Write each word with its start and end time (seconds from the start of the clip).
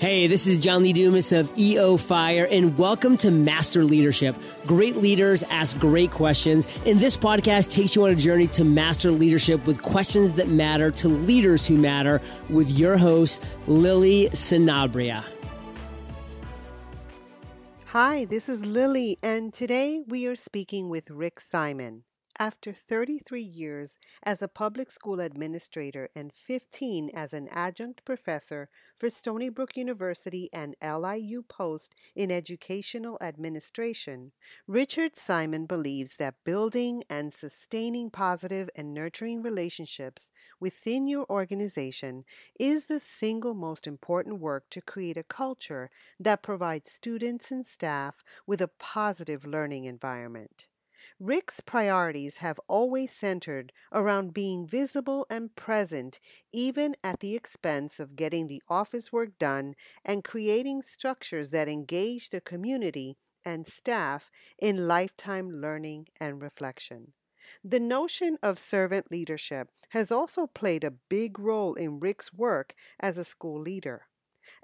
Hey, 0.00 0.28
this 0.28 0.46
is 0.46 0.56
John 0.56 0.82
Lee 0.82 0.94
Dumas 0.94 1.30
of 1.30 1.52
EO 1.58 1.98
Fire, 1.98 2.48
and 2.50 2.78
welcome 2.78 3.18
to 3.18 3.30
Master 3.30 3.84
Leadership. 3.84 4.34
Great 4.64 4.96
leaders 4.96 5.42
ask 5.50 5.78
great 5.78 6.10
questions, 6.10 6.66
and 6.86 6.98
this 6.98 7.18
podcast 7.18 7.70
takes 7.70 7.94
you 7.94 8.04
on 8.04 8.10
a 8.10 8.14
journey 8.14 8.46
to 8.46 8.64
master 8.64 9.10
leadership 9.10 9.66
with 9.66 9.82
questions 9.82 10.36
that 10.36 10.48
matter 10.48 10.90
to 10.90 11.08
leaders 11.08 11.66
who 11.66 11.76
matter 11.76 12.22
with 12.48 12.70
your 12.70 12.96
host, 12.96 13.42
Lily 13.66 14.30
Sinabria. 14.30 15.22
Hi, 17.88 18.24
this 18.24 18.48
is 18.48 18.64
Lily, 18.64 19.18
and 19.22 19.52
today 19.52 20.00
we 20.08 20.24
are 20.24 20.34
speaking 20.34 20.88
with 20.88 21.10
Rick 21.10 21.40
Simon. 21.40 22.04
After 22.40 22.72
33 22.72 23.42
years 23.42 23.98
as 24.22 24.40
a 24.40 24.48
public 24.48 24.90
school 24.90 25.20
administrator 25.20 26.08
and 26.16 26.32
15 26.32 27.10
as 27.10 27.34
an 27.34 27.48
adjunct 27.50 28.02
professor 28.06 28.70
for 28.96 29.10
Stony 29.10 29.50
Brook 29.50 29.76
University 29.76 30.48
and 30.50 30.74
LIU 30.82 31.42
Post 31.42 31.94
in 32.16 32.30
educational 32.30 33.18
administration, 33.20 34.32
Richard 34.66 35.16
Simon 35.16 35.66
believes 35.66 36.16
that 36.16 36.42
building 36.42 37.04
and 37.10 37.34
sustaining 37.34 38.08
positive 38.08 38.70
and 38.74 38.94
nurturing 38.94 39.42
relationships 39.42 40.32
within 40.58 41.06
your 41.06 41.26
organization 41.28 42.24
is 42.58 42.86
the 42.86 43.00
single 43.00 43.52
most 43.52 43.86
important 43.86 44.40
work 44.40 44.64
to 44.70 44.80
create 44.80 45.18
a 45.18 45.22
culture 45.22 45.90
that 46.18 46.42
provides 46.42 46.90
students 46.90 47.50
and 47.50 47.66
staff 47.66 48.24
with 48.46 48.62
a 48.62 48.68
positive 48.78 49.44
learning 49.44 49.84
environment. 49.84 50.68
Rick's 51.22 51.60
priorities 51.60 52.38
have 52.38 52.58
always 52.66 53.10
centered 53.10 53.74
around 53.92 54.32
being 54.32 54.66
visible 54.66 55.26
and 55.28 55.54
present, 55.54 56.18
even 56.50 56.96
at 57.04 57.20
the 57.20 57.36
expense 57.36 58.00
of 58.00 58.16
getting 58.16 58.46
the 58.46 58.62
office 58.70 59.12
work 59.12 59.38
done 59.38 59.74
and 60.02 60.24
creating 60.24 60.80
structures 60.80 61.50
that 61.50 61.68
engage 61.68 62.30
the 62.30 62.40
community 62.40 63.18
and 63.44 63.66
staff 63.66 64.30
in 64.58 64.88
lifetime 64.88 65.60
learning 65.60 66.06
and 66.18 66.40
reflection. 66.40 67.12
The 67.62 67.80
notion 67.80 68.38
of 68.42 68.58
servant 68.58 69.10
leadership 69.10 69.68
has 69.90 70.10
also 70.10 70.46
played 70.46 70.84
a 70.84 70.94
big 71.10 71.38
role 71.38 71.74
in 71.74 72.00
Rick's 72.00 72.32
work 72.32 72.74
as 72.98 73.18
a 73.18 73.24
school 73.24 73.60
leader. 73.60 74.06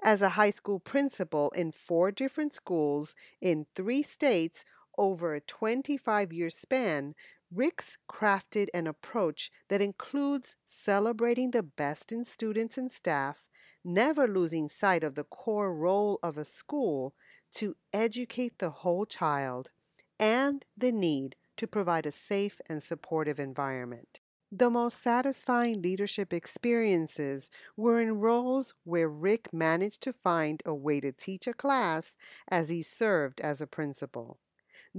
As 0.03 0.21
a 0.21 0.29
high 0.29 0.51
school 0.51 0.79
principal 0.79 1.51
in 1.55 1.71
four 1.71 2.11
different 2.11 2.53
schools 2.53 3.15
in 3.41 3.67
three 3.75 4.01
states 4.01 4.65
over 4.97 5.33
a 5.33 5.41
25 5.41 6.33
year 6.33 6.49
span, 6.49 7.15
Rick's 7.51 7.97
crafted 8.09 8.67
an 8.73 8.87
approach 8.87 9.51
that 9.69 9.81
includes 9.81 10.55
celebrating 10.65 11.51
the 11.51 11.63
best 11.63 12.11
in 12.11 12.23
students 12.23 12.77
and 12.77 12.91
staff, 12.91 13.45
never 13.83 14.27
losing 14.27 14.67
sight 14.67 15.03
of 15.03 15.15
the 15.15 15.23
core 15.23 15.73
role 15.73 16.19
of 16.21 16.37
a 16.37 16.43
school 16.43 17.13
to 17.53 17.75
educate 17.93 18.59
the 18.59 18.69
whole 18.69 19.05
child, 19.05 19.69
and 20.19 20.65
the 20.75 20.91
need 20.91 21.35
to 21.55 21.67
provide 21.67 22.05
a 22.05 22.11
safe 22.11 22.59
and 22.67 22.83
supportive 22.83 23.39
environment. 23.39 24.19
The 24.51 24.69
most 24.69 25.01
satisfying 25.01 25.81
leadership 25.81 26.31
experiences 26.31 27.49
were 27.75 27.99
in 27.99 28.19
roles 28.19 28.73
where 28.85 29.09
Rick 29.09 29.53
managed 29.53 30.01
to 30.03 30.13
find 30.13 30.63
a 30.65 30.73
way 30.73 31.01
to 31.01 31.11
teach 31.11 31.47
a 31.47 31.53
class 31.53 32.15
as 32.47 32.69
he 32.69 32.81
served 32.81 33.41
as 33.41 33.59
a 33.59 33.67
principal. 33.67 34.39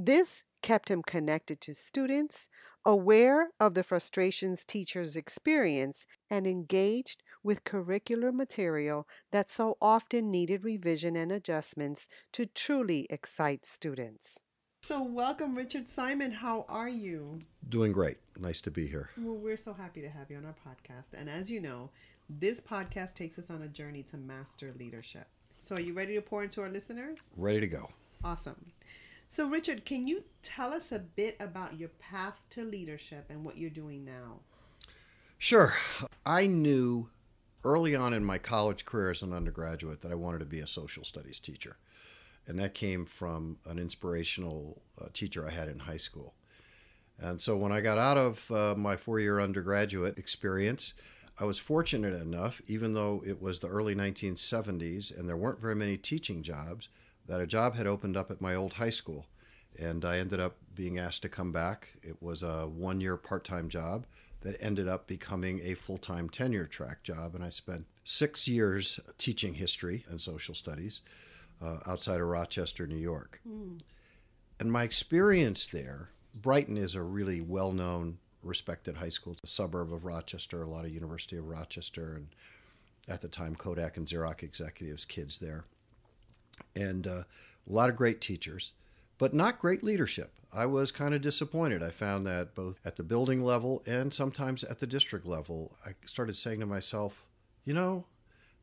This 0.01 0.45
kept 0.63 0.93
him 0.93 1.03
connected 1.03 1.61
to 1.63 1.75
students, 1.75 2.49
aware 2.85 3.49
of 3.59 3.75
the 3.75 3.83
frustrations 3.83 4.63
teachers 4.63 5.17
experience, 5.17 6.07
and 6.31 6.47
engaged 6.47 7.25
with 7.43 7.65
curricular 7.65 8.33
material 8.33 9.09
that 9.33 9.51
so 9.51 9.77
often 9.83 10.31
needed 10.31 10.63
revision 10.63 11.17
and 11.17 11.33
adjustments 11.33 12.07
to 12.31 12.47
truly 12.47 13.09
excite 13.11 13.67
students. 13.67 14.39
So, 14.85 15.03
welcome, 15.03 15.57
Richard 15.57 15.89
Simon. 15.89 16.31
How 16.31 16.65
are 16.69 16.89
you? 16.89 17.41
Doing 17.69 17.91
great. 17.91 18.19
Nice 18.39 18.61
to 18.61 18.71
be 18.71 18.87
here. 18.87 19.11
Well, 19.19 19.35
we're 19.35 19.57
so 19.57 19.73
happy 19.73 20.01
to 20.03 20.09
have 20.09 20.31
you 20.31 20.37
on 20.37 20.45
our 20.45 20.55
podcast. 20.65 21.09
And 21.13 21.29
as 21.29 21.51
you 21.51 21.59
know, 21.59 21.91
this 22.31 22.61
podcast 22.61 23.15
takes 23.15 23.37
us 23.37 23.51
on 23.51 23.63
a 23.63 23.69
journey 23.69 24.05
to 24.05 24.17
master 24.17 24.73
leadership. 24.79 25.27
So, 25.57 25.75
are 25.75 25.81
you 25.81 25.93
ready 25.93 26.15
to 26.15 26.23
pour 26.23 26.45
into 26.45 26.61
our 26.63 26.71
listeners? 26.71 27.33
Ready 27.37 27.59
to 27.59 27.67
go. 27.67 27.89
Awesome. 28.23 28.73
So, 29.29 29.47
Richard, 29.47 29.85
can 29.85 30.09
you 30.09 30.25
tell 30.43 30.73
us 30.73 30.91
a 30.91 30.99
bit 30.99 31.37
about 31.39 31.79
your 31.79 31.91
path 31.91 32.41
to 32.51 32.65
leadership 32.65 33.27
and 33.29 33.45
what 33.45 33.59
you're 33.59 33.71
doing 33.71 34.05
now? 34.05 34.41
Sure. 35.37 35.75
I 36.25 36.47
knew 36.47 37.11
early 37.63 37.95
on 37.95 38.15
in 38.15 38.25
my 38.25 38.39
college 38.39 38.85
career 38.85 39.11
as 39.11 39.23
an 39.23 39.35
undergraduate 39.35 40.01
that 40.01 40.11
I 40.11 40.17
wanted 40.17 40.39
to 40.39 40.47
be 40.47 40.61
a 40.61 40.67
social 40.67 41.05
studies 41.05 41.39
teacher. 41.39 41.77
And 42.47 42.59
that 42.59 42.75
came 42.75 43.05
from 43.05 43.59
an 43.67 43.79
inspirational 43.79 44.81
uh, 45.01 45.09
teacher 45.13 45.47
I 45.47 45.51
had 45.51 45.69
in 45.69 45.81
high 45.81 45.99
school. 45.99 46.35
And 47.21 47.41
so 47.41 47.57
when 47.57 47.73
I 47.73 47.83
got 47.83 47.99
out 47.99 48.17
of 48.17 48.51
uh, 48.51 48.75
my 48.77 48.97
four 48.97 49.21
year 49.21 49.41
undergraduate 49.41 50.19
experience, 50.19 50.95
I 51.39 51.45
was 51.45 51.59
fortunate 51.59 52.15
enough, 52.15 52.63
even 52.67 52.95
though 52.95 53.23
it 53.27 53.43
was 53.43 53.61
the 53.61 53.69
early 53.69 53.95
1970s 53.95 55.17
and 55.17 55.29
there 55.29 55.37
weren't 55.37 55.61
very 55.61 55.77
many 55.77 55.97
teaching 55.97 56.43
jobs, 56.43 56.89
that 57.29 57.41
a 57.41 57.47
job 57.47 57.77
had 57.77 57.87
opened 57.87 58.17
up 58.17 58.31
at 58.31 58.41
my 58.41 58.55
old 58.55 58.75
high 58.75 58.91
school. 58.91 59.27
And 59.79 60.05
I 60.05 60.19
ended 60.19 60.41
up 60.41 60.57
being 60.75 60.99
asked 60.99 61.23
to 61.23 61.29
come 61.29 61.53
back. 61.53 61.93
It 62.03 62.21
was 62.21 62.43
a 62.43 62.67
one 62.67 63.01
year 63.01 63.17
part 63.17 63.45
time 63.45 63.69
job 63.69 64.07
that 64.41 64.57
ended 64.61 64.89
up 64.89 65.07
becoming 65.07 65.61
a 65.63 65.75
full 65.75 65.99
time 65.99 66.29
tenure 66.29 66.67
track 66.67 67.05
job. 67.05 67.35
And 67.35 67.45
I 67.45 67.51
spent 67.51 67.87
six 68.03 68.49
years 68.49 68.99
teaching 69.19 69.55
history 69.55 70.05
and 70.09 70.21
social 70.21 70.55
studies 70.55 71.03
uh, 71.63 71.79
outside 71.87 72.21
of 72.21 72.27
Rochester, 72.27 72.87
New 72.87 72.97
York. 72.97 73.41
Mm. 73.49 73.81
And 74.59 74.73
my 74.73 74.83
experience 74.83 75.67
there, 75.69 76.09
Brighton 76.35 76.77
is 76.77 76.95
a 76.95 77.03
really 77.03 77.41
well 77.41 77.73
known, 77.73 78.19
respected 78.43 78.97
high 78.97 79.09
school. 79.11 79.35
It's 79.35 79.53
a 79.53 79.55
suburb 79.55 79.93
of 79.93 80.05
Rochester, 80.05 80.63
a 80.63 80.69
lot 80.69 80.85
of 80.85 80.93
University 80.93 81.37
of 81.37 81.47
Rochester, 81.47 82.15
and 82.15 82.29
at 83.07 83.23
the 83.23 83.29
time, 83.29 83.55
Kodak 83.55 83.97
and 83.97 84.07
Xerox 84.07 84.43
executives, 84.43 85.05
kids 85.05 85.39
there 85.39 85.65
and 86.75 87.07
uh, 87.07 87.23
a 87.69 87.73
lot 87.73 87.91
of 87.91 87.97
great 87.97 88.21
teachers, 88.21 88.73
but 89.19 89.35
not 89.35 89.59
great 89.59 89.83
leadership. 89.83 90.33
I 90.53 90.67
was 90.67 90.91
kind 90.91 91.15
of 91.15 91.21
disappointed. 91.21 91.83
I 91.83 91.91
found 91.91 92.27
that 92.27 92.55
both 92.55 92.81
at 92.85 92.97
the 92.97 93.03
building 93.03 93.43
level 93.43 93.83
and 93.87 94.15
sometimes 94.15 94.65
at 94.65 94.79
the 94.79 94.87
district 94.87 95.27
level, 95.27 95.77
I 95.85 95.91
started 96.07 96.37
saying 96.37 96.61
to 96.61 96.67
myself, 96.67 97.27
you 97.65 97.75
know, 97.75 98.07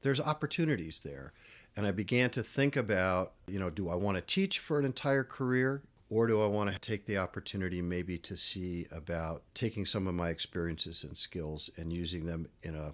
there's 0.02 0.20
opportunities 0.20 1.02
there. 1.04 1.34
And 1.78 1.86
I 1.86 1.92
began 1.92 2.30
to 2.32 2.44
think 2.44 2.76
about, 2.76 3.34
you 3.48 3.60
know, 3.60 3.70
do 3.70 3.90
I 3.90 3.96
want 3.96 4.18
to 4.18 4.22
teach 4.22 4.60
for 4.60 4.80
an 4.80 4.86
entire 4.86 5.24
career? 5.24 5.84
Or 6.10 6.28
do 6.28 6.42
I 6.42 6.48
want 6.48 6.72
to 6.72 6.80
take 6.80 7.06
the 7.06 7.18
opportunity 7.18 7.82
maybe 7.82 8.18
to 8.20 8.38
see 8.38 8.86
about 8.92 9.44
taking 9.54 9.86
some 9.86 10.08
of 10.08 10.14
my 10.14 10.30
experiences 10.30 11.04
and 11.04 11.18
skills 11.18 11.70
and 11.78 11.92
using 11.92 12.26
them 12.26 12.48
in 12.62 12.76
a 12.76 12.94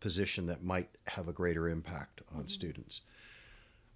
position 0.00 0.46
that 0.46 0.64
might 0.64 0.88
have 1.06 1.28
a 1.28 1.32
greater 1.32 1.68
impact 1.68 2.20
on 2.32 2.40
mm-hmm. 2.40 2.48
students? 2.48 3.00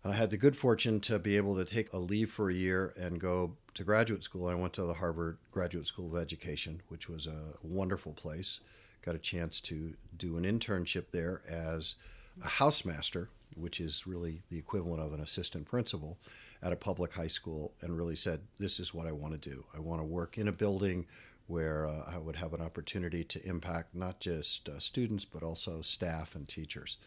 I 0.05 0.15
had 0.15 0.31
the 0.31 0.37
good 0.37 0.57
fortune 0.57 0.99
to 1.03 1.21
be 1.21 1.37
able 1.37 1.57
to 1.57 1.65
take 1.65 1.93
a 1.93 1.99
leave 1.99 2.31
for 2.31 2.51
a 2.51 2.55
year 2.55 2.93
and 2.99 3.21
go 3.21 3.57
to 3.75 3.85
graduate 3.85 4.25
school. 4.25 4.49
I 4.49 4.55
went 4.55 4.73
to 4.75 4.83
the 4.83 4.95
Harvard 4.95 5.39
Graduate 5.53 5.87
School 5.87 6.17
of 6.17 6.21
Education, 6.21 6.83
which 6.89 7.09
was 7.09 7.29
a 7.29 7.55
wonderful 7.63 8.13
place. 8.13 8.59
Got 9.03 9.15
a 9.15 9.21
chance 9.21 9.61
to 9.61 9.95
do 10.17 10.37
an 10.37 10.45
internship 10.45 11.13
there 11.13 11.43
as 11.49 11.95
a 12.45 12.49
housemaster, 12.49 13.29
which 13.55 13.79
is 13.81 14.05
really 14.05 14.43
the 14.51 14.59
equivalent 14.59 15.01
of 15.01 15.13
an 15.13 15.21
assistant 15.21 15.67
principal 15.67 16.19
at 16.61 16.73
a 16.73 16.77
public 16.77 17.13
high 17.13 17.29
school, 17.29 17.73
and 17.81 17.97
really 17.97 18.17
said, 18.17 18.41
This 18.59 18.81
is 18.81 18.93
what 18.93 19.07
I 19.07 19.13
want 19.13 19.41
to 19.41 19.51
do. 19.51 19.67
I 19.73 19.79
want 19.79 20.01
to 20.01 20.05
work 20.05 20.37
in 20.37 20.49
a 20.49 20.53
building 20.53 21.07
where 21.47 21.87
uh, 21.87 22.11
I 22.13 22.19
would 22.19 22.37
have 22.37 22.55
an 22.55 22.61
opportunity 22.61 23.23
to 23.23 23.47
impact 23.47 23.95
not 23.95 24.19
just 24.19 24.69
uh, 24.69 24.81
students, 24.81 25.25
but 25.25 25.45
also 25.45 25.81
staff 25.81 26.35
and 26.35 26.49
teachers. 26.49 26.99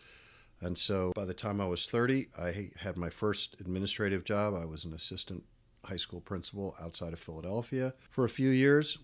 And 0.61 0.77
so 0.77 1.11
by 1.15 1.25
the 1.25 1.33
time 1.33 1.59
I 1.59 1.65
was 1.65 1.85
30, 1.85 2.29
I 2.39 2.71
had 2.77 2.97
my 2.97 3.09
first 3.09 3.59
administrative 3.59 4.23
job. 4.23 4.53
I 4.55 4.65
was 4.65 4.85
an 4.85 4.93
assistant 4.93 5.43
high 5.83 5.97
school 5.97 6.21
principal 6.21 6.75
outside 6.81 7.13
of 7.13 7.19
Philadelphia 7.19 7.93
for 8.09 8.25
a 8.25 8.29
few 8.29 8.49
years. 8.49 8.97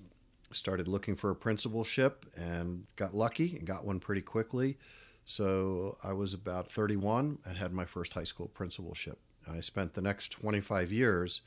Started 0.51 0.88
looking 0.88 1.15
for 1.15 1.30
a 1.30 1.36
principalship 1.36 2.25
and 2.36 2.86
got 2.95 3.13
lucky 3.13 3.56
and 3.56 3.65
got 3.65 3.86
one 3.86 4.00
pretty 4.00 4.21
quickly. 4.21 4.77
So 5.24 5.98
I 6.03 6.13
was 6.13 6.33
about 6.33 6.69
31 6.69 7.39
and 7.45 7.57
had 7.57 7.74
my 7.74 7.86
first 7.86 8.13
high 8.13 8.24
school 8.24 8.47
principalship. 8.47 9.19
And 9.45 9.56
I 9.56 9.59
spent 9.62 9.94
the 9.94 10.01
next 10.01 10.31
25 10.31 10.92
years 10.92 11.42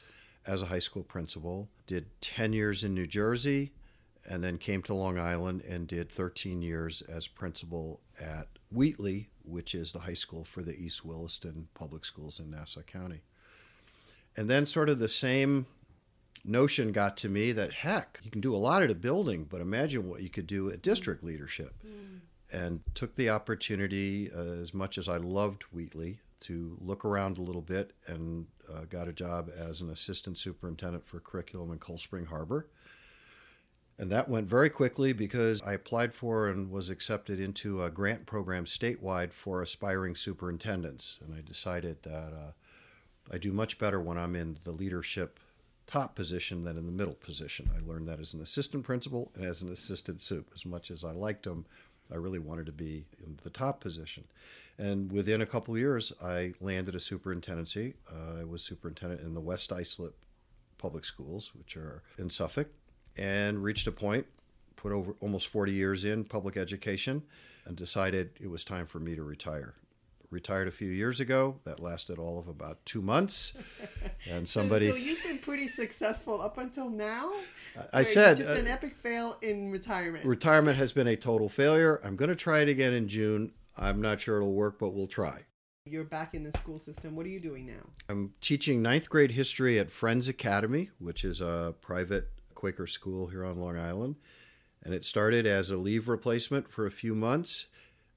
as 0.47 0.63
a 0.63 0.67
high 0.67 0.79
school 0.79 1.03
principal, 1.03 1.69
did 1.87 2.07
10 2.21 2.53
years 2.53 2.85
in 2.85 2.95
New 2.95 3.07
Jersey, 3.07 3.73
and 4.27 4.43
then 4.43 4.59
came 4.59 4.83
to 4.83 4.95
Long 4.95 5.19
Island 5.19 5.63
and 5.63 5.87
did 5.87 6.11
13 6.11 6.63
years 6.63 7.03
as 7.03 7.29
principal 7.29 8.01
at 8.21 8.49
Wheatley, 8.71 9.29
which 9.45 9.75
is 9.75 9.93
the 9.93 10.01
high 10.01 10.15
school 10.15 10.45
for 10.45 10.63
the 10.63 10.77
East 10.77 11.05
Williston 11.05 11.69
Public 11.75 12.05
Schools 12.05 12.39
in 12.39 12.51
Nassau 12.51 12.83
County. 12.83 13.23
And 14.37 14.51
then, 14.51 14.67
sort 14.67 14.89
of 14.89 14.99
the 14.99 15.09
same 15.09 15.67
notion 16.45 16.93
got 16.93 17.17
to 17.19 17.29
me 17.29 17.53
that 17.53 17.73
heck, 17.73 18.21
you 18.23 18.31
can 18.31 18.41
do 18.41 18.55
a 18.55 18.59
lot 18.59 18.83
at 18.83 18.91
a 18.91 18.95
building, 18.95 19.45
but 19.45 19.61
imagine 19.61 20.09
what 20.09 20.23
you 20.23 20.29
could 20.29 20.47
do 20.47 20.71
at 20.71 20.83
district 20.83 21.25
leadership. 21.25 21.75
Mm. 21.87 22.21
And 22.53 22.81
took 22.95 23.17
the 23.17 23.31
opportunity, 23.31 24.31
uh, 24.31 24.39
as 24.39 24.73
much 24.73 24.97
as 24.97 25.09
I 25.09 25.17
loved 25.17 25.65
Wheatley, 25.73 26.21
to 26.41 26.77
look 26.81 27.05
around 27.05 27.39
a 27.39 27.43
little 27.43 27.63
bit 27.63 27.93
and 28.07 28.47
uh, 28.73 28.83
got 28.89 29.09
a 29.09 29.13
job 29.13 29.51
as 29.57 29.81
an 29.81 29.91
assistant 29.91 30.39
superintendent 30.39 31.07
for 31.07 31.19
curriculum 31.19 31.73
in 31.73 31.79
Cold 31.79 32.01
Spring 32.01 32.27
Harbor. 32.27 32.69
And 33.99 34.11
that 34.11 34.29
went 34.29 34.49
very 34.49 34.71
quickly 34.71 35.13
because 35.13 35.63
I 35.63 35.73
applied 35.73 36.15
for 36.15 36.49
and 36.49 36.71
was 36.71 36.91
accepted 36.91 37.39
into 37.39 37.83
a 37.83 37.91
grant 37.91 38.27
program 38.27 38.65
statewide 38.65 39.33
for 39.33 39.63
aspiring 39.63 40.17
superintendents. 40.17 41.21
And 41.25 41.35
I 41.35 41.41
decided 41.41 42.03
that 42.03 42.33
uh, 42.33 42.53
I 43.31 43.39
do 43.39 43.53
much 43.53 43.79
better 43.79 44.01
when 44.01 44.19
I'm 44.19 44.35
in 44.35 44.57
the 44.65 44.73
leadership 44.73 45.39
top 45.87 46.17
position 46.17 46.65
than 46.65 46.77
in 46.77 46.87
the 46.87 46.93
middle 46.93 47.15
position. 47.15 47.71
I 47.77 47.87
learned 47.87 48.09
that 48.09 48.19
as 48.19 48.35
an 48.35 48.41
assistant 48.41 48.85
principal 48.85 49.31
and 49.37 49.45
as 49.45 49.63
an 49.63 49.71
assistant 49.71 50.21
soup. 50.21 50.51
As 50.55 50.67
much 50.67 50.91
as 50.91 51.05
I 51.05 51.13
liked 51.13 51.45
them, 51.45 51.67
I 52.13 52.17
really 52.17 52.39
wanted 52.39 52.67
to 52.67 52.73
be 52.73 53.05
in 53.25 53.39
the 53.45 53.51
top 53.51 53.81
position. 53.81 54.25
And 54.77 55.13
within 55.13 55.41
a 55.41 55.47
couple 55.47 55.79
years, 55.79 56.13
I 56.23 56.55
landed 56.61 56.95
a 56.95 57.01
superintendency. 57.01 57.95
Uh, 58.11 58.41
I 58.41 58.45
was 58.45 58.63
superintendent 58.63 59.21
in 59.21 59.35
the 59.35 59.41
West 59.41 59.71
Islip 59.71 60.17
Public 60.79 61.05
Schools, 61.05 61.53
which 61.55 61.77
are 61.77 62.03
in 62.19 62.29
Suffolk, 62.29 62.69
and 63.17 63.63
reached 63.63 63.87
a 63.87 63.93
point, 63.93 64.27
put 64.77 64.93
over 64.93 65.15
almost 65.21 65.49
40 65.49 65.73
years 65.73 66.05
in 66.05 66.25
public 66.25 66.57
education, 66.57 67.23
and 67.65 67.77
decided 67.77 68.31
it 68.41 68.49
was 68.49 68.65
time 68.65 68.87
for 68.87 69.01
me 69.01 69.15
to 69.15 69.23
retire 69.23 69.75
retired 70.35 70.69
a 70.69 70.73
few 70.73 70.91
years 70.91 71.21
ago. 71.21 71.61
That 71.65 71.81
lasted 71.81 72.19
all 72.19 72.39
of 72.39 72.49
about 72.49 72.85
two 72.85 73.01
months. 73.01 73.55
And 74.27 74.49
somebody. 74.49 74.89
so, 74.89 74.95
you've 74.95 75.23
been 75.23 75.37
pretty 75.37 75.69
successful 75.69 76.41
up 76.41 76.57
until 76.57 76.89
now? 76.89 77.31
I 77.93 78.05
said. 78.05 78.39
Just 78.39 78.49
uh, 78.49 78.55
an 78.55 78.67
epic 78.67 78.97
fail 78.97 79.37
in 79.43 79.71
retirement. 79.71 80.25
Retirement 80.25 80.79
has 80.79 80.93
been 80.93 81.07
a 81.07 81.15
total 81.15 81.51
failure. 81.51 82.01
I'm 82.03 82.17
going 82.17 82.31
to 82.31 82.35
try 82.35 82.61
it 82.61 82.71
again 82.71 82.95
in 82.95 83.07
June. 83.07 83.53
I'm 83.77 84.01
not 84.01 84.23
sure 84.23 84.39
it'll 84.39 84.55
work, 84.55 84.79
but 84.79 84.95
we'll 84.95 85.09
try. 85.09 85.43
You're 85.85 86.05
back 86.05 86.33
in 86.33 86.43
the 86.43 86.53
school 86.53 86.79
system. 86.79 87.17
What 87.17 87.27
are 87.27 87.29
you 87.29 87.39
doing 87.39 87.67
now? 87.67 87.91
I'm 88.09 88.33
teaching 88.41 88.81
ninth 88.81 89.11
grade 89.11 89.33
history 89.33 89.79
at 89.79 89.91
Friends 89.91 90.27
Academy, 90.27 90.89
which 90.99 91.23
is 91.23 91.43
a 91.43 91.75
private 91.83 92.31
Quaker 92.55 92.87
school 92.87 93.29
here 93.29 93.45
on 93.45 93.59
Long 93.59 93.79
Island. 93.79 94.17
And 94.83 94.93
it 94.93 95.05
started 95.05 95.47
as 95.47 95.71
a 95.71 95.77
leave 95.77 96.09
replacement 96.09 96.71
for 96.71 96.87
a 96.87 96.91
few 96.91 97.15
months 97.15 97.67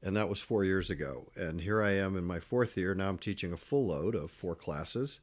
and 0.04 0.16
that 0.16 0.30
was 0.30 0.40
four 0.40 0.64
years 0.64 0.90
ago. 0.90 1.28
And 1.36 1.62
here 1.62 1.82
I 1.82 1.92
am 1.92 2.18
in 2.18 2.24
my 2.24 2.40
fourth 2.40 2.78
year. 2.78 2.94
Now 2.94 3.10
I'm 3.10 3.18
teaching 3.18 3.54
a 3.54 3.58
full 3.58 3.88
load 3.88 4.16
of 4.16 4.32
four 4.32 4.56
classes, 4.56 5.20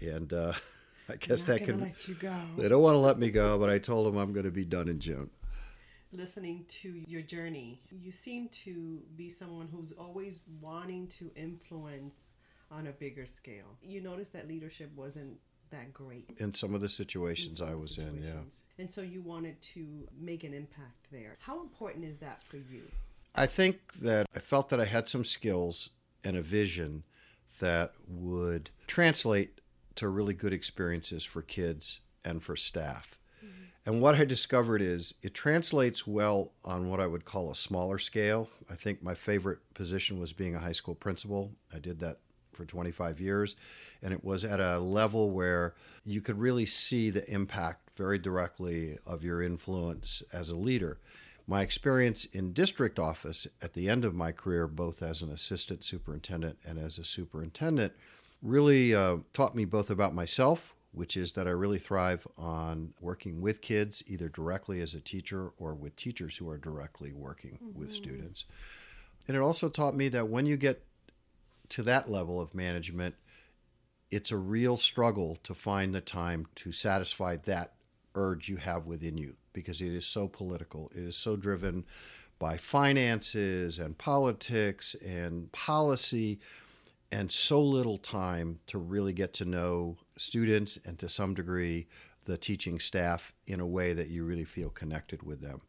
and 0.00 0.32
uh, 0.32 0.52
I 1.08 1.16
guess 1.16 1.42
that 1.44 1.64
can. 1.64 1.80
Let 1.80 2.08
you 2.08 2.14
go. 2.14 2.34
They 2.56 2.68
don't 2.68 2.82
want 2.82 2.94
to 2.94 2.98
let 2.98 3.18
me 3.18 3.30
go, 3.30 3.58
but 3.58 3.70
I 3.70 3.78
told 3.78 4.06
them 4.06 4.16
I'm 4.16 4.32
going 4.32 4.44
to 4.44 4.50
be 4.50 4.64
done 4.64 4.88
in 4.88 5.00
June. 5.00 5.30
Listening 6.12 6.64
to 6.82 7.02
your 7.06 7.22
journey, 7.22 7.80
you 7.90 8.10
seem 8.10 8.48
to 8.64 9.00
be 9.16 9.28
someone 9.28 9.68
who's 9.72 9.92
always 9.92 10.40
wanting 10.60 11.06
to 11.06 11.30
influence 11.36 12.30
on 12.68 12.88
a 12.88 12.92
bigger 12.92 13.26
scale. 13.26 13.76
You 13.82 14.00
noticed 14.00 14.32
that 14.32 14.48
leadership 14.48 14.90
wasn't 14.96 15.38
that 15.70 15.92
great 15.92 16.30
in 16.38 16.54
some 16.54 16.74
of 16.74 16.80
the 16.80 16.88
situations 16.88 17.60
I 17.60 17.74
was 17.74 17.94
situations. 17.96 18.26
in, 18.26 18.32
yeah. 18.32 18.40
And 18.78 18.90
so 18.90 19.02
you 19.02 19.22
wanted 19.22 19.60
to 19.74 20.08
make 20.18 20.44
an 20.44 20.54
impact 20.54 21.06
there. 21.12 21.36
How 21.40 21.60
important 21.60 22.04
is 22.04 22.18
that 22.18 22.42
for 22.42 22.56
you? 22.56 22.82
I 23.34 23.46
think 23.46 23.94
that 24.00 24.26
I 24.34 24.40
felt 24.40 24.68
that 24.70 24.80
I 24.80 24.86
had 24.86 25.08
some 25.08 25.24
skills 25.24 25.90
and 26.24 26.36
a 26.36 26.42
vision 26.42 27.04
that 27.60 27.92
would 28.08 28.70
translate 28.86 29.60
to 29.96 30.08
really 30.08 30.34
good 30.34 30.52
experiences 30.52 31.24
for 31.24 31.42
kids 31.42 32.00
and 32.24 32.42
for 32.42 32.56
staff. 32.56 33.18
Mm-hmm. 33.44 33.64
And 33.86 34.00
what 34.00 34.14
I 34.14 34.24
discovered 34.24 34.82
is 34.82 35.14
it 35.22 35.34
translates 35.34 36.06
well 36.06 36.52
on 36.64 36.88
what 36.88 37.00
I 37.00 37.06
would 37.06 37.24
call 37.24 37.50
a 37.50 37.54
smaller 37.54 37.98
scale. 37.98 38.48
I 38.70 38.74
think 38.74 39.02
my 39.02 39.14
favorite 39.14 39.58
position 39.74 40.18
was 40.18 40.32
being 40.32 40.54
a 40.54 40.60
high 40.60 40.72
school 40.72 40.94
principal. 40.94 41.52
I 41.74 41.78
did 41.78 42.00
that 42.00 42.18
for 42.60 42.66
25 42.66 43.20
years, 43.20 43.56
and 44.02 44.12
it 44.12 44.22
was 44.22 44.44
at 44.44 44.60
a 44.60 44.78
level 44.78 45.30
where 45.30 45.74
you 46.04 46.20
could 46.20 46.38
really 46.38 46.66
see 46.66 47.08
the 47.08 47.28
impact 47.30 47.90
very 47.96 48.18
directly 48.18 48.98
of 49.06 49.24
your 49.24 49.42
influence 49.42 50.22
as 50.30 50.50
a 50.50 50.56
leader. 50.56 50.98
My 51.46 51.62
experience 51.62 52.26
in 52.26 52.52
district 52.52 52.98
office 52.98 53.46
at 53.62 53.72
the 53.72 53.88
end 53.88 54.04
of 54.04 54.14
my 54.14 54.30
career, 54.30 54.66
both 54.66 55.02
as 55.02 55.22
an 55.22 55.30
assistant 55.30 55.84
superintendent 55.84 56.58
and 56.66 56.78
as 56.78 56.98
a 56.98 57.04
superintendent, 57.04 57.94
really 58.42 58.94
uh, 58.94 59.18
taught 59.32 59.56
me 59.56 59.64
both 59.64 59.88
about 59.88 60.14
myself, 60.14 60.74
which 60.92 61.16
is 61.16 61.32
that 61.32 61.46
I 61.46 61.50
really 61.50 61.78
thrive 61.78 62.26
on 62.36 62.92
working 63.00 63.40
with 63.40 63.62
kids, 63.62 64.02
either 64.06 64.28
directly 64.28 64.80
as 64.80 64.92
a 64.92 65.00
teacher 65.00 65.52
or 65.58 65.74
with 65.74 65.96
teachers 65.96 66.36
who 66.36 66.48
are 66.50 66.58
directly 66.58 67.12
working 67.12 67.52
mm-hmm. 67.52 67.78
with 67.78 67.90
students. 67.90 68.44
And 69.26 69.36
it 69.36 69.40
also 69.40 69.68
taught 69.70 69.96
me 69.96 70.08
that 70.08 70.28
when 70.28 70.44
you 70.44 70.56
get 70.56 70.84
to 71.70 71.82
that 71.84 72.08
level 72.08 72.40
of 72.40 72.54
management, 72.54 73.14
it's 74.10 74.30
a 74.30 74.36
real 74.36 74.76
struggle 74.76 75.38
to 75.44 75.54
find 75.54 75.94
the 75.94 76.00
time 76.00 76.46
to 76.56 76.72
satisfy 76.72 77.36
that 77.44 77.74
urge 78.14 78.48
you 78.48 78.56
have 78.56 78.86
within 78.86 79.16
you 79.16 79.36
because 79.52 79.80
it 79.80 79.92
is 79.92 80.06
so 80.06 80.28
political. 80.28 80.90
It 80.94 81.02
is 81.02 81.16
so 81.16 81.36
driven 81.36 81.84
by 82.38 82.56
finances 82.56 83.78
and 83.78 83.96
politics 83.98 84.96
and 85.04 85.52
policy, 85.52 86.40
and 87.12 87.30
so 87.30 87.62
little 87.62 87.98
time 87.98 88.60
to 88.66 88.78
really 88.78 89.12
get 89.12 89.32
to 89.34 89.44
know 89.44 89.98
students 90.16 90.78
and 90.84 90.98
to 90.98 91.08
some 91.08 91.34
degree 91.34 91.86
the 92.24 92.36
teaching 92.36 92.78
staff 92.78 93.32
in 93.46 93.60
a 93.60 93.66
way 93.66 93.92
that 93.92 94.08
you 94.08 94.24
really 94.24 94.44
feel 94.44 94.70
connected 94.70 95.22
with 95.22 95.40
them. 95.40 95.60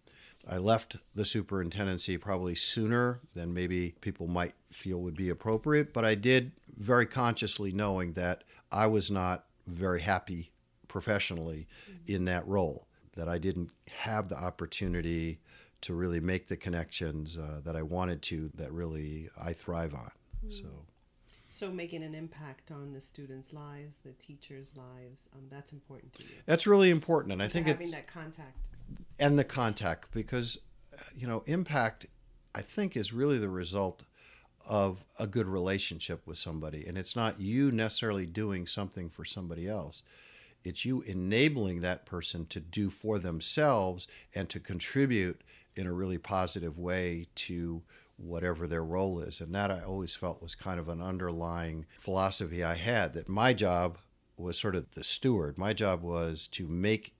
I 0.47 0.57
left 0.57 0.97
the 1.15 1.25
superintendency 1.25 2.17
probably 2.17 2.55
sooner 2.55 3.21
than 3.35 3.53
maybe 3.53 3.95
people 4.01 4.27
might 4.27 4.53
feel 4.71 4.99
would 4.99 5.15
be 5.15 5.29
appropriate, 5.29 5.93
but 5.93 6.03
I 6.03 6.15
did 6.15 6.51
very 6.77 7.05
consciously 7.05 7.71
knowing 7.71 8.13
that 8.13 8.43
I 8.71 8.87
was 8.87 9.11
not 9.11 9.45
very 9.67 10.01
happy 10.01 10.51
professionally 10.87 11.67
in 12.07 12.25
that 12.25 12.47
role 12.47 12.87
that 13.15 13.29
I 13.29 13.37
didn't 13.37 13.71
have 13.89 14.29
the 14.29 14.37
opportunity 14.37 15.39
to 15.81 15.93
really 15.93 16.19
make 16.19 16.47
the 16.47 16.57
connections 16.57 17.37
uh, 17.37 17.61
that 17.63 17.75
I 17.75 17.81
wanted 17.81 18.21
to 18.23 18.51
that 18.55 18.71
really 18.71 19.29
I 19.39 19.53
thrive 19.53 19.93
on. 19.93 20.11
Mm. 20.45 20.61
So 20.61 20.67
so 21.49 21.69
making 21.69 22.01
an 22.03 22.15
impact 22.15 22.71
on 22.71 22.93
the 22.93 23.01
students' 23.01 23.51
lives, 23.51 23.99
the 24.05 24.13
teachers' 24.13 24.73
lives, 24.77 25.27
um, 25.35 25.41
that's 25.49 25.73
important 25.73 26.13
to 26.13 26.23
you. 26.23 26.29
That's 26.45 26.65
really 26.65 26.89
important, 26.89 27.33
and 27.33 27.43
I 27.43 27.49
think 27.49 27.67
having 27.67 27.87
it's 27.87 27.95
that 27.95 28.07
contact 28.07 28.70
and 29.19 29.37
the 29.37 29.43
contact 29.43 30.11
because 30.11 30.59
you 31.15 31.27
know 31.27 31.43
impact 31.45 32.05
I 32.53 32.61
think 32.61 32.97
is 32.97 33.13
really 33.13 33.37
the 33.37 33.49
result 33.49 34.03
of 34.67 35.03
a 35.17 35.25
good 35.25 35.47
relationship 35.47 36.27
with 36.27 36.37
somebody, 36.37 36.85
and 36.85 36.97
it's 36.97 37.15
not 37.15 37.39
you 37.39 37.71
necessarily 37.71 38.25
doing 38.25 38.67
something 38.67 39.09
for 39.09 39.25
somebody 39.25 39.67
else 39.67 40.03
it's 40.63 40.85
you 40.85 41.01
enabling 41.01 41.81
that 41.81 42.05
person 42.05 42.45
to 42.47 42.59
do 42.59 42.89
for 42.89 43.19
themselves 43.19 44.07
and 44.33 44.49
to 44.49 44.59
contribute 44.59 45.41
in 45.75 45.87
a 45.87 45.93
really 45.93 46.17
positive 46.17 46.77
way 46.77 47.27
to 47.35 47.81
whatever 48.17 48.67
their 48.67 48.83
role 48.83 49.19
is. 49.19 49.41
And 49.41 49.55
that 49.55 49.71
I 49.71 49.81
always 49.81 50.15
felt 50.15 50.41
was 50.41 50.53
kind 50.53 50.79
of 50.79 50.89
an 50.89 51.01
underlying 51.01 51.85
philosophy 51.99 52.63
I 52.63 52.75
had 52.75 53.13
that 53.13 53.29
my 53.29 53.53
job 53.53 53.97
was 54.37 54.57
sort 54.57 54.75
of 54.75 54.91
the 54.93 55.03
steward. 55.03 55.57
My 55.57 55.73
job 55.73 56.03
was 56.03 56.47
to 56.49 56.67
make 56.67 57.15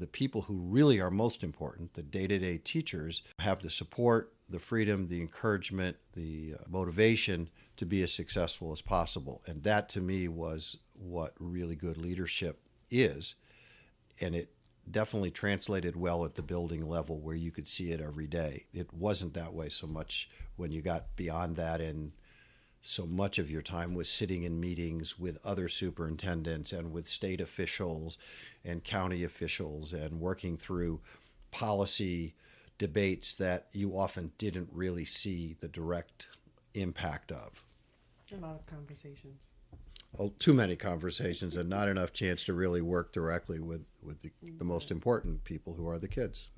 the 0.00 0.06
people 0.06 0.42
who 0.42 0.54
really 0.54 0.98
are 1.00 1.10
most 1.10 1.44
important, 1.44 1.94
the 1.94 2.02
day 2.02 2.26
to 2.26 2.38
day 2.38 2.58
teachers, 2.58 3.22
have 3.38 3.60
the 3.60 3.70
support, 3.70 4.32
the 4.48 4.58
freedom, 4.58 5.08
the 5.08 5.20
encouragement, 5.20 5.96
the 6.14 6.54
uh, 6.58 6.64
motivation 6.68 7.50
to 7.76 7.86
be 7.86 8.02
as 8.02 8.12
successful 8.12 8.72
as 8.72 8.80
possible. 8.80 9.42
And 9.46 9.62
that 9.62 9.88
to 9.90 10.00
me 10.00 10.26
was 10.26 10.78
what 10.94 11.34
really 11.38 11.76
good 11.76 11.98
leadership 11.98 12.60
is, 12.90 13.36
and 14.20 14.34
it 14.34 14.52
definitely 14.90 15.30
translated 15.30 15.94
well 15.94 16.24
at 16.24 16.34
the 16.34 16.42
building 16.42 16.88
level 16.88 17.20
where 17.20 17.36
you 17.36 17.52
could 17.52 17.68
see 17.68 17.92
it 17.92 18.00
every 18.00 18.26
day. 18.26 18.64
It 18.72 18.92
wasn't 18.92 19.34
that 19.34 19.52
way 19.52 19.68
so 19.68 19.86
much 19.86 20.28
when 20.56 20.72
you 20.72 20.82
got 20.82 21.14
beyond 21.14 21.56
that 21.56 21.80
and 21.80 22.12
so 22.82 23.06
much 23.06 23.38
of 23.38 23.50
your 23.50 23.62
time 23.62 23.94
was 23.94 24.08
sitting 24.08 24.42
in 24.42 24.60
meetings 24.60 25.18
with 25.18 25.38
other 25.44 25.68
superintendents 25.68 26.72
and 26.72 26.92
with 26.92 27.06
state 27.06 27.40
officials 27.40 28.16
and 28.64 28.84
county 28.84 29.22
officials 29.22 29.92
and 29.92 30.20
working 30.20 30.56
through 30.56 31.00
policy 31.50 32.34
debates 32.78 33.34
that 33.34 33.66
you 33.72 33.96
often 33.96 34.32
didn't 34.38 34.68
really 34.72 35.04
see 35.04 35.56
the 35.60 35.68
direct 35.68 36.28
impact 36.74 37.30
of. 37.30 37.62
A 38.32 38.36
lot 38.36 38.54
of 38.54 38.66
conversations 38.66 39.48
too 40.38 40.52
many 40.52 40.76
conversations 40.76 41.56
and 41.56 41.68
not 41.68 41.88
enough 41.88 42.12
chance 42.12 42.44
to 42.44 42.52
really 42.52 42.82
work 42.82 43.12
directly 43.12 43.60
with 43.60 43.84
with 44.02 44.20
the, 44.22 44.30
the 44.58 44.64
most 44.64 44.90
important 44.90 45.44
people 45.44 45.74
who 45.74 45.88
are 45.88 45.98
the 45.98 46.08
kids. 46.08 46.48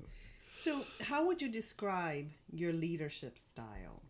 So, 0.51 0.85
how 1.01 1.25
would 1.25 1.41
you 1.41 1.49
describe 1.49 2.29
your 2.51 2.73
leadership 2.73 3.37
style? 3.37 4.01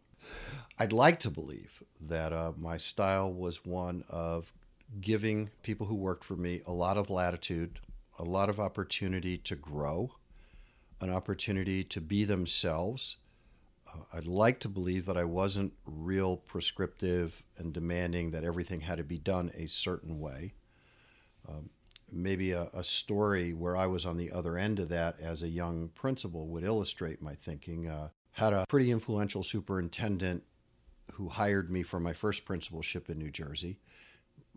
I'd 0.79 0.93
like 0.93 1.19
to 1.21 1.29
believe 1.29 1.83
that 2.01 2.33
uh, 2.33 2.53
my 2.57 2.77
style 2.77 3.31
was 3.31 3.65
one 3.65 4.03
of 4.09 4.51
giving 4.99 5.49
people 5.61 5.87
who 5.87 5.95
worked 5.95 6.23
for 6.23 6.35
me 6.35 6.61
a 6.65 6.71
lot 6.71 6.97
of 6.97 7.09
latitude, 7.09 7.79
a 8.17 8.23
lot 8.23 8.49
of 8.49 8.59
opportunity 8.59 9.37
to 9.37 9.55
grow, 9.55 10.11
an 11.01 11.09
opportunity 11.09 11.83
to 11.83 12.01
be 12.01 12.23
themselves. 12.23 13.17
Uh, 13.87 14.03
I'd 14.13 14.27
like 14.27 14.59
to 14.61 14.69
believe 14.69 15.05
that 15.05 15.17
I 15.17 15.25
wasn't 15.25 15.73
real 15.85 16.37
prescriptive 16.37 17.43
and 17.57 17.73
demanding 17.73 18.31
that 18.31 18.43
everything 18.43 18.81
had 18.81 18.97
to 18.97 19.03
be 19.03 19.17
done 19.17 19.51
a 19.55 19.67
certain 19.67 20.19
way. 20.19 20.53
Um, 21.47 21.69
maybe 22.11 22.51
a, 22.51 22.69
a, 22.73 22.83
story 22.83 23.53
where 23.53 23.75
I 23.75 23.87
was 23.87 24.05
on 24.05 24.17
the 24.17 24.31
other 24.31 24.57
end 24.57 24.79
of 24.79 24.89
that 24.89 25.19
as 25.19 25.43
a 25.43 25.49
young 25.49 25.89
principal 25.89 26.47
would 26.47 26.63
illustrate 26.63 27.21
my 27.21 27.35
thinking. 27.35 27.87
Uh, 27.87 28.09
had 28.33 28.53
a 28.53 28.65
pretty 28.67 28.91
influential 28.91 29.43
superintendent 29.43 30.43
who 31.13 31.29
hired 31.29 31.69
me 31.69 31.83
for 31.83 31.99
my 31.99 32.13
first 32.13 32.45
principalship 32.45 33.09
in 33.09 33.17
New 33.17 33.31
Jersey. 33.31 33.79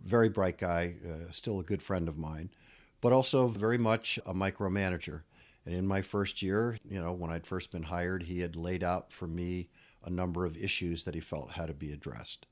Very 0.03 0.29
bright 0.29 0.59
guy, 0.59 0.95
uh, 1.07 1.31
still 1.31 1.61
a 1.61 1.65
good 1.65 1.83
friend 1.83 2.09
of 2.09 2.17
mine, 2.17 2.51
but 3.01 3.13
also 3.13 3.49
very 3.49 3.79
much 3.79 4.19
a 4.27 4.35
micromanager. 4.35 5.23
And 5.65 5.75
in 5.75 5.87
my 5.87 6.01
first 6.01 6.43
year, 6.43 6.79
you 6.89 7.01
know, 7.01 7.13
when 7.13 7.31
I'd 7.31 7.47
first 7.47 7.73
been 7.73 7.85
hired, 7.85 8.25
he 8.25 8.41
had 8.41 8.57
laid 8.57 8.85
out 8.85 9.13
for 9.13 9.27
me 9.27 9.69
a 10.05 10.11
number 10.11 10.47
of 10.47 10.57
issues 10.57 11.05
that 11.05 11.15
he 11.15 11.21
felt 11.21 11.53
had 11.53 11.67
to 11.67 11.75
be 11.75 11.93
addressed. 11.93 12.47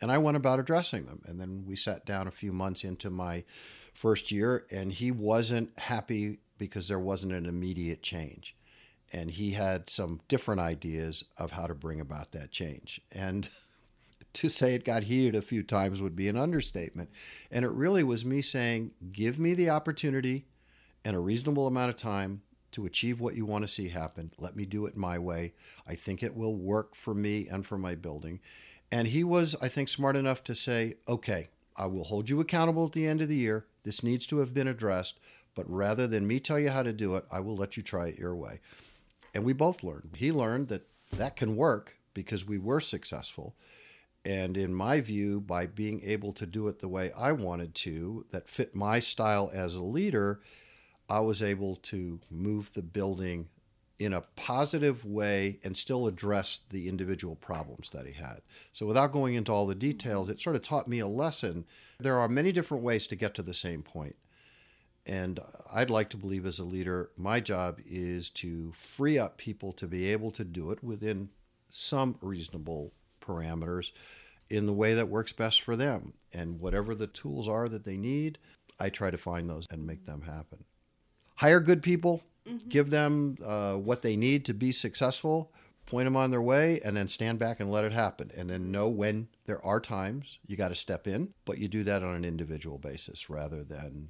And 0.00 0.10
I 0.10 0.18
went 0.18 0.36
about 0.36 0.60
addressing 0.60 1.06
them. 1.06 1.22
And 1.26 1.40
then 1.40 1.64
we 1.66 1.76
sat 1.76 2.06
down 2.06 2.26
a 2.26 2.32
few 2.32 2.52
months 2.52 2.84
into 2.84 3.10
my 3.10 3.44
first 3.92 4.30
year, 4.30 4.66
and 4.70 4.92
he 4.92 5.10
wasn't 5.10 5.78
happy 5.78 6.38
because 6.56 6.88
there 6.88 6.98
wasn't 6.98 7.32
an 7.32 7.46
immediate 7.46 8.02
change. 8.02 8.56
And 9.12 9.30
he 9.30 9.52
had 9.52 9.90
some 9.90 10.20
different 10.28 10.60
ideas 10.60 11.24
of 11.36 11.52
how 11.52 11.66
to 11.66 11.74
bring 11.74 12.00
about 12.00 12.32
that 12.32 12.50
change. 12.50 13.00
And 13.10 13.48
to 14.32 14.48
say 14.48 14.74
it 14.74 14.84
got 14.84 15.04
heated 15.04 15.34
a 15.34 15.42
few 15.42 15.62
times 15.62 16.00
would 16.00 16.16
be 16.16 16.28
an 16.28 16.36
understatement. 16.36 17.10
And 17.50 17.64
it 17.64 17.70
really 17.70 18.04
was 18.04 18.24
me 18.24 18.42
saying, 18.42 18.92
give 19.12 19.38
me 19.38 19.54
the 19.54 19.70
opportunity 19.70 20.46
and 21.04 21.16
a 21.16 21.20
reasonable 21.20 21.66
amount 21.66 21.90
of 21.90 21.96
time 21.96 22.42
to 22.72 22.86
achieve 22.86 23.20
what 23.20 23.34
you 23.34 23.44
want 23.44 23.62
to 23.62 23.68
see 23.68 23.88
happen. 23.88 24.30
Let 24.38 24.54
me 24.54 24.64
do 24.64 24.86
it 24.86 24.96
my 24.96 25.18
way. 25.18 25.54
I 25.86 25.94
think 25.94 26.22
it 26.22 26.36
will 26.36 26.54
work 26.54 26.94
for 26.94 27.14
me 27.14 27.48
and 27.48 27.66
for 27.66 27.78
my 27.78 27.94
building. 27.94 28.40
And 28.92 29.08
he 29.08 29.24
was, 29.24 29.56
I 29.60 29.68
think, 29.68 29.88
smart 29.88 30.16
enough 30.16 30.44
to 30.44 30.54
say, 30.54 30.96
okay, 31.08 31.48
I 31.76 31.86
will 31.86 32.04
hold 32.04 32.28
you 32.28 32.40
accountable 32.40 32.86
at 32.86 32.92
the 32.92 33.06
end 33.06 33.20
of 33.20 33.28
the 33.28 33.36
year. 33.36 33.66
This 33.84 34.02
needs 34.02 34.26
to 34.26 34.38
have 34.38 34.52
been 34.52 34.68
addressed, 34.68 35.18
but 35.54 35.68
rather 35.70 36.06
than 36.06 36.26
me 36.26 36.40
tell 36.40 36.58
you 36.58 36.70
how 36.70 36.82
to 36.82 36.92
do 36.92 37.14
it, 37.14 37.24
I 37.30 37.40
will 37.40 37.56
let 37.56 37.76
you 37.76 37.82
try 37.82 38.08
it 38.08 38.18
your 38.18 38.36
way. 38.36 38.60
And 39.34 39.44
we 39.44 39.52
both 39.52 39.82
learned. 39.82 40.16
He 40.16 40.32
learned 40.32 40.68
that 40.68 40.86
that 41.12 41.36
can 41.36 41.56
work 41.56 41.96
because 42.14 42.46
we 42.46 42.58
were 42.58 42.80
successful. 42.80 43.54
And 44.24 44.56
in 44.56 44.74
my 44.74 45.00
view, 45.00 45.40
by 45.40 45.66
being 45.66 46.02
able 46.04 46.32
to 46.34 46.46
do 46.46 46.68
it 46.68 46.80
the 46.80 46.88
way 46.88 47.10
I 47.16 47.32
wanted 47.32 47.74
to, 47.76 48.26
that 48.30 48.48
fit 48.48 48.74
my 48.74 49.00
style 49.00 49.50
as 49.52 49.74
a 49.74 49.82
leader, 49.82 50.40
I 51.08 51.20
was 51.20 51.42
able 51.42 51.76
to 51.76 52.20
move 52.30 52.72
the 52.74 52.82
building 52.82 53.48
in 53.98 54.12
a 54.14 54.22
positive 54.34 55.04
way 55.04 55.58
and 55.62 55.76
still 55.76 56.06
address 56.06 56.60
the 56.70 56.88
individual 56.88 57.36
problems 57.36 57.90
that 57.90 58.06
he 58.06 58.14
had. 58.14 58.40
So, 58.72 58.86
without 58.86 59.12
going 59.12 59.34
into 59.34 59.52
all 59.52 59.66
the 59.66 59.74
details, 59.74 60.30
it 60.30 60.40
sort 60.40 60.56
of 60.56 60.62
taught 60.62 60.88
me 60.88 61.00
a 61.00 61.06
lesson. 61.06 61.66
There 61.98 62.16
are 62.16 62.28
many 62.28 62.50
different 62.50 62.82
ways 62.82 63.06
to 63.08 63.16
get 63.16 63.34
to 63.34 63.42
the 63.42 63.54
same 63.54 63.82
point. 63.82 64.16
And 65.06 65.40
I'd 65.72 65.90
like 65.90 66.10
to 66.10 66.16
believe 66.16 66.44
as 66.46 66.58
a 66.58 66.64
leader, 66.64 67.10
my 67.16 67.40
job 67.40 67.80
is 67.86 68.28
to 68.30 68.72
free 68.72 69.18
up 69.18 69.38
people 69.38 69.72
to 69.74 69.86
be 69.86 70.12
able 70.12 70.30
to 70.32 70.44
do 70.44 70.70
it 70.70 70.84
within 70.84 71.30
some 71.68 72.16
reasonable 72.20 72.92
parameters 73.20 73.92
in 74.48 74.66
the 74.66 74.72
way 74.72 74.94
that 74.94 75.08
works 75.08 75.32
best 75.32 75.62
for 75.62 75.76
them. 75.76 76.12
And 76.32 76.60
whatever 76.60 76.94
the 76.94 77.06
tools 77.06 77.48
are 77.48 77.68
that 77.68 77.84
they 77.84 77.96
need, 77.96 78.38
I 78.78 78.88
try 78.90 79.10
to 79.10 79.18
find 79.18 79.48
those 79.48 79.66
and 79.70 79.86
make 79.86 80.06
them 80.06 80.22
happen. 80.22 80.64
Hire 81.36 81.60
good 81.60 81.82
people, 81.82 82.22
mm-hmm. 82.46 82.68
give 82.68 82.90
them 82.90 83.36
uh, 83.44 83.74
what 83.74 84.02
they 84.02 84.16
need 84.16 84.44
to 84.46 84.54
be 84.54 84.72
successful, 84.72 85.52
point 85.86 86.06
them 86.06 86.16
on 86.16 86.30
their 86.30 86.42
way, 86.42 86.80
and 86.84 86.96
then 86.96 87.08
stand 87.08 87.38
back 87.38 87.60
and 87.60 87.70
let 87.70 87.84
it 87.84 87.92
happen. 87.92 88.30
And 88.36 88.50
then 88.50 88.70
know 88.70 88.88
when 88.88 89.28
there 89.46 89.64
are 89.64 89.80
times 89.80 90.38
you 90.46 90.56
got 90.56 90.68
to 90.68 90.74
step 90.74 91.06
in, 91.06 91.32
but 91.44 91.58
you 91.58 91.68
do 91.68 91.82
that 91.84 92.02
on 92.02 92.14
an 92.14 92.24
individual 92.24 92.78
basis 92.78 93.30
rather 93.30 93.64
than 93.64 94.08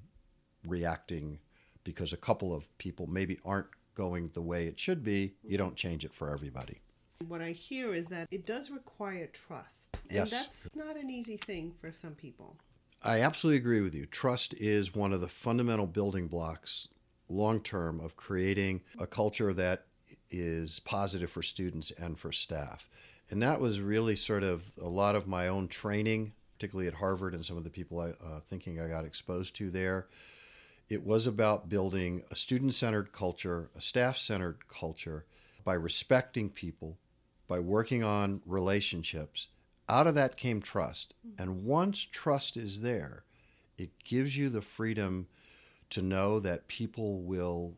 reacting 0.66 1.38
because 1.84 2.12
a 2.12 2.16
couple 2.16 2.54
of 2.54 2.66
people 2.78 3.06
maybe 3.06 3.38
aren't 3.44 3.68
going 3.94 4.30
the 4.34 4.42
way 4.42 4.66
it 4.66 4.78
should 4.78 5.02
be. 5.02 5.34
You 5.42 5.58
don't 5.58 5.76
change 5.76 6.04
it 6.04 6.14
for 6.14 6.32
everybody. 6.32 6.80
What 7.26 7.42
I 7.42 7.50
hear 7.50 7.94
is 7.94 8.08
that 8.08 8.28
it 8.30 8.46
does 8.46 8.70
require 8.70 9.26
trust. 9.26 9.98
And 10.08 10.18
yes. 10.18 10.30
that's 10.30 10.74
not 10.74 10.96
an 10.96 11.10
easy 11.10 11.36
thing 11.36 11.74
for 11.80 11.92
some 11.92 12.14
people. 12.14 12.56
I 13.02 13.20
absolutely 13.20 13.58
agree 13.58 13.80
with 13.80 13.94
you. 13.94 14.06
Trust 14.06 14.54
is 14.54 14.94
one 14.94 15.12
of 15.12 15.20
the 15.20 15.28
fundamental 15.28 15.86
building 15.86 16.28
blocks 16.28 16.88
long 17.30 17.60
term 17.60 18.00
of 18.00 18.16
creating 18.16 18.82
a 18.98 19.06
culture 19.06 19.52
that 19.52 19.86
is 20.30 20.80
positive 20.80 21.30
for 21.30 21.42
students 21.42 21.90
and 21.92 22.18
for 22.18 22.32
staff. 22.32 22.88
And 23.30 23.42
that 23.42 23.60
was 23.60 23.80
really 23.80 24.16
sort 24.16 24.42
of 24.42 24.72
a 24.80 24.88
lot 24.88 25.14
of 25.14 25.26
my 25.26 25.48
own 25.48 25.68
training, 25.68 26.32
particularly 26.56 26.88
at 26.88 26.94
Harvard 26.94 27.34
and 27.34 27.44
some 27.44 27.56
of 27.56 27.64
the 27.64 27.70
people 27.70 28.00
I 28.00 28.10
uh, 28.24 28.40
thinking 28.48 28.80
I 28.80 28.88
got 28.88 29.04
exposed 29.04 29.54
to 29.56 29.70
there. 29.70 30.08
It 30.90 31.06
was 31.06 31.24
about 31.28 31.68
building 31.68 32.24
a 32.32 32.36
student 32.36 32.74
centered 32.74 33.12
culture, 33.12 33.70
a 33.76 33.80
staff 33.80 34.18
centered 34.18 34.66
culture 34.66 35.24
by 35.64 35.74
respecting 35.74 36.50
people, 36.50 36.98
by 37.46 37.60
working 37.60 38.02
on 38.02 38.42
relationships. 38.44 39.46
Out 39.88 40.08
of 40.08 40.16
that 40.16 40.36
came 40.36 40.60
trust. 40.60 41.14
Mm-hmm. 41.24 41.42
And 41.42 41.64
once 41.64 42.00
trust 42.10 42.56
is 42.56 42.80
there, 42.80 43.22
it 43.78 43.90
gives 44.04 44.36
you 44.36 44.48
the 44.48 44.60
freedom 44.60 45.28
to 45.90 46.02
know 46.02 46.40
that 46.40 46.66
people 46.66 47.22
will 47.22 47.76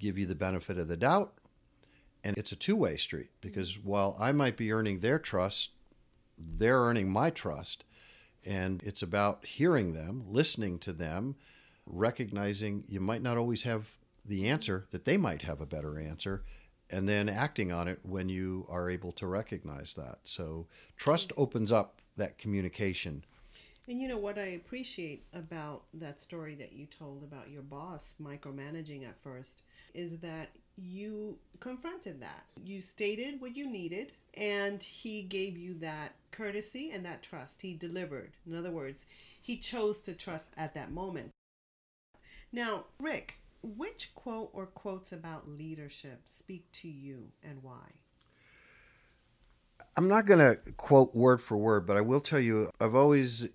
give 0.00 0.18
you 0.18 0.26
the 0.26 0.34
benefit 0.34 0.76
of 0.76 0.88
the 0.88 0.96
doubt. 0.96 1.34
And 2.24 2.36
it's 2.36 2.52
a 2.52 2.56
two 2.56 2.74
way 2.74 2.96
street 2.96 3.30
mm-hmm. 3.30 3.48
because 3.48 3.78
while 3.78 4.16
I 4.18 4.32
might 4.32 4.56
be 4.56 4.72
earning 4.72 5.00
their 5.00 5.20
trust, 5.20 5.70
they're 6.36 6.80
earning 6.80 7.08
my 7.08 7.30
trust. 7.30 7.84
And 8.44 8.82
it's 8.82 9.02
about 9.02 9.46
hearing 9.46 9.94
them, 9.94 10.24
listening 10.26 10.80
to 10.80 10.92
them, 10.92 11.36
recognizing 11.86 12.84
you 12.88 13.00
might 13.00 13.22
not 13.22 13.36
always 13.36 13.62
have 13.64 13.88
the 14.24 14.48
answer, 14.48 14.86
that 14.90 15.04
they 15.04 15.16
might 15.16 15.42
have 15.42 15.60
a 15.60 15.66
better 15.66 15.98
answer, 15.98 16.42
and 16.90 17.08
then 17.08 17.28
acting 17.28 17.72
on 17.72 17.88
it 17.88 18.00
when 18.02 18.28
you 18.28 18.66
are 18.68 18.88
able 18.88 19.12
to 19.12 19.26
recognize 19.26 19.94
that. 19.94 20.18
So 20.24 20.66
trust 20.96 21.32
opens 21.36 21.70
up 21.72 22.00
that 22.16 22.38
communication 22.38 23.24
and 23.86 24.00
you 24.00 24.08
know 24.08 24.16
what 24.18 24.38
I 24.38 24.46
appreciate 24.46 25.26
about 25.34 25.82
that 25.92 26.20
story 26.20 26.54
that 26.54 26.72
you 26.72 26.86
told 26.86 27.22
about 27.22 27.50
your 27.50 27.60
boss 27.60 28.14
micromanaging 28.22 29.06
at 29.06 29.22
first 29.22 29.60
is 29.92 30.18
that 30.18 30.50
you 30.76 31.36
confronted 31.60 32.20
that. 32.22 32.44
You 32.64 32.80
stated 32.80 33.40
what 33.40 33.54
you 33.54 33.68
needed, 33.68 34.12
and 34.34 34.82
he 34.82 35.22
gave 35.22 35.58
you 35.58 35.74
that 35.80 36.14
courtesy 36.30 36.90
and 36.92 37.04
that 37.04 37.22
trust. 37.22 37.60
He 37.60 37.74
delivered. 37.74 38.32
In 38.46 38.56
other 38.56 38.70
words, 38.70 39.04
he 39.40 39.58
chose 39.58 40.00
to 40.02 40.14
trust 40.14 40.46
at 40.56 40.74
that 40.74 40.90
moment. 40.90 41.30
Now, 42.54 42.84
Rick, 43.00 43.38
which 43.64 44.14
quote 44.14 44.50
or 44.52 44.66
quotes 44.66 45.10
about 45.10 45.48
leadership 45.48 46.20
speak 46.26 46.70
to 46.74 46.88
you 46.88 47.32
and 47.42 47.64
why? 47.64 47.90
I'm 49.96 50.06
not 50.06 50.24
going 50.24 50.38
to 50.38 50.72
quote 50.76 51.16
word 51.16 51.40
for 51.42 51.56
word, 51.56 51.84
but 51.84 51.96
I 51.96 52.00
will 52.00 52.20
tell 52.20 52.38
you 52.38 52.70
I've 52.80 52.94
always 52.94 53.48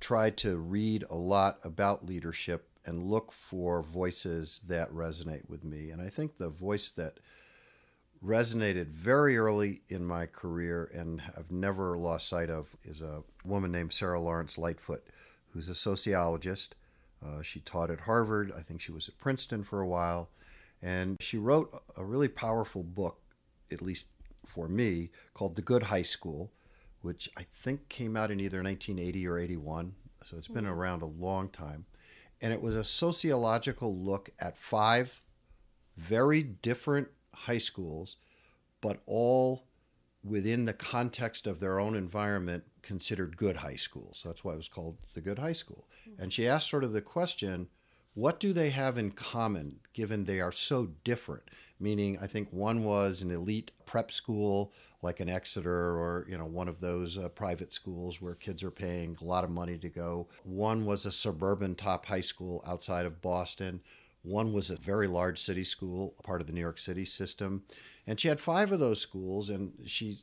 tried 0.00 0.38
to 0.38 0.56
read 0.56 1.04
a 1.10 1.16
lot 1.16 1.58
about 1.64 2.06
leadership 2.06 2.70
and 2.86 3.02
look 3.02 3.30
for 3.30 3.82
voices 3.82 4.62
that 4.68 4.90
resonate 4.90 5.46
with 5.46 5.62
me. 5.62 5.90
And 5.90 6.00
I 6.00 6.08
think 6.08 6.38
the 6.38 6.48
voice 6.48 6.90
that 6.92 7.20
resonated 8.24 8.86
very 8.86 9.36
early 9.36 9.82
in 9.90 10.02
my 10.02 10.24
career 10.24 10.90
and 10.94 11.20
I've 11.36 11.50
never 11.50 11.98
lost 11.98 12.30
sight 12.30 12.48
of 12.48 12.74
is 12.84 13.02
a 13.02 13.22
woman 13.44 13.70
named 13.70 13.92
Sara 13.92 14.18
Lawrence-Lightfoot, 14.18 15.04
who's 15.50 15.68
a 15.68 15.74
sociologist. 15.74 16.74
Uh, 17.24 17.42
she 17.42 17.60
taught 17.60 17.90
at 17.90 18.00
Harvard. 18.00 18.52
I 18.56 18.62
think 18.62 18.80
she 18.80 18.92
was 18.92 19.08
at 19.08 19.18
Princeton 19.18 19.62
for 19.62 19.80
a 19.80 19.86
while. 19.86 20.30
And 20.82 21.16
she 21.20 21.36
wrote 21.36 21.70
a 21.96 22.04
really 22.04 22.28
powerful 22.28 22.82
book, 22.82 23.20
at 23.70 23.82
least 23.82 24.06
for 24.46 24.68
me, 24.68 25.10
called 25.34 25.56
The 25.56 25.62
Good 25.62 25.84
High 25.84 26.02
School 26.02 26.50
which 27.02 27.30
I 27.36 27.42
think 27.42 27.88
came 27.88 28.16
out 28.16 28.30
in 28.30 28.40
either 28.40 28.62
1980 28.62 29.26
or 29.26 29.38
81. 29.38 29.94
So 30.24 30.36
it's 30.36 30.48
been 30.48 30.64
mm-hmm. 30.64 30.72
around 30.72 31.02
a 31.02 31.06
long 31.06 31.48
time. 31.48 31.86
And 32.42 32.52
it 32.52 32.62
was 32.62 32.76
a 32.76 32.84
sociological 32.84 33.94
look 33.94 34.30
at 34.38 34.56
five 34.56 35.22
very 35.96 36.42
different 36.42 37.08
high 37.34 37.58
schools, 37.58 38.16
but 38.80 39.00
all 39.06 39.64
within 40.22 40.66
the 40.66 40.72
context 40.72 41.46
of 41.46 41.60
their 41.60 41.78
own 41.78 41.94
environment 41.94 42.64
considered 42.82 43.36
good 43.36 43.58
high 43.58 43.76
schools. 43.76 44.18
So 44.18 44.28
that's 44.28 44.44
why 44.44 44.52
it 44.52 44.56
was 44.56 44.68
called 44.68 44.98
the 45.14 45.20
Good 45.20 45.38
High 45.38 45.52
School. 45.52 45.86
And 46.18 46.32
she 46.32 46.48
asked 46.48 46.70
sort 46.70 46.84
of 46.84 46.92
the 46.92 47.02
question 47.02 47.68
what 48.14 48.40
do 48.40 48.52
they 48.52 48.70
have 48.70 48.98
in 48.98 49.12
common 49.12 49.80
given 49.92 50.24
they 50.24 50.40
are 50.40 50.52
so 50.52 50.90
different? 51.04 51.44
meaning 51.80 52.18
I 52.20 52.26
think 52.26 52.48
one 52.52 52.84
was 52.84 53.22
an 53.22 53.30
elite 53.30 53.72
prep 53.86 54.12
school 54.12 54.72
like 55.02 55.18
an 55.18 55.30
Exeter 55.30 55.96
or 55.98 56.26
you 56.28 56.36
know 56.36 56.44
one 56.44 56.68
of 56.68 56.80
those 56.80 57.16
uh, 57.16 57.30
private 57.30 57.72
schools 57.72 58.20
where 58.20 58.34
kids 58.34 58.62
are 58.62 58.70
paying 58.70 59.16
a 59.20 59.24
lot 59.24 59.44
of 59.44 59.50
money 59.50 59.78
to 59.78 59.88
go. 59.88 60.28
One 60.44 60.84
was 60.84 61.06
a 61.06 61.12
suburban 61.12 61.74
top 61.74 62.06
high 62.06 62.20
school 62.20 62.62
outside 62.66 63.06
of 63.06 63.22
Boston. 63.22 63.80
One 64.22 64.52
was 64.52 64.68
a 64.68 64.76
very 64.76 65.06
large 65.06 65.40
city 65.40 65.64
school, 65.64 66.14
part 66.22 66.42
of 66.42 66.46
the 66.46 66.52
New 66.52 66.60
York 66.60 66.78
City 66.78 67.06
system. 67.06 67.62
And 68.06 68.20
she 68.20 68.28
had 68.28 68.38
five 68.38 68.70
of 68.70 68.78
those 68.78 69.00
schools, 69.00 69.48
and 69.48 69.72
she 69.86 70.18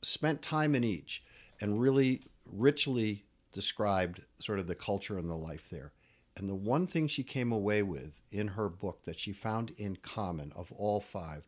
spent 0.00 0.40
time 0.40 0.74
in 0.74 0.82
each 0.82 1.22
and 1.60 1.78
really 1.78 2.22
richly 2.50 3.26
described 3.54 4.20
sort 4.38 4.58
of 4.58 4.66
the 4.66 4.74
culture 4.74 5.16
and 5.16 5.30
the 5.30 5.36
life 5.36 5.70
there. 5.70 5.92
And 6.36 6.48
the 6.48 6.54
one 6.54 6.86
thing 6.86 7.08
she 7.08 7.22
came 7.22 7.52
away 7.52 7.82
with 7.82 8.20
in 8.30 8.48
her 8.48 8.68
book 8.68 9.04
that 9.04 9.20
she 9.20 9.32
found 9.32 9.72
in 9.78 9.96
common 9.96 10.52
of 10.54 10.72
all 10.72 11.00
five 11.00 11.44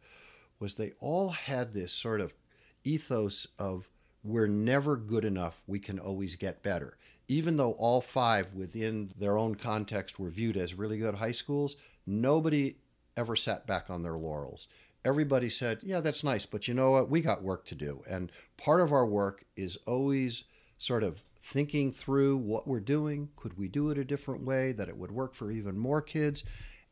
was 0.58 0.74
they 0.74 0.92
all 1.00 1.30
had 1.30 1.74
this 1.74 1.92
sort 1.92 2.20
of 2.20 2.32
ethos 2.84 3.46
of 3.58 3.88
we're 4.22 4.46
never 4.46 4.96
good 4.96 5.24
enough, 5.24 5.62
we 5.66 5.78
can 5.78 5.98
always 5.98 6.36
get 6.36 6.62
better. 6.62 6.96
Even 7.28 7.56
though 7.56 7.72
all 7.72 8.00
five 8.00 8.54
within 8.54 9.12
their 9.18 9.36
own 9.36 9.56
context 9.56 10.18
were 10.18 10.30
viewed 10.30 10.56
as 10.56 10.74
really 10.74 10.98
good 10.98 11.16
high 11.16 11.32
schools, 11.32 11.76
nobody 12.06 12.76
ever 13.16 13.36
sat 13.36 13.66
back 13.66 13.90
on 13.90 14.02
their 14.02 14.16
laurels. 14.16 14.68
Everybody 15.04 15.48
said, 15.48 15.80
Yeah, 15.82 16.00
that's 16.00 16.24
nice, 16.24 16.46
but 16.46 16.66
you 16.66 16.74
know 16.74 16.92
what? 16.92 17.10
We 17.10 17.20
got 17.20 17.42
work 17.42 17.64
to 17.66 17.74
do. 17.74 18.02
And 18.08 18.30
part 18.56 18.80
of 18.80 18.92
our 18.92 19.06
work 19.06 19.44
is 19.56 19.76
always 19.86 20.44
sort 20.78 21.02
of 21.02 21.22
thinking 21.46 21.92
through 21.92 22.36
what 22.36 22.66
we're 22.66 22.80
doing. 22.80 23.28
Could 23.36 23.56
we 23.56 23.68
do 23.68 23.90
it 23.90 23.98
a 23.98 24.04
different 24.04 24.44
way 24.44 24.72
that 24.72 24.88
it 24.88 24.96
would 24.96 25.12
work 25.12 25.34
for 25.34 25.50
even 25.50 25.78
more 25.78 26.02
kids? 26.02 26.42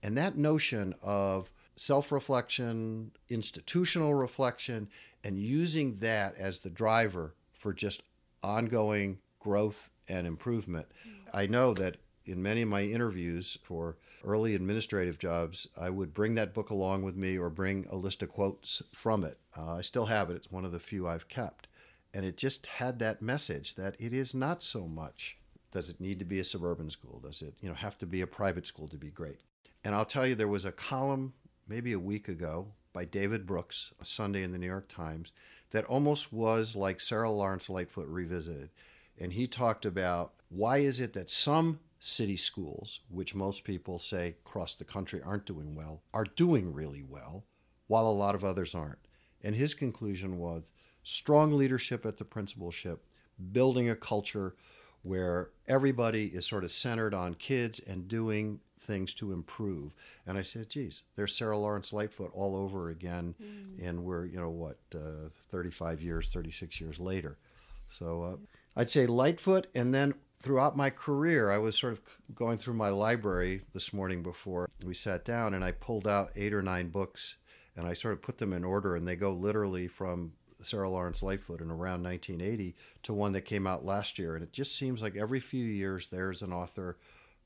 And 0.02 0.16
that 0.16 0.36
notion 0.36 0.94
of 1.02 1.50
self 1.76 2.12
reflection, 2.12 3.10
institutional 3.28 4.14
reflection, 4.14 4.88
and 5.24 5.38
using 5.38 5.96
that 5.96 6.36
as 6.36 6.60
the 6.60 6.70
driver 6.70 7.34
for 7.58 7.72
just 7.72 8.02
ongoing 8.42 9.18
growth 9.40 9.90
and 10.08 10.26
improvement. 10.26 10.86
I 11.32 11.46
know 11.46 11.74
that 11.74 11.96
in 12.24 12.42
many 12.42 12.62
of 12.62 12.68
my 12.68 12.82
interviews 12.82 13.58
for 13.62 13.96
early 14.22 14.54
administrative 14.54 15.18
jobs, 15.18 15.66
I 15.76 15.90
would 15.90 16.14
bring 16.14 16.34
that 16.36 16.54
book 16.54 16.70
along 16.70 17.02
with 17.02 17.16
me 17.16 17.36
or 17.36 17.50
bring 17.50 17.86
a 17.90 17.96
list 17.96 18.22
of 18.22 18.28
quotes 18.28 18.82
from 18.92 19.24
it. 19.24 19.38
Uh, 19.56 19.74
I 19.74 19.80
still 19.82 20.06
have 20.06 20.30
it, 20.30 20.36
it's 20.36 20.52
one 20.52 20.64
of 20.64 20.72
the 20.72 20.78
few 20.78 21.08
I've 21.08 21.28
kept. 21.28 21.66
And 22.14 22.24
it 22.24 22.36
just 22.36 22.66
had 22.66 23.00
that 23.00 23.20
message 23.20 23.74
that 23.74 23.96
it 23.98 24.14
is 24.14 24.32
not 24.32 24.62
so 24.62 24.86
much 24.86 25.36
does 25.74 25.90
it 25.90 26.00
need 26.00 26.20
to 26.20 26.24
be 26.24 26.38
a 26.38 26.44
suburban 26.44 26.88
school? 26.88 27.18
Does 27.18 27.42
it, 27.42 27.54
you 27.60 27.68
know, 27.68 27.74
have 27.74 27.98
to 27.98 28.06
be 28.06 28.20
a 28.20 28.28
private 28.28 28.64
school 28.64 28.86
to 28.86 28.96
be 28.96 29.10
great? 29.10 29.40
And 29.82 29.92
I'll 29.92 30.04
tell 30.04 30.24
you, 30.24 30.36
there 30.36 30.46
was 30.46 30.64
a 30.64 30.70
column 30.70 31.34
maybe 31.66 31.92
a 31.92 31.98
week 31.98 32.28
ago 32.28 32.68
by 32.92 33.04
David 33.04 33.44
Brooks, 33.44 33.92
a 34.00 34.04
Sunday 34.04 34.44
in 34.44 34.52
the 34.52 34.58
New 34.58 34.68
York 34.68 34.86
Times, 34.86 35.32
that 35.72 35.84
almost 35.86 36.32
was 36.32 36.76
like 36.76 37.00
Sara 37.00 37.28
Lawrence-Lightfoot 37.28 38.06
revisited. 38.06 38.70
And 39.18 39.32
he 39.32 39.48
talked 39.48 39.84
about 39.84 40.34
why 40.48 40.78
is 40.78 41.00
it 41.00 41.12
that 41.14 41.28
some 41.28 41.80
city 41.98 42.36
schools, 42.36 43.00
which 43.08 43.34
most 43.34 43.64
people 43.64 43.98
say 43.98 44.36
across 44.46 44.76
the 44.76 44.84
country 44.84 45.20
aren't 45.22 45.46
doing 45.46 45.74
well, 45.74 46.02
are 46.14 46.26
doing 46.36 46.72
really 46.72 47.02
well, 47.02 47.44
while 47.88 48.06
a 48.06 48.12
lot 48.12 48.36
of 48.36 48.44
others 48.44 48.76
aren't. 48.76 49.08
And 49.42 49.56
his 49.56 49.74
conclusion 49.74 50.38
was 50.38 50.70
strong 51.04 51.52
leadership 51.52 52.04
at 52.04 52.16
the 52.16 52.24
principalship, 52.24 53.04
building 53.52 53.88
a 53.88 53.94
culture 53.96 54.56
where 55.02 55.50
everybody 55.68 56.26
is 56.26 56.46
sort 56.46 56.64
of 56.64 56.70
centered 56.70 57.14
on 57.14 57.34
kids 57.34 57.78
and 57.78 58.08
doing 58.08 58.60
things 58.80 59.14
to 59.14 59.32
improve. 59.32 59.92
And 60.26 60.36
I 60.36 60.42
said, 60.42 60.68
geez, 60.68 61.02
there's 61.16 61.34
Sara 61.34 61.58
Lawrence-Lightfoot 61.58 62.30
all 62.34 62.56
over 62.56 62.90
again. 62.90 63.34
Mm. 63.42 63.86
And 63.86 64.04
we're, 64.04 64.26
you 64.26 64.38
know, 64.38 64.50
what, 64.50 64.78
uh, 64.94 65.28
35 65.50 66.02
years, 66.02 66.32
36 66.32 66.80
years 66.80 66.98
later. 66.98 67.38
So 67.86 68.22
uh, 68.22 68.36
I'd 68.76 68.90
say 68.90 69.06
Lightfoot. 69.06 69.66
And 69.74 69.94
then 69.94 70.14
throughout 70.40 70.76
my 70.76 70.90
career, 70.90 71.50
I 71.50 71.58
was 71.58 71.76
sort 71.76 71.94
of 71.94 72.00
going 72.34 72.58
through 72.58 72.74
my 72.74 72.90
library 72.90 73.62
this 73.72 73.92
morning 73.92 74.22
before 74.22 74.68
we 74.84 74.94
sat 74.94 75.24
down 75.24 75.54
and 75.54 75.64
I 75.64 75.72
pulled 75.72 76.06
out 76.06 76.30
eight 76.36 76.52
or 76.52 76.62
nine 76.62 76.88
books 76.88 77.36
and 77.76 77.86
I 77.86 77.94
sort 77.94 78.14
of 78.14 78.22
put 78.22 78.38
them 78.38 78.52
in 78.52 78.64
order 78.64 78.96
and 78.96 79.06
they 79.06 79.16
go 79.16 79.32
literally 79.32 79.88
from 79.88 80.32
Sara 80.64 80.88
Lawrence-Lightfoot 80.88 81.60
in 81.60 81.70
around 81.70 82.02
1980 82.02 82.74
to 83.04 83.12
one 83.12 83.32
that 83.32 83.42
came 83.42 83.66
out 83.66 83.84
last 83.84 84.18
year. 84.18 84.34
And 84.34 84.42
it 84.42 84.52
just 84.52 84.76
seems 84.76 85.02
like 85.02 85.16
every 85.16 85.40
few 85.40 85.64
years 85.64 86.08
there's 86.08 86.42
an 86.42 86.52
author 86.52 86.96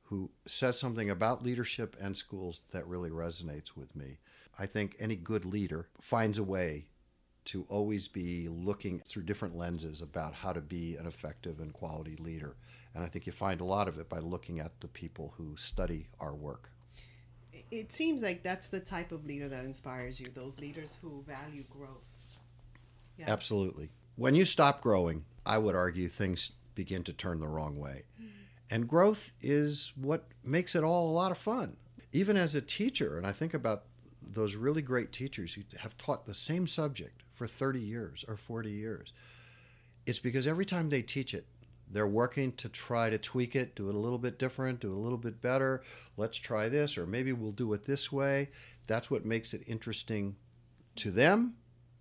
who 0.05 0.31
says 0.47 0.79
something 0.79 1.11
about 1.11 1.43
leadership 1.43 1.95
and 2.01 2.17
schools 2.17 2.63
that 2.73 2.87
really 2.87 3.11
resonates 3.11 3.77
with 3.77 3.95
me. 3.95 4.19
I 4.59 4.67
think 4.67 4.97
any 4.99 5.17
good 5.17 5.45
leader 5.45 5.89
finds 6.01 6.39
a 6.39 6.43
way 6.43 6.87
to 7.47 7.65
always 7.69 8.09
be 8.09 8.49
looking 8.49 9.01
through 9.01 9.23
different 9.23 9.57
lenses 9.57 10.03
about 10.03 10.35
how 10.35 10.53
to 10.53 10.61
be 10.61 10.97
an 10.97 11.07
effective 11.07 11.61
and 11.61 11.73
quality 11.73 12.17
leader. 12.17 12.57
And 12.95 13.05
I 13.05 13.09
think 13.09 13.27
you 13.27 13.33
find 13.33 13.61
a 13.61 13.65
lot 13.65 13.89
of 13.89 13.99
it 13.99 14.09
by 14.09 14.19
looking 14.19 14.61
at 14.61 14.81
the 14.81 14.89
people 14.89 15.35
who 15.37 15.57
study 15.57 16.09
our 16.21 16.35
work. 16.35 16.71
It 17.71 17.93
seems 17.93 18.23
like 18.23 18.43
that's 18.43 18.69
the 18.69 18.81
type 18.81 19.13
of 19.13 19.27
leader 19.27 19.49
that 19.49 19.65
inspires 19.65 20.21
you, 20.21 20.29
those 20.35 20.59
leaders 20.59 20.97
who 21.01 21.23
value 21.27 21.65
growth. 21.71 22.09
Yeah. 23.19 23.27
Absolutely. 23.29 23.91
When 24.17 24.35
you 24.35 24.45
stop 24.45 24.81
growing, 24.81 25.25
I 25.45 25.59
would 25.59 25.75
argue 25.75 26.09
things 26.09 26.53
begin 26.75 27.03
to 27.05 27.13
turn 27.13 27.41
the 27.41 27.49
wrong 27.49 27.77
way. 27.77 28.05
Mm. 28.21 28.29
And 28.71 28.89
growth 28.89 29.33
is 29.41 29.93
what 29.97 30.29
makes 30.45 30.75
it 30.75 30.85
all 30.85 31.11
a 31.11 31.13
lot 31.13 31.33
of 31.33 31.39
fun. 31.39 31.77
Even 32.13 32.37
as 32.37 32.55
a 32.55 32.61
teacher, 32.61 33.17
and 33.17 33.27
I 33.27 33.33
think 33.33 33.55
about 33.55 33.85
those 34.23 34.55
really 34.55 34.83
great 34.83 35.13
teachers 35.13 35.55
who 35.55 35.63
have 35.79 35.97
taught 35.97 36.27
the 36.27 36.35
same 36.35 36.67
subject 36.67 37.23
for 37.35 37.47
30 37.47 37.81
years 37.81 38.25
or 38.29 38.37
40 38.37 38.71
years, 38.71 39.13
it's 40.07 40.19
because 40.19 40.47
every 40.47 40.65
time 40.65 40.91
they 40.91 41.03
teach 41.03 41.35
it, 41.35 41.47
they're 41.91 42.07
working 42.07 42.53
to 42.53 42.69
try 42.69 43.09
to 43.11 43.19
tweak 43.19 43.57
it, 43.57 43.75
do 43.75 43.89
it 43.89 43.95
a 43.95 43.99
little 43.99 44.19
bit 44.19 44.39
different, 44.39 44.81
do 44.81 44.93
it 44.93 44.97
a 44.97 45.01
little 45.01 45.19
bit 45.19 45.41
better. 45.41 45.83
Let's 46.17 46.37
try 46.37 46.69
this, 46.69 46.99
or 46.99 47.07
maybe 47.07 47.33
we'll 47.33 47.53
do 47.53 47.73
it 47.73 47.85
this 47.85 48.13
way. 48.13 48.51
That's 48.87 49.11
what 49.11 49.25
makes 49.25 49.55
it 49.55 49.63
interesting 49.67 50.37
to 50.97 51.11
them 51.11 51.55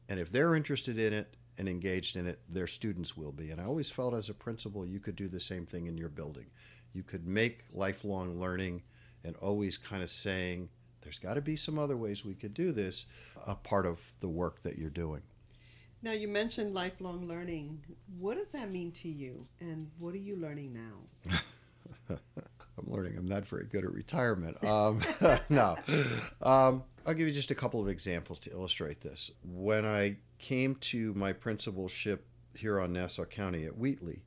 and 0.09 0.19
if 0.19 0.31
they're 0.31 0.55
interested 0.55 0.99
in 0.99 1.13
it 1.13 1.35
and 1.57 1.67
engaged 1.67 2.15
in 2.15 2.27
it, 2.27 2.39
their 2.49 2.67
students 2.67 3.17
will 3.17 3.31
be. 3.31 3.49
And 3.49 3.59
I 3.59 3.65
always 3.65 3.89
felt 3.89 4.13
as 4.13 4.29
a 4.29 4.33
principal, 4.33 4.85
you 4.85 4.99
could 4.99 5.15
do 5.15 5.27
the 5.27 5.39
same 5.39 5.65
thing 5.65 5.87
in 5.87 5.97
your 5.97 6.09
building. 6.09 6.47
You 6.93 7.03
could 7.03 7.27
make 7.27 7.65
lifelong 7.73 8.39
learning 8.39 8.83
and 9.23 9.35
always 9.37 9.77
kind 9.77 10.03
of 10.03 10.09
saying, 10.09 10.69
there's 11.01 11.19
got 11.19 11.35
to 11.35 11.41
be 11.41 11.55
some 11.55 11.79
other 11.79 11.97
ways 11.97 12.25
we 12.25 12.35
could 12.35 12.53
do 12.53 12.71
this, 12.71 13.05
a 13.45 13.55
part 13.55 13.85
of 13.85 13.99
the 14.19 14.27
work 14.27 14.61
that 14.63 14.77
you're 14.77 14.89
doing. 14.89 15.21
Now, 16.01 16.11
you 16.11 16.27
mentioned 16.27 16.73
lifelong 16.73 17.27
learning. 17.27 17.83
What 18.19 18.37
does 18.37 18.49
that 18.49 18.71
mean 18.71 18.91
to 18.93 19.09
you, 19.09 19.47
and 19.59 19.89
what 19.97 20.13
are 20.13 20.19
you 20.19 20.35
learning 20.35 20.73
now? 20.73 21.37
I'm 22.77 22.91
learning 22.91 23.17
I'm 23.17 23.27
not 23.27 23.47
very 23.47 23.65
good 23.65 23.83
at 23.83 23.91
retirement. 23.91 24.63
Um, 24.63 25.01
no. 25.49 25.75
Um, 26.41 26.83
I'll 27.07 27.13
give 27.13 27.29
you 27.29 27.33
just 27.33 27.51
a 27.51 27.55
couple 27.55 27.79
of 27.79 27.87
examples 27.87 28.37
to 28.39 28.51
illustrate 28.51 28.99
this. 28.99 29.31
When 29.41 29.85
I 29.85 30.17
came 30.39 30.75
to 30.75 31.13
my 31.13 31.31
principalship 31.31 32.25
here 32.53 32.81
on 32.81 32.91
Nassau 32.91 33.23
County 33.23 33.65
at 33.65 33.77
Wheatley, 33.77 34.23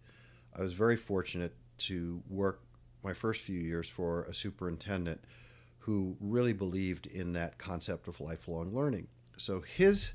I 0.59 0.63
was 0.63 0.73
very 0.73 0.97
fortunate 0.97 1.55
to 1.81 2.23
work 2.27 2.63
my 3.05 3.13
first 3.13 3.43
few 3.43 3.61
years 3.61 3.87
for 3.87 4.23
a 4.25 4.33
superintendent 4.33 5.21
who 5.81 6.17
really 6.21 6.55
believed 6.55 7.07
in 7.07 7.35
that 7.35 7.59
concept 7.59 8.09
of 8.09 8.19
lifelong 8.19 8.75
learning. 8.75 9.09
So 9.37 9.61
his 9.61 10.13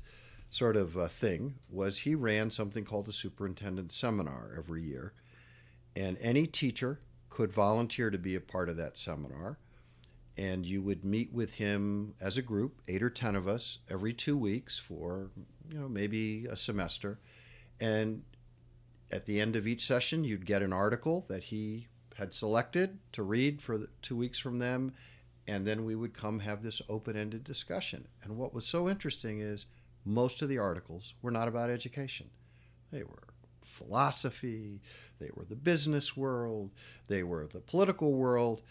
sort 0.50 0.74
of 0.74 0.98
uh, 0.98 1.06
thing 1.06 1.54
was 1.70 1.98
he 1.98 2.16
ran 2.16 2.50
something 2.50 2.84
called 2.84 3.06
the 3.06 3.12
superintendent 3.12 3.92
seminar 3.92 4.52
every 4.58 4.82
year. 4.82 5.12
And 5.94 6.18
any 6.20 6.48
teacher 6.48 6.98
could 7.30 7.52
volunteer 7.52 8.10
to 8.10 8.18
be 8.18 8.34
a 8.34 8.40
part 8.40 8.68
of 8.68 8.76
that 8.76 8.98
seminar. 8.98 9.58
And 10.38 10.66
you 10.66 10.82
would 10.82 11.04
meet 11.04 11.32
with 11.32 11.54
him 11.54 12.14
as 12.20 12.36
a 12.36 12.42
group, 12.42 12.82
eight 12.88 13.02
or 13.02 13.08
10 13.08 13.36
of 13.36 13.48
us, 13.48 13.78
every 13.90 14.12
two 14.12 14.36
weeks 14.36 14.78
for, 14.78 15.30
you 15.70 15.78
know, 15.78 15.88
maybe 15.88 16.46
a 16.46 16.56
semester. 16.56 17.18
And 17.80 18.22
at 19.10 19.26
the 19.26 19.40
end 19.40 19.56
of 19.56 19.66
each 19.66 19.86
session, 19.86 20.24
you'd 20.24 20.46
get 20.46 20.62
an 20.62 20.72
article 20.72 21.24
that 21.28 21.44
he 21.44 21.88
had 22.16 22.34
selected 22.34 22.98
to 23.12 23.22
read 23.22 23.62
for 23.62 23.86
two 24.02 24.16
weeks 24.16 24.38
from 24.38 24.58
them. 24.58 24.92
And 25.48 25.66
then 25.66 25.84
we 25.84 25.94
would 25.94 26.12
come 26.12 26.40
have 26.40 26.62
this 26.62 26.82
open 26.88 27.16
ended 27.16 27.44
discussion. 27.44 28.08
And 28.22 28.36
what 28.36 28.52
was 28.52 28.66
so 28.66 28.88
interesting 28.88 29.40
is 29.40 29.66
most 30.04 30.42
of 30.42 30.48
the 30.48 30.58
articles 30.58 31.14
were 31.22 31.30
not 31.30 31.48
about 31.48 31.70
education, 31.70 32.30
they 32.90 33.02
were 33.02 33.24
philosophy, 33.64 34.80
they 35.18 35.30
were 35.34 35.44
the 35.44 35.56
business 35.56 36.16
world, 36.16 36.70
they 37.08 37.22
were 37.22 37.46
the 37.46 37.60
political 37.60 38.14
world, 38.14 38.62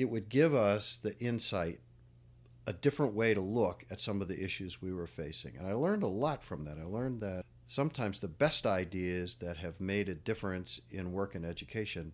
it 0.00 0.08
would 0.10 0.28
give 0.28 0.54
us 0.54 0.96
the 0.96 1.18
insight, 1.18 1.80
a 2.66 2.72
different 2.72 3.14
way 3.14 3.34
to 3.34 3.40
look 3.40 3.84
at 3.90 4.00
some 4.00 4.22
of 4.22 4.28
the 4.28 4.42
issues 4.42 4.80
we 4.80 4.92
were 4.92 5.06
facing. 5.06 5.56
And 5.56 5.66
I 5.66 5.74
learned 5.74 6.02
a 6.02 6.08
lot 6.08 6.42
from 6.42 6.64
that. 6.64 6.78
I 6.78 6.84
learned 6.84 7.20
that 7.20 7.44
sometimes 7.66 8.20
the 8.20 8.28
best 8.28 8.66
ideas 8.66 9.36
that 9.36 9.58
have 9.58 9.80
made 9.80 10.08
a 10.08 10.14
difference 10.14 10.80
in 10.90 11.12
work 11.12 11.34
and 11.34 11.44
education 11.44 12.12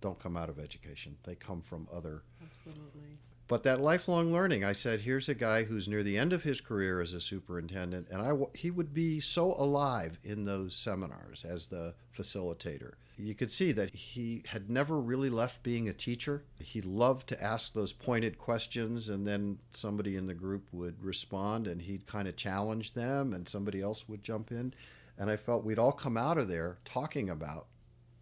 don't 0.00 0.18
come 0.18 0.36
out 0.36 0.50
of 0.50 0.58
education, 0.58 1.16
they 1.24 1.34
come 1.34 1.62
from 1.62 1.88
other 1.92 2.22
Absolutely. 2.42 3.18
But 3.46 3.62
that 3.64 3.80
lifelong 3.80 4.32
learning, 4.32 4.64
I 4.64 4.72
said, 4.72 5.00
here's 5.00 5.28
a 5.28 5.34
guy 5.34 5.64
who's 5.64 5.86
near 5.86 6.02
the 6.02 6.16
end 6.16 6.32
of 6.32 6.44
his 6.44 6.62
career 6.62 7.00
as 7.02 7.12
a 7.12 7.20
superintendent, 7.20 8.08
and 8.10 8.22
I, 8.22 8.32
he 8.54 8.70
would 8.70 8.94
be 8.94 9.20
so 9.20 9.54
alive 9.58 10.18
in 10.24 10.46
those 10.46 10.74
seminars 10.74 11.44
as 11.44 11.66
the 11.66 11.94
facilitator. 12.16 12.92
You 13.18 13.34
could 13.34 13.52
see 13.52 13.70
that 13.72 13.94
he 13.94 14.42
had 14.46 14.70
never 14.70 14.98
really 14.98 15.30
left 15.30 15.62
being 15.62 15.88
a 15.88 15.92
teacher. 15.92 16.42
He 16.58 16.80
loved 16.80 17.28
to 17.28 17.42
ask 17.42 17.72
those 17.72 17.92
pointed 17.92 18.38
questions, 18.38 19.08
and 19.08 19.26
then 19.26 19.58
somebody 19.72 20.16
in 20.16 20.26
the 20.26 20.34
group 20.34 20.66
would 20.72 21.04
respond, 21.04 21.66
and 21.66 21.82
he'd 21.82 22.06
kind 22.06 22.26
of 22.26 22.36
challenge 22.36 22.94
them, 22.94 23.34
and 23.34 23.48
somebody 23.48 23.80
else 23.80 24.08
would 24.08 24.24
jump 24.24 24.50
in. 24.50 24.72
And 25.18 25.30
I 25.30 25.36
felt 25.36 25.64
we'd 25.64 25.78
all 25.78 25.92
come 25.92 26.16
out 26.16 26.38
of 26.38 26.48
there 26.48 26.78
talking 26.84 27.28
about 27.28 27.66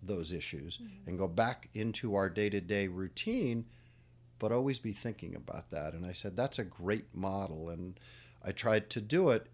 those 0.03 0.33
issues 0.33 0.79
mm-hmm. 0.79 1.09
and 1.09 1.19
go 1.19 1.29
back 1.29 1.69
into 1.75 2.15
our 2.17 2.29
day 2.29 2.51
to 2.51 2.61
day 2.61 2.89
routine 2.89 3.65
but 4.43 4.51
always 4.51 4.81
be 4.81 4.93
thinking 4.93 5.37
about 5.37 5.71
that. 5.71 5.95
And 5.95 6.05
I 6.05 6.11
said, 6.11 6.37
that's 6.37 6.59
a 6.59 6.65
great 6.65 7.15
model. 7.15 7.71
And 7.71 7.95
I 8.45 8.51
tried 8.51 8.91
to 8.91 9.01
do 9.01 9.29
it 9.29 9.47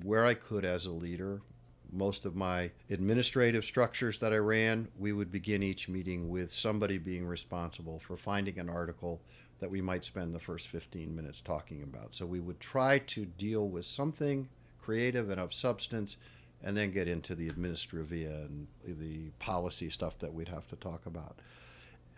where 0.00 0.24
I 0.24 0.34
could 0.34 0.64
as 0.64 0.86
a 0.86 0.92
leader. 0.92 1.42
Most 1.90 2.24
of 2.24 2.36
my 2.36 2.70
administrative 2.88 3.64
structures 3.64 4.20
that 4.20 4.32
I 4.32 4.36
ran, 4.36 4.90
we 4.96 5.12
would 5.12 5.32
begin 5.32 5.64
each 5.64 5.88
meeting 5.88 6.28
with 6.28 6.52
somebody 6.52 6.98
being 6.98 7.26
responsible 7.26 7.98
for 7.98 8.16
finding 8.16 8.60
an 8.60 8.68
article 8.68 9.20
that 9.58 9.72
we 9.72 9.80
might 9.80 10.04
spend 10.04 10.32
the 10.32 10.38
first 10.38 10.68
15 10.68 11.16
minutes 11.16 11.40
talking 11.40 11.82
about. 11.82 12.14
So 12.14 12.24
we 12.24 12.38
would 12.38 12.60
try 12.60 12.98
to 12.98 13.24
deal 13.24 13.68
with 13.68 13.86
something 13.86 14.50
creative 14.80 15.30
and 15.30 15.40
of 15.40 15.52
substance 15.52 16.16
and 16.62 16.76
then 16.76 16.92
get 16.92 17.08
into 17.08 17.34
the 17.34 17.50
administrivia 17.50 18.46
and 18.46 18.68
the 18.86 19.30
policy 19.40 19.90
stuff 19.90 20.16
that 20.20 20.32
we'd 20.32 20.46
have 20.46 20.68
to 20.68 20.76
talk 20.76 21.06
about 21.06 21.40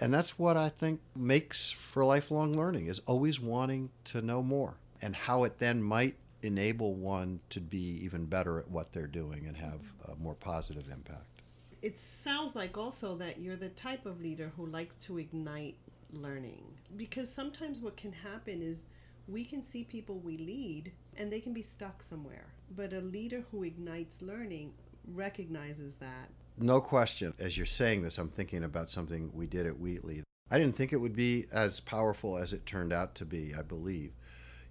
and 0.00 0.12
that's 0.12 0.38
what 0.38 0.56
I 0.56 0.70
think 0.70 1.00
makes 1.14 1.70
for 1.70 2.04
lifelong 2.04 2.54
learning 2.54 2.86
is 2.86 3.00
always 3.06 3.38
wanting 3.38 3.90
to 4.06 4.22
know 4.22 4.42
more 4.42 4.74
and 5.02 5.14
how 5.14 5.44
it 5.44 5.58
then 5.58 5.82
might 5.82 6.16
enable 6.42 6.94
one 6.94 7.40
to 7.50 7.60
be 7.60 8.00
even 8.02 8.24
better 8.24 8.58
at 8.58 8.70
what 8.70 8.92
they're 8.92 9.06
doing 9.06 9.46
and 9.46 9.58
have 9.58 9.80
a 10.10 10.16
more 10.16 10.34
positive 10.34 10.88
impact. 10.90 11.42
It 11.82 11.98
sounds 11.98 12.54
like 12.54 12.78
also 12.78 13.16
that 13.16 13.40
you're 13.40 13.56
the 13.56 13.68
type 13.68 14.06
of 14.06 14.20
leader 14.20 14.52
who 14.56 14.66
likes 14.66 14.94
to 15.06 15.18
ignite 15.18 15.76
learning 16.12 16.64
because 16.96 17.32
sometimes 17.32 17.80
what 17.80 17.96
can 17.96 18.12
happen 18.12 18.62
is 18.62 18.86
we 19.28 19.44
can 19.44 19.62
see 19.62 19.84
people 19.84 20.18
we 20.18 20.38
lead 20.38 20.92
and 21.16 21.30
they 21.30 21.40
can 21.40 21.52
be 21.52 21.62
stuck 21.62 22.02
somewhere. 22.02 22.46
But 22.74 22.92
a 22.92 23.00
leader 23.00 23.44
who 23.50 23.64
ignites 23.64 24.22
learning 24.22 24.72
recognizes 25.06 25.94
that 26.00 26.30
no 26.62 26.80
question. 26.80 27.34
As 27.38 27.56
you're 27.56 27.66
saying 27.66 28.02
this, 28.02 28.18
I'm 28.18 28.28
thinking 28.28 28.64
about 28.64 28.90
something 28.90 29.30
we 29.32 29.46
did 29.46 29.66
at 29.66 29.78
Wheatley. 29.78 30.22
I 30.50 30.58
didn't 30.58 30.76
think 30.76 30.92
it 30.92 31.00
would 31.00 31.14
be 31.14 31.46
as 31.52 31.80
powerful 31.80 32.36
as 32.36 32.52
it 32.52 32.66
turned 32.66 32.92
out 32.92 33.14
to 33.16 33.24
be, 33.24 33.54
I 33.56 33.62
believe. 33.62 34.12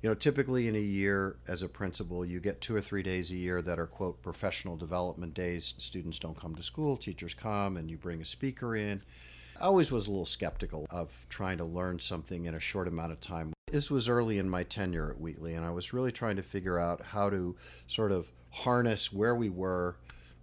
You 0.02 0.10
know, 0.10 0.16
typically 0.16 0.68
in 0.68 0.76
a 0.76 0.80
year 0.80 1.38
as 1.48 1.62
a 1.62 1.68
principal, 1.68 2.26
you 2.26 2.40
get 2.40 2.62
two 2.62 2.76
or 2.76 2.82
three 2.82 3.04
days 3.04 3.32
a 3.32 3.36
year 3.36 3.62
that 3.62 3.80
are, 3.80 3.88
quote, 3.88 4.22
professional 4.22 4.78
development 4.78 5.34
days. 5.34 5.74
Students 5.78 6.20
don't 6.20 6.40
come 6.40 6.56
to 6.56 6.64
school, 6.64 6.96
teachers 6.96 7.34
come, 7.34 7.76
and 7.76 7.90
you 7.90 7.98
bring 7.98 8.22
a 8.22 8.26
speaker 8.26 8.76
in. 8.76 9.02
I 9.60 9.66
always 9.66 9.92
was 9.92 10.08
a 10.08 10.12
little 10.12 10.26
skeptical 10.26 10.86
of 10.90 11.26
trying 11.28 11.58
to 11.58 11.66
learn 11.66 12.00
something 12.00 12.46
in 12.46 12.56
a 12.56 12.62
short 12.62 12.88
amount 12.88 13.12
of 13.12 13.20
time. 13.20 13.52
This 13.70 13.92
was 13.92 14.08
early 14.08 14.38
in 14.38 14.50
my 14.50 14.64
tenure 14.64 15.12
at 15.12 15.20
Wheatley, 15.20 15.54
and 15.54 15.66
I 15.66 15.72
was 15.72 15.92
really 15.92 16.14
trying 16.14 16.38
to 16.38 16.44
figure 16.44 16.80
out 16.80 17.02
how 17.08 17.30
to 17.30 17.58
sort 17.88 18.14
of 18.14 18.32
harness 18.52 19.12
where 19.12 19.36
we 19.36 19.50
were 19.50 19.98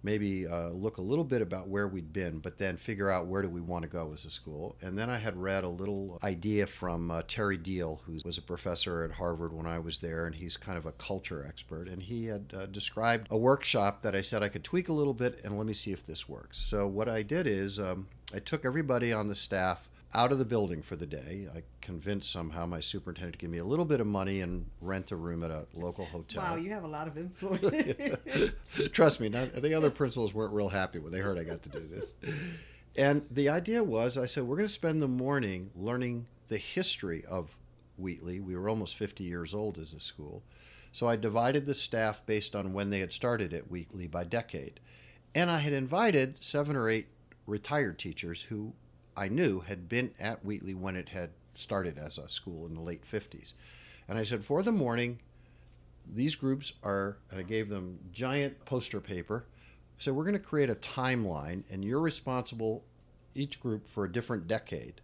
maybe 0.07 0.47
uh, 0.47 0.69
look 0.69 0.99
a 0.99 1.01
little 1.01 1.25
bit 1.25 1.41
about 1.41 1.67
where 1.67 1.85
we'd 1.85 2.13
been, 2.13 2.39
but 2.39 2.57
then 2.57 2.77
figure 2.77 3.11
out 3.11 3.27
where 3.27 3.41
do 3.41 3.49
we 3.49 3.59
want 3.59 3.83
to 3.83 3.89
go 3.89 4.11
as 4.13 4.23
a 4.23 4.29
school. 4.29 4.77
And 4.81 4.97
then 4.97 5.09
I 5.09 5.17
had 5.17 5.35
read 5.35 5.65
a 5.65 5.69
little 5.69 6.17
idea 6.23 6.65
from 6.65 7.11
uh, 7.11 7.23
Terry 7.27 7.57
Deal, 7.57 8.01
who 8.05 8.17
was 8.23 8.37
a 8.37 8.41
professor 8.41 9.03
at 9.03 9.11
Harvard 9.11 9.51
when 9.51 9.65
I 9.65 9.79
was 9.79 9.97
there, 9.97 10.25
and 10.25 10.33
he's 10.33 10.55
kind 10.55 10.77
of 10.77 10.85
a 10.85 10.93
culture 10.93 11.45
expert. 11.45 11.89
And 11.89 12.01
he 12.01 12.27
had 12.27 12.53
uh, 12.57 12.65
described 12.67 13.27
a 13.29 13.37
workshop 13.37 14.01
that 14.03 14.15
I 14.15 14.21
said 14.21 14.43
I 14.43 14.47
could 14.47 14.63
tweak 14.63 14.87
a 14.87 14.93
little 14.93 15.13
bit 15.13 15.41
and 15.43 15.57
let 15.57 15.67
me 15.67 15.73
see 15.73 15.91
if 15.91 16.05
this 16.05 16.29
works. 16.29 16.57
So 16.57 16.87
what 16.87 17.09
I 17.09 17.21
did 17.21 17.45
is 17.45 17.77
um, 17.77 18.07
I 18.33 18.39
took 18.39 18.63
everybody 18.63 19.11
on 19.11 19.27
the 19.27 19.35
staff 19.35 19.89
out 20.13 20.31
of 20.31 20.39
the 20.39 20.45
building 20.45 20.81
for 20.81 20.95
the 20.95 21.05
day. 21.05 21.47
I 21.53 21.63
convinced 21.81 22.31
somehow 22.31 22.65
my 22.65 22.79
superintendent 22.79 23.33
to 23.33 23.39
give 23.39 23.49
me 23.49 23.57
a 23.57 23.63
little 23.63 23.85
bit 23.85 23.99
of 23.99 24.07
money 24.07 24.41
and 24.41 24.65
rent 24.81 25.11
a 25.11 25.15
room 25.15 25.43
at 25.43 25.51
a 25.51 25.65
local 25.73 26.05
hotel. 26.05 26.43
Wow, 26.43 26.55
you 26.55 26.71
have 26.71 26.83
a 26.83 26.87
lot 26.87 27.07
of 27.07 27.17
influence. 27.17 27.93
Trust 28.93 29.19
me, 29.19 29.29
not, 29.29 29.53
the 29.61 29.73
other 29.73 29.89
principals 29.89 30.33
weren't 30.33 30.53
real 30.53 30.69
happy 30.69 30.99
when 30.99 31.11
they 31.11 31.19
heard 31.19 31.37
I 31.37 31.43
got 31.43 31.61
to 31.63 31.69
do 31.69 31.87
this. 31.87 32.13
And 32.95 33.27
the 33.29 33.49
idea 33.49 33.83
was 33.83 34.17
I 34.17 34.25
said, 34.25 34.43
we're 34.43 34.55
going 34.55 34.67
to 34.67 34.73
spend 34.73 35.01
the 35.01 35.07
morning 35.07 35.71
learning 35.75 36.27
the 36.47 36.57
history 36.57 37.23
of 37.25 37.55
Wheatley. 37.97 38.39
We 38.39 38.55
were 38.55 38.69
almost 38.69 38.95
50 38.95 39.23
years 39.23 39.53
old 39.53 39.77
as 39.77 39.93
a 39.93 39.99
school. 39.99 40.43
So 40.91 41.07
I 41.07 41.15
divided 41.15 41.65
the 41.65 41.75
staff 41.75 42.25
based 42.25 42.55
on 42.55 42.73
when 42.73 42.89
they 42.89 42.99
had 42.99 43.13
started 43.13 43.53
at 43.53 43.69
Wheatley 43.69 44.07
by 44.07 44.23
decade. 44.23 44.79
And 45.35 45.51
I 45.51 45.57
had 45.59 45.73
invited 45.73 46.41
seven 46.43 46.75
or 46.75 46.89
eight 46.89 47.07
retired 47.45 47.99
teachers 47.99 48.43
who 48.43 48.73
I 49.17 49.27
knew 49.27 49.61
had 49.61 49.89
been 49.89 50.11
at 50.19 50.45
Wheatley 50.45 50.75
when 50.75 50.95
it 50.95 51.09
had 51.09 51.31
started 51.55 51.97
as 51.97 52.17
a 52.17 52.29
school 52.29 52.65
in 52.67 52.75
the 52.75 52.81
late 52.81 53.03
50s. 53.09 53.53
And 54.07 54.17
I 54.17 54.23
said, 54.23 54.45
for 54.45 54.61
the 54.61 54.71
morning, 54.71 55.19
these 56.07 56.35
groups 56.35 56.73
are, 56.83 57.17
and 57.31 57.39
I 57.39 57.43
gave 57.43 57.67
them 57.67 57.99
giant 58.13 58.63
poster 58.65 59.01
paper. 59.01 59.45
So 59.97 60.13
we're 60.13 60.23
going 60.23 60.33
to 60.33 60.39
create 60.39 60.69
a 60.69 60.75
timeline, 60.75 61.63
and 61.69 61.83
you're 61.83 61.99
responsible, 61.99 62.83
each 63.33 63.59
group, 63.59 63.87
for 63.87 64.05
a 64.05 64.11
different 64.11 64.47
decade 64.47 65.01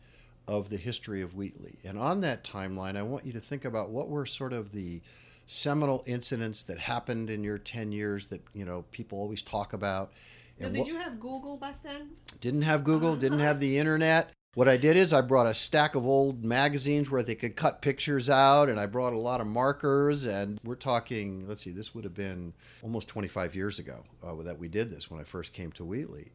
of 0.47 0.69
the 0.69 0.78
history 0.78 1.21
of 1.21 1.36
Wheatley. 1.36 1.80
And 1.84 1.97
on 1.97 2.21
that 2.21 2.43
timeline, 2.43 2.95
I 2.95 3.02
want 3.02 3.26
you 3.26 3.34
to 3.34 3.39
think 3.39 3.65
about 3.65 3.89
what 3.89 4.10
were 4.10 4.26
sort 4.26 4.54
of 4.54 4.71
the 4.71 5.02
seminal 5.45 6.04
incidents 6.06 6.63
that 6.63 6.80
happened 6.80 7.30
in 7.30 7.43
your 7.43 7.58
10 7.58 7.91
years 7.91 8.28
that, 8.28 8.41
you 8.54 8.63
know, 8.63 8.86
people 8.91 9.17
always 9.17 9.41
talk 9.41 9.73
about 9.73 10.13
and 10.60 10.74
did 10.74 10.88
you 10.88 10.98
have 10.98 11.20
Google 11.20 11.58
back 11.58 11.84
then? 11.84 12.12
Didn't 12.42 12.62
have 12.63 12.84
Google, 12.84 13.16
didn't 13.16 13.39
have 13.39 13.60
the 13.60 13.78
internet. 13.78 14.32
What 14.56 14.70
I 14.70 14.78
did 14.78 14.96
is 14.96 15.13
I 15.13 15.22
brought 15.22 15.48
a 15.48 15.56
stack 15.56 15.96
of 15.96 16.06
old 16.06 16.46
magazines 16.46 17.10
where 17.10 17.24
they 17.24 17.34
could 17.34 17.56
cut 17.56 17.82
pictures 17.82 18.30
out, 18.30 18.70
and 18.70 18.80
I 18.80 18.86
brought 18.86 19.13
a 19.13 19.18
lot 19.18 19.42
of 19.42 19.48
markers. 19.48 20.26
And 20.26 20.60
we're 20.63 20.76
talking, 20.76 21.48
let's 21.48 21.63
see, 21.63 21.72
this 21.72 21.96
would 21.96 22.04
have 22.04 22.13
been 22.13 22.54
almost 22.84 23.08
25 23.08 23.56
years 23.56 23.80
ago 23.80 24.04
uh, 24.24 24.36
that 24.44 24.60
we 24.60 24.68
did 24.68 24.92
this 24.92 25.10
when 25.10 25.20
I 25.20 25.24
first 25.24 25.54
came 25.54 25.72
to 25.72 25.84
Wheatley. 25.84 26.32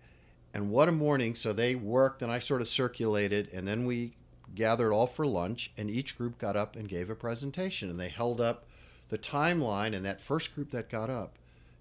And 0.52 0.70
what 0.70 0.88
a 0.88 0.92
morning. 0.92 1.36
So 1.36 1.52
they 1.52 1.76
worked, 1.76 2.20
and 2.20 2.32
I 2.32 2.40
sort 2.40 2.60
of 2.60 2.66
circulated, 2.66 3.50
and 3.52 3.68
then 3.68 3.86
we 3.86 4.16
gathered 4.52 4.92
all 4.92 5.06
for 5.06 5.24
lunch, 5.24 5.70
and 5.78 5.88
each 5.88 6.18
group 6.18 6.38
got 6.38 6.56
up 6.56 6.74
and 6.74 6.88
gave 6.88 7.10
a 7.10 7.14
presentation. 7.14 7.88
And 7.88 8.00
they 8.00 8.08
held 8.08 8.40
up 8.40 8.66
the 9.10 9.18
timeline, 9.18 9.94
and 9.94 10.04
that 10.04 10.20
first 10.20 10.56
group 10.56 10.72
that 10.72 10.90
got 10.90 11.08
up 11.08 11.38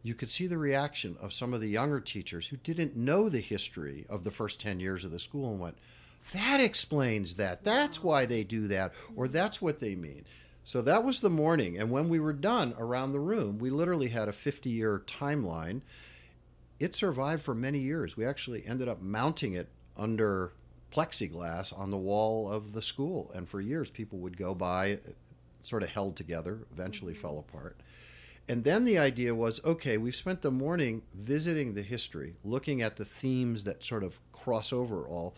you 0.08 0.16
could 0.16 0.30
see 0.30 0.48
the 0.48 0.58
reaction 0.58 1.18
of 1.22 1.34
some 1.34 1.54
of 1.54 1.60
the 1.60 1.68
younger 1.68 2.00
teachers 2.00 2.48
who 2.48 2.58
didn't 2.58 2.96
know 2.96 3.28
the 3.28 3.42
history 3.42 4.06
of 4.10 4.24
the 4.24 4.32
first 4.32 4.60
10 4.60 4.80
years 4.80 5.04
of 5.04 5.12
the 5.12 5.20
school 5.20 5.52
and 5.52 5.60
went, 5.60 5.78
that 6.34 6.60
explains 6.62 7.36
that. 7.36 7.64
That's 7.64 8.02
why 8.02 8.26
they 8.26 8.44
do 8.44 8.68
that, 8.68 8.94
or 9.16 9.28
that's 9.28 9.62
what 9.62 9.80
they 9.80 9.96
mean. 9.96 10.26
So 10.64 10.82
that 10.82 11.04
was 11.04 11.20
the 11.20 11.30
morning. 11.30 11.78
And 11.78 11.92
when 11.92 12.10
we 12.10 12.20
were 12.20 12.34
done 12.34 12.74
around 12.78 13.12
the 13.12 13.20
room, 13.20 13.58
we 13.58 13.70
literally 13.70 14.10
had 14.10 14.28
a 14.28 14.34
50 14.34 14.70
year 14.70 15.02
timeline. 15.06 15.82
It 16.80 16.96
survived 16.96 17.44
for 17.44 17.56
many 17.56 17.80
years. 17.80 18.18
We 18.18 18.26
actually 18.26 18.66
ended 18.66 18.88
up 18.88 19.02
mounting 19.02 19.54
it 19.54 19.70
under 19.96 20.54
plexiglass 20.92 21.78
on 21.78 21.92
the 21.92 21.98
wall 21.98 22.52
of 22.52 22.74
the 22.74 22.82
school. 22.82 23.32
And 23.34 23.48
for 23.48 23.62
years, 23.62 23.90
people 23.90 24.20
would 24.20 24.38
go 24.38 24.54
by, 24.54 25.00
sort 25.62 25.84
of 25.84 25.90
held 25.90 26.16
together, 26.16 26.60
eventually 26.74 27.14
mm-hmm. 27.14 27.22
fell 27.22 27.40
apart. 27.40 27.78
And 28.50 28.64
then 28.64 28.86
the 28.86 28.98
idea 28.98 29.36
was 29.36 29.64
okay, 29.66 29.98
we've 29.98 30.16
spent 30.16 30.42
the 30.42 30.52
morning 30.52 31.02
visiting 31.14 31.74
the 31.74 31.82
history, 31.82 32.36
looking 32.44 32.82
at 32.82 32.96
the 32.96 33.06
themes 33.06 33.66
that 33.66 33.84
sort 33.84 34.04
of 34.04 34.20
cross 34.32 34.72
over 34.72 35.06
all. 35.06 35.36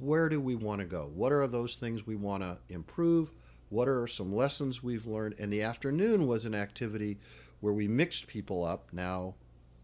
Where 0.00 0.28
do 0.28 0.40
we 0.40 0.54
want 0.54 0.80
to 0.80 0.86
go? 0.86 1.10
What 1.12 1.32
are 1.32 1.46
those 1.46 1.76
things 1.76 2.06
we 2.06 2.14
want 2.14 2.42
to 2.42 2.58
improve? 2.68 3.32
What 3.70 3.88
are 3.88 4.06
some 4.06 4.34
lessons 4.34 4.82
we've 4.82 5.06
learned? 5.06 5.34
And 5.38 5.52
the 5.52 5.62
afternoon 5.62 6.26
was 6.26 6.44
an 6.44 6.54
activity 6.54 7.18
where 7.60 7.72
we 7.72 7.88
mixed 7.88 8.26
people 8.28 8.64
up, 8.64 8.88
now 8.92 9.34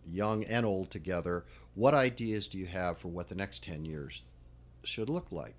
young 0.06 0.44
and 0.44 0.64
old 0.64 0.90
together. 0.90 1.44
What 1.74 1.94
ideas 1.94 2.46
do 2.46 2.58
you 2.58 2.66
have 2.66 2.98
for 2.98 3.08
what 3.08 3.28
the 3.28 3.34
next 3.34 3.64
10 3.64 3.84
years 3.84 4.22
should 4.84 5.08
look 5.08 5.32
like? 5.32 5.56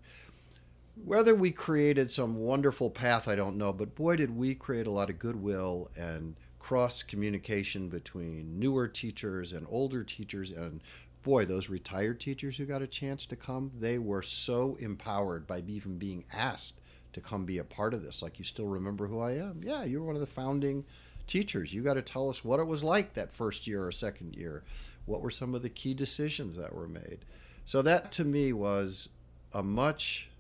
Whether 1.03 1.35
we 1.35 1.51
created 1.51 2.09
some 2.09 2.37
wonderful 2.37 2.89
path, 2.89 3.27
I 3.27 3.35
don't 3.35 3.57
know, 3.57 3.73
but 3.73 3.95
boy, 3.95 4.15
did 4.15 4.37
we 4.37 4.55
create 4.55 4.87
a 4.87 4.91
lot 4.91 5.09
of 5.09 5.19
goodwill 5.19 5.91
and 5.97 6.35
cross 6.65 7.03
communication 7.03 7.89
between 7.89 8.57
newer 8.57 8.87
teachers 8.87 9.53
and 9.53 9.67
older 9.69 10.03
teachers 10.03 10.49
and 10.49 10.81
boy 11.21 11.45
those 11.45 11.69
retired 11.69 12.19
teachers 12.19 12.57
who 12.57 12.65
got 12.65 12.81
a 12.81 12.87
chance 12.87 13.23
to 13.27 13.35
come 13.35 13.69
they 13.79 13.99
were 13.99 14.23
so 14.23 14.75
empowered 14.79 15.45
by 15.45 15.61
even 15.67 15.99
being 15.99 16.25
asked 16.33 16.81
to 17.13 17.21
come 17.21 17.45
be 17.45 17.59
a 17.59 17.63
part 17.63 17.93
of 17.93 18.01
this. 18.01 18.23
Like 18.23 18.39
you 18.39 18.43
still 18.43 18.65
remember 18.65 19.05
who 19.05 19.19
i 19.19 19.33
am? 19.33 19.61
Yeah 19.63 19.83
you're 19.83 20.01
one 20.01 20.15
of 20.15 20.21
the 20.21 20.25
founding 20.25 20.85
teachers. 21.27 21.71
You 21.71 21.83
got 21.83 21.93
to 21.93 22.01
tell 22.01 22.29
us 22.29 22.43
what 22.43 22.59
it 22.59 22.65
was 22.65 22.83
like 22.83 23.13
that 23.13 23.31
first 23.31 23.67
year 23.67 23.85
or 23.85 23.91
second 23.91 24.35
year. 24.35 24.63
What 25.05 25.21
were 25.21 25.29
some 25.29 25.53
of 25.53 25.61
the 25.61 25.69
key 25.69 25.93
decisions 25.93 26.55
that 26.55 26.73
were 26.73 26.87
made? 26.87 27.19
So 27.63 27.83
that 27.83 28.11
to 28.13 28.25
me 28.25 28.53
was 28.53 29.09
a 29.53 29.61
much 29.61 30.31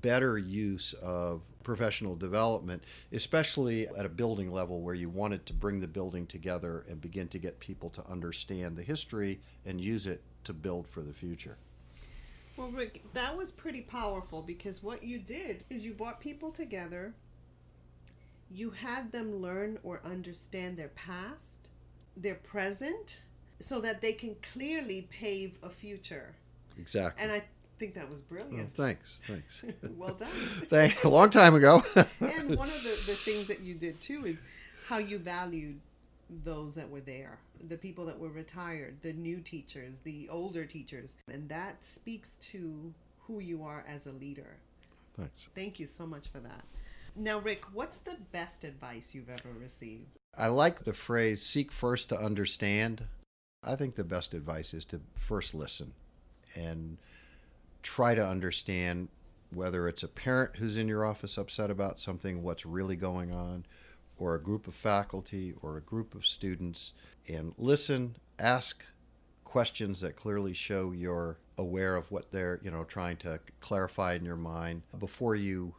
better 0.00 0.38
use 0.38 0.92
of 1.02 1.42
professional 1.62 2.16
development, 2.16 2.82
especially 3.12 3.86
at 3.88 4.06
a 4.06 4.08
building 4.08 4.50
level 4.50 4.80
where 4.80 4.94
you 4.94 5.08
wanted 5.08 5.46
to 5.46 5.52
bring 5.52 5.80
the 5.80 5.88
building 5.88 6.26
together 6.26 6.84
and 6.88 7.00
begin 7.00 7.28
to 7.28 7.38
get 7.38 7.60
people 7.60 7.90
to 7.90 8.06
understand 8.08 8.76
the 8.76 8.82
history 8.82 9.40
and 9.66 9.80
use 9.80 10.06
it 10.06 10.22
to 10.44 10.52
build 10.52 10.88
for 10.88 11.02
the 11.02 11.12
future. 11.12 11.58
Well, 12.56 12.70
Rick, 12.70 13.02
that 13.14 13.36
was 13.36 13.50
pretty 13.50 13.82
powerful 13.82 14.42
because 14.42 14.82
what 14.82 15.02
you 15.02 15.18
did 15.18 15.64
is 15.70 15.84
you 15.84 15.92
brought 15.92 16.20
people 16.20 16.50
together, 16.50 17.14
you 18.50 18.70
had 18.70 19.12
them 19.12 19.36
learn 19.36 19.78
or 19.82 20.00
understand 20.04 20.76
their 20.76 20.88
past, 20.88 21.44
their 22.16 22.34
present, 22.34 23.20
so 23.60 23.80
that 23.80 24.00
they 24.00 24.12
can 24.12 24.36
clearly 24.52 25.08
pave 25.10 25.58
a 25.62 25.70
future. 25.70 26.34
Exactly. 26.78 27.22
And 27.22 27.32
I 27.32 27.44
think 27.80 27.94
that 27.94 28.10
was 28.10 28.20
oh, 28.20 28.34
brilliant. 28.34 28.70
Oh, 28.74 28.82
thanks, 28.82 29.20
thanks. 29.26 29.62
well 29.96 30.12
done. 30.14 30.28
Thank, 30.68 31.02
a 31.02 31.08
long 31.08 31.30
time 31.30 31.54
ago. 31.54 31.82
and 32.20 32.56
one 32.56 32.68
of 32.68 32.82
the, 32.84 32.90
the 33.06 33.16
things 33.16 33.46
that 33.46 33.60
you 33.60 33.74
did 33.74 33.98
too 34.00 34.26
is 34.26 34.36
how 34.86 34.98
you 34.98 35.18
valued 35.18 35.80
those 36.44 36.74
that 36.74 36.88
were 36.88 37.00
there, 37.00 37.38
the 37.68 37.78
people 37.78 38.04
that 38.04 38.18
were 38.18 38.28
retired, 38.28 38.98
the 39.00 39.14
new 39.14 39.40
teachers, 39.40 39.98
the 40.04 40.28
older 40.28 40.66
teachers. 40.66 41.16
And 41.32 41.48
that 41.48 41.82
speaks 41.82 42.36
to 42.52 42.92
who 43.26 43.40
you 43.40 43.64
are 43.64 43.82
as 43.88 44.06
a 44.06 44.12
leader. 44.12 44.58
Thanks. 45.16 45.48
Thank 45.54 45.80
you 45.80 45.86
so 45.86 46.06
much 46.06 46.28
for 46.28 46.38
that. 46.40 46.64
Now, 47.16 47.38
Rick, 47.38 47.64
what's 47.72 47.96
the 47.96 48.16
best 48.30 48.62
advice 48.62 49.14
you've 49.14 49.30
ever 49.30 49.48
received? 49.58 50.18
I 50.36 50.48
like 50.48 50.84
the 50.84 50.92
phrase 50.92 51.42
seek 51.42 51.72
first 51.72 52.10
to 52.10 52.20
understand. 52.20 53.04
I 53.64 53.74
think 53.74 53.94
the 53.94 54.04
best 54.04 54.34
advice 54.34 54.74
is 54.74 54.84
to 54.86 55.00
first 55.16 55.54
listen 55.54 55.94
and 56.54 56.98
try 57.82 58.14
to 58.14 58.26
understand 58.26 59.08
whether 59.52 59.88
it's 59.88 60.02
a 60.02 60.08
parent 60.08 60.56
who's 60.56 60.76
in 60.76 60.88
your 60.88 61.04
office 61.04 61.36
upset 61.36 61.70
about 61.70 62.00
something, 62.00 62.42
what's 62.42 62.64
really 62.64 62.96
going 62.96 63.32
on, 63.32 63.66
or 64.16 64.34
a 64.34 64.42
group 64.42 64.68
of 64.68 64.74
faculty 64.74 65.54
or 65.62 65.76
a 65.76 65.80
group 65.80 66.14
of 66.14 66.26
students, 66.26 66.92
and 67.28 67.52
listen, 67.56 68.16
ask 68.38 68.84
questions 69.44 70.00
that 70.00 70.14
clearly 70.14 70.52
show 70.52 70.92
you're 70.92 71.38
aware 71.58 71.96
of 71.96 72.10
what 72.12 72.30
they're, 72.30 72.60
you 72.62 72.70
know, 72.70 72.84
trying 72.84 73.16
to 73.16 73.40
clarify 73.60 74.14
in 74.14 74.24
your 74.24 74.36
mind 74.36 74.82
before 74.98 75.34
you 75.34 75.74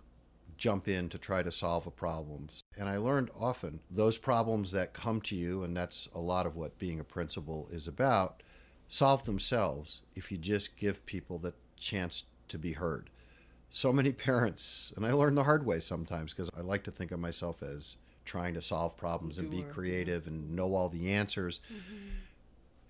jump 0.57 0.87
in 0.87 1.09
to 1.09 1.17
try 1.17 1.41
to 1.41 1.51
solve 1.51 1.87
a 1.87 1.91
problems. 1.91 2.61
And 2.77 2.87
I 2.89 2.97
learned 2.97 3.31
often 3.39 3.79
those 3.89 4.17
problems 4.17 4.71
that 4.73 4.93
come 4.93 5.21
to 5.21 5.35
you, 5.35 5.63
and 5.63 5.75
that's 5.75 6.09
a 6.13 6.19
lot 6.19 6.45
of 6.45 6.55
what 6.55 6.77
being 6.77 6.99
a 6.99 7.03
principal 7.03 7.67
is 7.71 7.87
about, 7.87 8.43
solve 8.87 9.23
themselves 9.23 10.01
if 10.15 10.31
you 10.31 10.37
just 10.37 10.77
give 10.77 11.05
people 11.05 11.39
the 11.39 11.53
chance 11.81 12.23
to 12.47 12.57
be 12.57 12.73
heard. 12.73 13.09
So 13.69 13.91
many 13.91 14.11
parents, 14.11 14.93
and 14.95 15.05
I 15.05 15.13
learned 15.13 15.37
the 15.37 15.43
hard 15.43 15.65
way 15.65 15.79
sometimes 15.79 16.33
because 16.33 16.49
I 16.57 16.61
like 16.61 16.83
to 16.83 16.91
think 16.91 17.11
of 17.11 17.19
myself 17.19 17.63
as 17.63 17.97
trying 18.25 18.53
to 18.53 18.61
solve 18.61 18.97
problems 18.97 19.37
and 19.37 19.49
be 19.49 19.63
creative 19.63 20.27
and 20.27 20.55
know 20.55 20.75
all 20.75 20.89
the 20.89 21.11
answers. 21.11 21.59
Mm-hmm. 21.71 22.09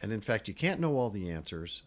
And 0.01 0.11
in 0.11 0.21
fact, 0.21 0.47
you 0.47 0.53
can't 0.53 0.79
know 0.79 0.97
all 0.97 1.09
the 1.09 1.29
answers. 1.29 1.83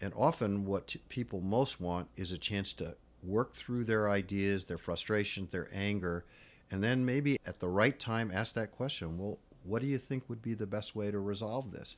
And 0.00 0.12
often, 0.16 0.64
what 0.64 0.96
people 1.08 1.40
most 1.40 1.80
want 1.80 2.08
is 2.16 2.32
a 2.32 2.38
chance 2.38 2.72
to 2.74 2.96
work 3.22 3.54
through 3.54 3.84
their 3.84 4.08
ideas, 4.08 4.64
their 4.64 4.78
frustrations, 4.78 5.50
their 5.50 5.68
anger, 5.72 6.24
and 6.70 6.82
then 6.82 7.04
maybe 7.04 7.38
at 7.44 7.60
the 7.60 7.68
right 7.68 7.98
time 7.98 8.30
ask 8.32 8.54
that 8.54 8.70
question 8.70 9.18
well, 9.18 9.38
what 9.64 9.82
do 9.82 9.88
you 9.88 9.98
think 9.98 10.28
would 10.28 10.40
be 10.40 10.54
the 10.54 10.66
best 10.66 10.96
way 10.96 11.10
to 11.10 11.18
resolve 11.18 11.70
this? 11.70 11.96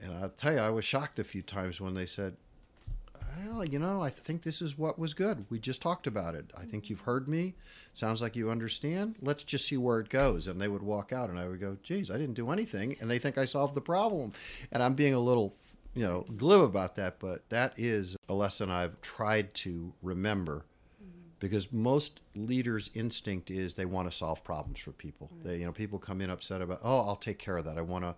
And 0.00 0.12
I'll 0.14 0.30
tell 0.30 0.54
you, 0.54 0.58
I 0.58 0.70
was 0.70 0.84
shocked 0.84 1.20
a 1.20 1.24
few 1.24 1.42
times 1.42 1.80
when 1.80 1.94
they 1.94 2.06
said, 2.06 2.36
well, 3.46 3.64
you 3.64 3.78
know, 3.78 4.02
I 4.02 4.10
think 4.10 4.42
this 4.42 4.62
is 4.62 4.76
what 4.76 4.98
was 4.98 5.14
good. 5.14 5.46
We 5.48 5.58
just 5.58 5.82
talked 5.82 6.06
about 6.06 6.34
it. 6.34 6.52
I 6.56 6.64
think 6.64 6.90
you've 6.90 7.00
heard 7.02 7.28
me. 7.28 7.54
Sounds 7.92 8.20
like 8.20 8.36
you 8.36 8.50
understand. 8.50 9.16
Let's 9.20 9.42
just 9.42 9.66
see 9.66 9.76
where 9.76 10.00
it 10.00 10.08
goes. 10.08 10.46
And 10.46 10.60
they 10.60 10.68
would 10.68 10.82
walk 10.82 11.12
out, 11.12 11.30
and 11.30 11.38
I 11.38 11.48
would 11.48 11.60
go, 11.60 11.76
geez, 11.82 12.10
I 12.10 12.18
didn't 12.18 12.34
do 12.34 12.50
anything. 12.50 12.96
And 13.00 13.10
they 13.10 13.18
think 13.18 13.38
I 13.38 13.44
solved 13.44 13.74
the 13.74 13.80
problem. 13.80 14.32
And 14.70 14.82
I'm 14.82 14.94
being 14.94 15.14
a 15.14 15.18
little, 15.18 15.54
you 15.94 16.02
know, 16.02 16.26
glib 16.36 16.60
about 16.60 16.96
that, 16.96 17.18
but 17.18 17.48
that 17.50 17.74
is 17.76 18.16
a 18.28 18.34
lesson 18.34 18.70
I've 18.70 19.00
tried 19.00 19.54
to 19.54 19.92
remember 20.02 20.64
because 21.42 21.72
most 21.72 22.20
leaders' 22.36 22.88
instinct 22.94 23.50
is 23.50 23.74
they 23.74 23.84
want 23.84 24.08
to 24.08 24.16
solve 24.16 24.44
problems 24.44 24.78
for 24.78 24.92
people. 24.92 25.28
They, 25.42 25.58
you 25.58 25.64
know, 25.64 25.72
people 25.72 25.98
come 25.98 26.20
in 26.20 26.30
upset 26.30 26.62
about, 26.62 26.80
oh, 26.84 27.00
I'll 27.00 27.16
take 27.16 27.38
care 27.38 27.56
of 27.56 27.64
that. 27.64 27.78
I 27.78 27.82
want 27.82 28.04
to, 28.04 28.14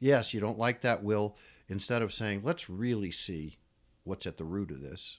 yes, 0.00 0.34
you 0.34 0.40
don't 0.40 0.58
like 0.58 0.82
that, 0.82 1.02
Will. 1.02 1.34
Instead 1.70 2.02
of 2.02 2.12
saying, 2.14 2.42
let's 2.44 2.70
really 2.70 3.10
see 3.10 3.57
what's 4.08 4.26
at 4.26 4.38
the 4.38 4.44
root 4.44 4.70
of 4.70 4.80
this. 4.80 5.18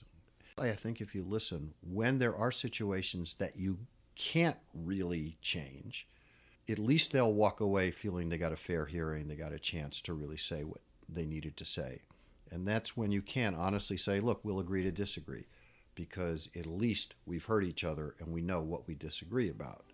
I 0.57 0.71
think 0.71 0.99
if 0.99 1.15
you 1.15 1.23
listen, 1.23 1.73
when 1.81 2.19
there 2.19 2.35
are 2.35 2.51
situations 2.51 3.35
that 3.35 3.55
you 3.55 3.79
can't 4.15 4.57
really 4.73 5.37
change, 5.41 6.07
at 6.67 6.79
least 6.79 7.11
they'll 7.11 7.31
walk 7.31 7.61
away 7.61 7.91
feeling 7.91 8.27
they 8.27 8.37
got 8.37 8.51
a 8.51 8.57
fair 8.57 8.85
hearing, 8.85 9.27
they 9.27 9.35
got 9.35 9.53
a 9.53 9.59
chance 9.59 10.01
to 10.01 10.13
really 10.13 10.37
say 10.37 10.63
what 10.63 10.81
they 11.07 11.25
needed 11.25 11.55
to 11.57 11.65
say. 11.65 12.01
And 12.51 12.67
that's 12.67 12.97
when 12.97 13.11
you 13.11 13.21
can 13.21 13.55
honestly 13.55 13.95
say, 13.95 14.19
look, 14.19 14.41
we'll 14.43 14.59
agree 14.59 14.83
to 14.83 14.91
disagree, 14.91 15.45
because 15.95 16.49
at 16.57 16.65
least 16.65 17.15
we've 17.25 17.45
heard 17.45 17.63
each 17.63 17.83
other 17.83 18.15
and 18.19 18.33
we 18.33 18.41
know 18.41 18.61
what 18.61 18.87
we 18.87 18.95
disagree 18.95 19.49
about. 19.49 19.85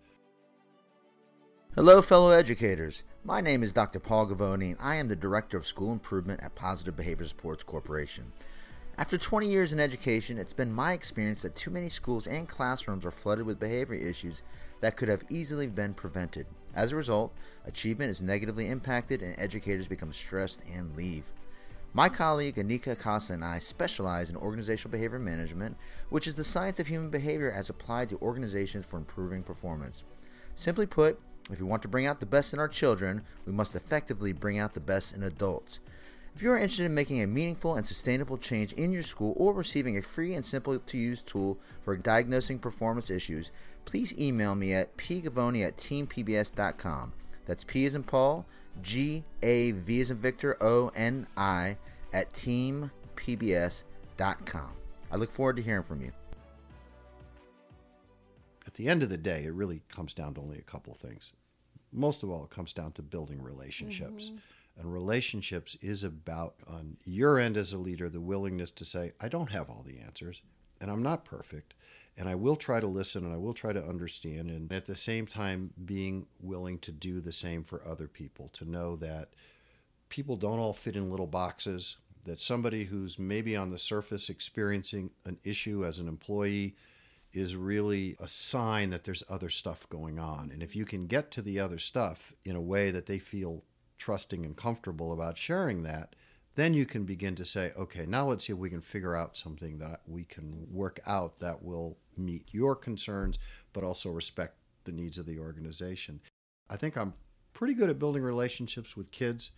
Hello, 1.76 2.00
fellow 2.00 2.30
educators. 2.30 3.02
My 3.22 3.42
name 3.42 3.62
is 3.62 3.74
Dr. 3.74 4.00
Paul 4.00 4.26
Gavoni, 4.26 4.70
and 4.70 4.80
I 4.80 4.96
am 4.96 5.08
the 5.08 5.14
Director 5.14 5.58
of 5.58 5.66
School 5.66 5.92
Improvement 5.92 6.40
at 6.42 6.54
Positive 6.54 6.96
Behavior 6.96 7.26
Supports 7.26 7.62
Corporation. 7.62 8.32
After 8.98 9.18
20 9.18 9.46
years 9.46 9.74
in 9.74 9.78
education, 9.78 10.38
it's 10.38 10.54
been 10.54 10.72
my 10.72 10.94
experience 10.94 11.42
that 11.42 11.54
too 11.54 11.70
many 11.70 11.90
schools 11.90 12.26
and 12.26 12.48
classrooms 12.48 13.04
are 13.04 13.10
flooded 13.10 13.44
with 13.44 13.60
behavior 13.60 13.94
issues 13.94 14.40
that 14.80 14.96
could 14.96 15.10
have 15.10 15.22
easily 15.28 15.66
been 15.66 15.92
prevented. 15.92 16.46
As 16.74 16.92
a 16.92 16.96
result, 16.96 17.34
achievement 17.66 18.10
is 18.10 18.22
negatively 18.22 18.68
impacted 18.68 19.20
and 19.20 19.38
educators 19.38 19.86
become 19.86 20.14
stressed 20.14 20.62
and 20.72 20.96
leave. 20.96 21.24
My 21.92 22.08
colleague 22.08 22.56
Anika 22.56 22.98
Costa 22.98 23.34
and 23.34 23.44
I 23.44 23.58
specialize 23.58 24.30
in 24.30 24.36
organizational 24.36 24.92
behavior 24.92 25.18
management, 25.18 25.76
which 26.08 26.26
is 26.26 26.34
the 26.34 26.42
science 26.42 26.78
of 26.78 26.86
human 26.86 27.10
behavior 27.10 27.52
as 27.52 27.68
applied 27.68 28.08
to 28.08 28.18
organizations 28.22 28.86
for 28.86 28.96
improving 28.96 29.42
performance. 29.42 30.04
Simply 30.54 30.86
put, 30.86 31.20
if 31.50 31.60
we 31.60 31.66
want 31.66 31.82
to 31.82 31.88
bring 31.88 32.06
out 32.06 32.20
the 32.20 32.24
best 32.24 32.54
in 32.54 32.58
our 32.58 32.68
children, 32.68 33.22
we 33.44 33.52
must 33.52 33.74
effectively 33.74 34.32
bring 34.32 34.58
out 34.58 34.72
the 34.72 34.80
best 34.80 35.14
in 35.14 35.22
adults. 35.22 35.80
If 36.36 36.42
you 36.42 36.52
are 36.52 36.58
interested 36.58 36.84
in 36.84 36.94
making 36.94 37.22
a 37.22 37.26
meaningful 37.26 37.76
and 37.76 37.86
sustainable 37.86 38.36
change 38.36 38.74
in 38.74 38.92
your 38.92 39.02
school 39.02 39.32
or 39.38 39.54
receiving 39.54 39.96
a 39.96 40.02
free 40.02 40.34
and 40.34 40.44
simple 40.44 40.78
to 40.78 40.98
use 40.98 41.22
tool 41.22 41.58
for 41.82 41.96
diagnosing 41.96 42.58
performance 42.58 43.08
issues, 43.08 43.50
please 43.86 44.12
email 44.18 44.54
me 44.54 44.74
at 44.74 44.94
pgavoni 44.98 45.66
at 45.66 45.78
teampbs.com. 45.78 47.14
That's 47.46 47.64
P 47.64 47.86
as 47.86 47.94
in 47.94 48.02
Paul, 48.02 48.44
G 48.82 49.24
A 49.42 49.70
V 49.70 50.02
as 50.02 50.10
in 50.10 50.18
Victor, 50.18 50.62
O 50.62 50.92
N 50.94 51.26
I 51.38 51.78
at 52.12 52.34
teampbs.com. 52.34 52.90
I 55.10 55.16
look 55.16 55.30
forward 55.30 55.56
to 55.56 55.62
hearing 55.62 55.84
from 55.84 56.02
you. 56.02 56.12
At 58.66 58.74
the 58.74 58.88
end 58.88 59.02
of 59.02 59.08
the 59.08 59.16
day, 59.16 59.44
it 59.44 59.54
really 59.54 59.80
comes 59.88 60.12
down 60.12 60.34
to 60.34 60.42
only 60.42 60.58
a 60.58 60.62
couple 60.62 60.92
things. 60.92 61.32
Most 61.90 62.22
of 62.22 62.28
all, 62.28 62.44
it 62.44 62.50
comes 62.50 62.74
down 62.74 62.92
to 62.92 63.00
building 63.00 63.42
relationships. 63.42 64.26
Mm-hmm 64.26 64.36
and 64.78 64.92
relationships 64.92 65.76
is 65.80 66.04
about, 66.04 66.56
on 66.66 66.98
your 67.04 67.38
end 67.38 67.56
as 67.56 67.72
a 67.72 67.78
leader, 67.78 68.08
the 68.08 68.20
willingness 68.20 68.70
to 68.72 68.84
say, 68.84 69.12
I 69.20 69.28
don't 69.28 69.50
have 69.50 69.70
all 69.70 69.84
the 69.86 69.98
answers 69.98 70.42
and 70.80 70.90
I'm 70.90 71.02
not 71.02 71.24
perfect. 71.24 71.74
And 72.18 72.28
I 72.28 72.34
will 72.34 72.56
try 72.56 72.80
to 72.80 72.86
listen 72.86 73.24
and 73.24 73.32
I 73.32 73.36
will 73.36 73.54
try 73.54 73.72
to 73.72 73.84
understand. 73.84 74.50
And 74.50 74.72
at 74.72 74.86
the 74.86 74.96
same 74.96 75.26
time, 75.26 75.72
being 75.84 76.26
willing 76.40 76.78
to 76.80 76.92
do 76.92 77.20
the 77.20 77.32
same 77.32 77.62
for 77.62 77.86
other 77.86 78.08
people, 78.08 78.48
to 78.54 78.64
know 78.64 78.96
that 78.96 79.30
people 80.08 80.36
don't 80.36 80.58
all 80.58 80.72
fit 80.72 80.96
in 80.96 81.10
little 81.10 81.26
boxes, 81.26 81.96
that 82.24 82.40
somebody 82.40 82.84
who's 82.84 83.18
maybe 83.18 83.54
on 83.54 83.70
the 83.70 83.78
surface 83.78 84.30
experiencing 84.30 85.10
an 85.26 85.38
issue 85.44 85.84
as 85.84 85.98
an 85.98 86.08
employee 86.08 86.74
is 87.32 87.54
really 87.54 88.16
a 88.18 88.26
sign 88.26 88.90
that 88.90 89.04
there's 89.04 89.22
other 89.28 89.50
stuff 89.50 89.86
going 89.90 90.18
on. 90.18 90.50
And 90.50 90.62
if 90.62 90.74
you 90.74 90.86
can 90.86 91.06
get 91.06 91.30
to 91.32 91.42
the 91.42 91.60
other 91.60 91.78
stuff 91.78 92.32
in 92.44 92.56
a 92.56 92.60
way 92.62 92.90
that 92.90 93.06
they 93.06 93.18
feel 93.18 93.62
trusting 93.98 94.44
and 94.44 94.56
comfortable 94.56 95.12
about 95.12 95.38
sharing 95.38 95.82
that, 95.82 96.14
then 96.56 96.72
you 96.72 96.86
can 96.86 97.04
begin 97.04 97.34
to 97.36 97.44
say, 97.44 97.72
okay, 97.76 98.06
now 98.06 98.26
let's 98.26 98.46
see 98.46 98.52
if 98.52 98.58
we 98.58 98.70
can 98.70 98.80
figure 98.80 99.14
out 99.14 99.36
something 99.36 99.78
that 99.78 100.00
we 100.06 100.24
can 100.24 100.66
work 100.70 100.98
out 101.06 101.38
that 101.40 101.62
will 101.62 101.98
meet 102.16 102.46
your 102.50 102.74
concerns, 102.74 103.38
but 103.72 103.84
also 103.84 104.10
respect 104.10 104.56
the 104.84 104.92
needs 104.92 105.18
of 105.18 105.26
the 105.26 105.38
organization. 105.38 106.20
I 106.70 106.76
think 106.76 106.96
I'm 106.96 107.12
pretty 107.52 107.74
good 107.74 107.90
at 107.90 107.98
building 107.98 108.22
relationships 108.22 108.96
with 108.96 109.10
kids. 109.10 109.50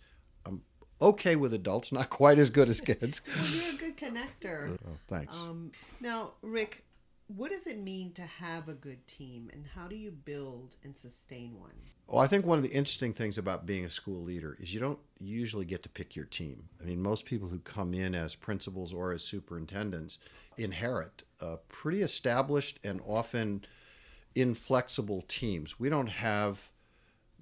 I'm 0.45 0.61
okay 1.01 1.37
with 1.37 1.53
adults, 1.53 1.91
not 1.93 2.09
quite 2.09 2.37
as 2.37 2.49
good 2.49 2.67
as 2.67 2.81
kids. 2.81 3.21
well, 3.35 3.47
you're 3.47 3.73
a 3.73 3.77
good 3.77 3.97
connector. 3.97 4.77
Oh, 4.85 4.97
thanks. 5.07 5.35
Um, 5.35 5.71
now, 6.01 6.33
Rick, 6.41 6.83
what 7.27 7.51
does 7.51 7.65
it 7.65 7.79
mean 7.79 8.11
to 8.13 8.23
have 8.23 8.67
a 8.67 8.73
good 8.73 9.07
team 9.07 9.49
and 9.53 9.65
how 9.75 9.87
do 9.87 9.95
you 9.95 10.11
build 10.11 10.75
and 10.83 10.97
sustain 10.97 11.59
one? 11.59 11.91
Well, 12.09 12.23
I 12.23 12.27
think 12.27 12.43
one 12.43 12.57
of 12.57 12.63
the 12.63 12.71
interesting 12.71 13.13
things 13.13 13.37
about 13.37 13.67
being 13.67 13.85
a 13.85 13.89
school 13.91 14.23
leader 14.23 14.57
is 14.59 14.73
you 14.73 14.79
don't 14.79 14.97
usually 15.19 15.65
get 15.65 15.83
to 15.83 15.89
pick 15.89 16.15
your 16.15 16.25
team. 16.25 16.69
I 16.81 16.85
mean, 16.85 16.99
most 17.03 17.25
people 17.25 17.49
who 17.49 17.59
come 17.59 17.93
in 17.93 18.15
as 18.15 18.33
principals 18.33 18.91
or 18.91 19.13
as 19.13 19.21
superintendents 19.21 20.17
inherit 20.57 21.21
pretty 21.67 22.01
established 22.01 22.79
and 22.83 22.99
often 23.05 23.63
inflexible 24.33 25.23
teams. 25.27 25.79
We 25.79 25.89
don't 25.89 26.07
have 26.07 26.71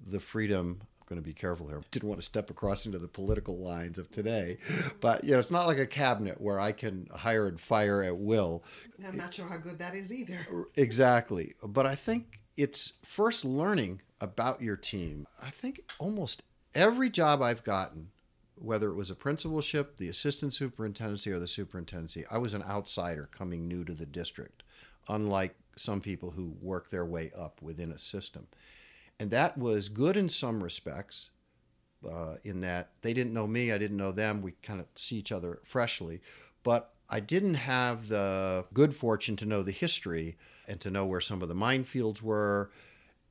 the 0.06 0.20
freedom. 0.20 0.82
I'm 1.00 1.06
going 1.08 1.22
to 1.22 1.26
be 1.26 1.32
careful 1.32 1.68
here. 1.68 1.82
Didn't 1.90 2.10
want 2.10 2.20
to 2.20 2.26
step 2.26 2.50
across 2.50 2.84
into 2.84 2.98
the 2.98 3.08
political 3.08 3.56
lines 3.56 3.98
of 3.98 4.10
today, 4.10 4.58
but 5.00 5.24
you 5.24 5.32
know, 5.32 5.38
it's 5.38 5.50
not 5.50 5.66
like 5.66 5.78
a 5.78 5.86
cabinet 5.86 6.42
where 6.42 6.60
I 6.60 6.72
can 6.72 7.08
hire 7.10 7.46
and 7.46 7.58
fire 7.58 8.02
at 8.02 8.18
will. 8.18 8.62
I'm 9.02 9.16
not 9.16 9.32
sure 9.32 9.48
how 9.48 9.56
good 9.56 9.78
that 9.78 9.94
is 9.94 10.12
either. 10.12 10.46
Exactly, 10.76 11.54
but 11.62 11.86
I 11.86 11.94
think 11.94 12.40
it's 12.58 12.94
first 13.04 13.44
learning 13.44 14.02
about 14.20 14.60
your 14.60 14.76
team. 14.76 15.26
I 15.40 15.50
think 15.50 15.80
almost 15.98 16.42
every 16.74 17.08
job 17.08 17.40
I've 17.40 17.62
gotten, 17.62 18.08
whether 18.56 18.90
it 18.90 18.96
was 18.96 19.10
a 19.10 19.14
principalship, 19.14 19.96
the 19.96 20.08
assistant 20.08 20.52
superintendency, 20.52 21.30
or 21.30 21.38
the 21.38 21.46
superintendency, 21.46 22.24
I 22.28 22.38
was 22.38 22.54
an 22.54 22.64
outsider 22.64 23.28
coming 23.30 23.68
new 23.68 23.84
to 23.84 23.94
the 23.94 24.04
district, 24.04 24.64
unlike 25.08 25.54
some 25.76 26.00
people 26.00 26.32
who 26.32 26.56
work 26.60 26.90
their 26.90 27.06
way 27.06 27.30
up 27.38 27.62
within 27.62 27.92
a 27.92 27.98
system. 27.98 28.48
And 29.20 29.30
that 29.30 29.56
was 29.56 29.88
good 29.88 30.16
in 30.16 30.28
some 30.28 30.62
respects, 30.62 31.30
uh, 32.08 32.36
in 32.42 32.60
that 32.62 32.90
they 33.02 33.14
didn't 33.14 33.34
know 33.34 33.46
me, 33.46 33.70
I 33.70 33.78
didn't 33.78 33.96
know 33.96 34.12
them. 34.12 34.42
We 34.42 34.52
kind 34.64 34.80
of 34.80 34.86
see 34.96 35.16
each 35.16 35.30
other 35.30 35.60
freshly. 35.62 36.20
But 36.64 36.92
I 37.08 37.20
didn't 37.20 37.54
have 37.54 38.08
the 38.08 38.64
good 38.74 38.96
fortune 38.96 39.36
to 39.36 39.46
know 39.46 39.62
the 39.62 39.70
history 39.70 40.36
and 40.68 40.80
to 40.80 40.90
know 40.90 41.06
where 41.06 41.20
some 41.20 41.42
of 41.42 41.48
the 41.48 41.54
minefields 41.54 42.22
were. 42.22 42.70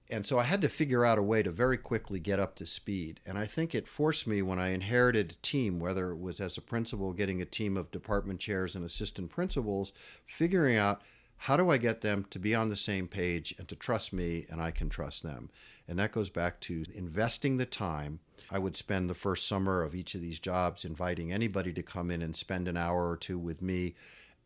And 0.09 0.25
so 0.25 0.39
I 0.39 0.43
had 0.43 0.61
to 0.61 0.69
figure 0.69 1.05
out 1.05 1.17
a 1.17 1.23
way 1.23 1.43
to 1.43 1.51
very 1.51 1.77
quickly 1.77 2.19
get 2.19 2.39
up 2.39 2.55
to 2.55 2.65
speed. 2.65 3.19
And 3.25 3.37
I 3.37 3.45
think 3.45 3.75
it 3.75 3.87
forced 3.87 4.25
me 4.25 4.41
when 4.41 4.57
I 4.57 4.69
inherited 4.69 5.31
a 5.31 5.35
team, 5.35 5.79
whether 5.79 6.11
it 6.11 6.19
was 6.19 6.39
as 6.39 6.57
a 6.57 6.61
principal 6.61 7.11
getting 7.13 7.41
a 7.41 7.45
team 7.45 7.75
of 7.75 7.91
department 7.91 8.39
chairs 8.39 8.75
and 8.75 8.85
assistant 8.85 9.29
principals, 9.29 9.91
figuring 10.25 10.77
out 10.77 11.01
how 11.41 11.57
do 11.57 11.69
I 11.69 11.77
get 11.77 12.01
them 12.01 12.25
to 12.31 12.39
be 12.39 12.55
on 12.55 12.69
the 12.69 12.75
same 12.75 13.07
page 13.07 13.53
and 13.59 13.67
to 13.67 13.75
trust 13.75 14.11
me 14.11 14.45
and 14.49 14.61
I 14.61 14.71
can 14.71 14.89
trust 14.89 15.23
them. 15.23 15.49
And 15.87 15.99
that 15.99 16.11
goes 16.11 16.29
back 16.29 16.59
to 16.61 16.83
investing 16.93 17.57
the 17.57 17.65
time. 17.65 18.19
I 18.49 18.59
would 18.59 18.75
spend 18.75 19.09
the 19.09 19.13
first 19.13 19.47
summer 19.47 19.83
of 19.83 19.93
each 19.93 20.15
of 20.15 20.21
these 20.21 20.39
jobs 20.39 20.83
inviting 20.83 21.31
anybody 21.31 21.73
to 21.73 21.83
come 21.83 22.11
in 22.11 22.21
and 22.21 22.35
spend 22.35 22.67
an 22.67 22.77
hour 22.77 23.09
or 23.09 23.17
two 23.17 23.37
with 23.37 23.61
me 23.61 23.93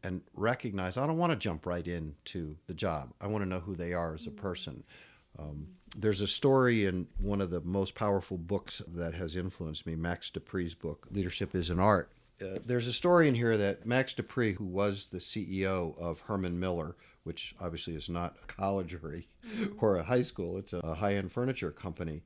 and 0.04 0.22
recognize 0.34 0.98
I 0.98 1.06
don't 1.08 1.18
want 1.18 1.32
to 1.32 1.38
jump 1.38 1.66
right 1.66 1.88
into 1.88 2.58
the 2.68 2.74
job. 2.74 3.14
I 3.22 3.28
want 3.28 3.44
to 3.44 3.50
know 3.50 3.60
who 3.60 3.76
they 3.76 3.94
are 3.94 4.14
as 4.14 4.28
a 4.28 4.32
person. 4.32 4.84
Um, 5.38 5.68
there's 5.98 6.22
a 6.22 6.28
story 6.28 6.86
in 6.86 7.08
one 7.18 7.42
of 7.42 7.50
the 7.50 7.62
most 7.62 7.96
powerful 7.96 8.38
books 8.38 8.82
that 8.88 9.14
has 9.14 9.36
influenced 9.36 9.86
me, 9.86 9.96
Max 9.96 10.30
De 10.30 10.40
Pree's 10.40 10.76
book, 10.76 11.08
Leadership 11.12 11.56
is 11.56 11.70
an 11.70 11.80
Art. 11.80 12.12
Uh, 12.42 12.60
there's 12.66 12.88
a 12.88 12.94
story 12.94 13.28
in 13.28 13.36
here 13.36 13.58
that 13.58 13.86
Max 13.86 14.14
De 14.14 14.24
Pree, 14.24 14.54
who 14.54 14.66
was 14.66 15.08
the 15.08 15.20
CEO 15.20 15.98
of 16.00 16.22
Herman 16.22 16.60
Miller, 16.60 16.96
which 17.24 17.56
obviously 17.60 17.96
is 17.96 18.10
not 18.10 18.36
a 18.44 18.46
college 18.48 18.94
or 18.96 19.16
a, 19.16 19.26
or 19.80 19.98
a 19.98 20.04
high 20.04 20.24
school, 20.24 20.58
it's 20.58 20.74
a 20.74 20.96
high 20.96 21.16
end 21.16 21.32
furniture 21.32 21.72
company. 21.72 22.24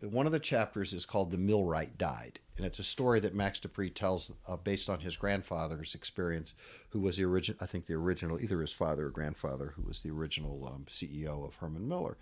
One 0.00 0.26
of 0.26 0.32
the 0.32 0.38
chapters 0.38 0.92
is 0.92 1.06
called 1.06 1.30
The 1.30 1.38
Millwright 1.38 1.96
Died. 1.96 2.38
And 2.56 2.64
it's 2.66 2.78
a 2.78 2.84
story 2.84 3.20
that 3.20 3.34
Max 3.34 3.58
De 3.58 3.68
Pree 3.68 3.90
tells 3.90 4.32
uh, 4.46 4.56
based 4.56 4.88
on 4.88 5.00
his 5.00 5.16
grandfather's 5.16 5.94
experience, 5.94 6.54
who 6.90 7.00
was 7.00 7.16
the 7.16 7.24
original, 7.24 7.58
I 7.60 7.66
think 7.66 7.86
the 7.86 7.94
original, 7.94 8.40
either 8.40 8.60
his 8.60 8.72
father 8.72 9.06
or 9.06 9.10
grandfather, 9.10 9.72
who 9.76 9.82
was 9.82 10.02
the 10.02 10.10
original 10.10 10.66
um, 10.66 10.86
CEO 10.88 11.46
of 11.46 11.56
Herman 11.56 11.88
Miller. 11.88 12.16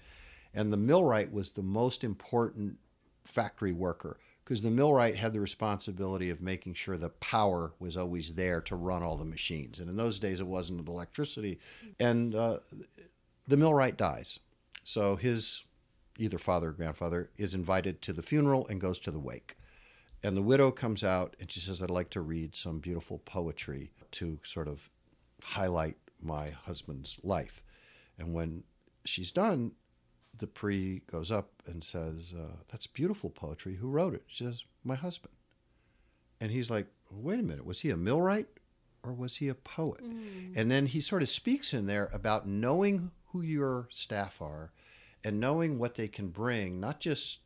And 0.52 0.72
the 0.72 0.76
millwright 0.76 1.32
was 1.32 1.50
the 1.50 1.62
most 1.62 2.04
important 2.04 2.78
factory 3.24 3.72
worker 3.72 4.18
because 4.44 4.62
the 4.62 4.70
millwright 4.70 5.16
had 5.16 5.32
the 5.32 5.40
responsibility 5.40 6.30
of 6.30 6.40
making 6.40 6.74
sure 6.74 6.96
the 6.96 7.08
power 7.08 7.72
was 7.78 7.96
always 7.96 8.34
there 8.34 8.60
to 8.60 8.76
run 8.76 9.02
all 9.02 9.16
the 9.16 9.24
machines. 9.24 9.80
And 9.80 9.88
in 9.88 9.96
those 9.96 10.18
days, 10.18 10.40
it 10.40 10.46
wasn't 10.46 10.87
electricity. 10.87 11.58
And 11.98 12.34
uh, 12.34 12.58
the 13.48 13.56
millwright 13.56 13.96
dies. 13.96 14.38
So 14.84 15.16
his 15.16 15.63
either 16.18 16.38
father 16.38 16.68
or 16.68 16.72
grandfather 16.72 17.31
is 17.37 17.55
invited 17.55 18.00
to 18.03 18.12
the 18.12 18.22
funeral 18.22 18.66
and 18.68 18.81
goes 18.81 18.98
to 19.00 19.11
the 19.11 19.18
wake. 19.18 19.57
And 20.22 20.37
the 20.37 20.42
widow 20.42 20.70
comes 20.70 21.05
out 21.05 21.37
and 21.38 21.50
she 21.50 21.61
says, 21.61 21.83
I'd 21.83 21.90
like 21.90 22.11
to 22.11 22.20
read 22.20 22.57
some 22.57 22.79
beautiful 22.79 23.18
poetry 23.18 23.92
to 24.12 24.38
sort 24.42 24.68
of 24.68 24.88
highlight 25.42 25.96
my 26.20 26.50
husband's 26.50 27.18
life. 27.22 27.62
And 28.18 28.33
when 28.33 28.64
she's 29.05 29.33
done, 29.33 29.72
De 30.37 30.46
Pree 30.46 31.03
goes 31.11 31.31
up 31.31 31.62
and 31.66 31.85
says, 31.85 32.33
uh, 32.37 32.57
That's 32.68 32.87
beautiful 32.87 33.31
poetry. 33.31 33.77
Who 33.77 33.88
wrote 33.88 34.14
it? 34.14 34.24
She 34.27 34.44
says, 34.44 34.64
My 34.83 34.94
husband. 34.94 35.35
And 36.40 36.50
he's 36.50 36.70
like, 36.70 36.87
Wait 37.11 37.38
a 37.38 37.42
minute, 37.42 37.66
was 37.66 37.81
he 37.81 37.90
a 37.90 37.96
millwright 37.96 38.48
or 39.03 39.12
was 39.12 39.37
he 39.37 39.48
a 39.48 39.55
poet? 39.55 40.03
Mm. 40.03 40.55
And 40.57 40.70
then 40.70 40.87
he 40.87 41.00
sort 41.00 41.22
of 41.22 41.29
speaks 41.29 41.74
in 41.74 41.87
there 41.87 42.09
about 42.12 42.48
knowing 42.48 43.11
who 43.27 43.42
your 43.42 43.88
staff 43.90 44.40
are 44.40 44.72
and 45.24 45.40
knowing 45.40 45.78
what 45.78 45.94
they 45.94 46.08
can 46.08 46.28
bring, 46.28 46.78
not 46.78 47.00
just 47.00 47.38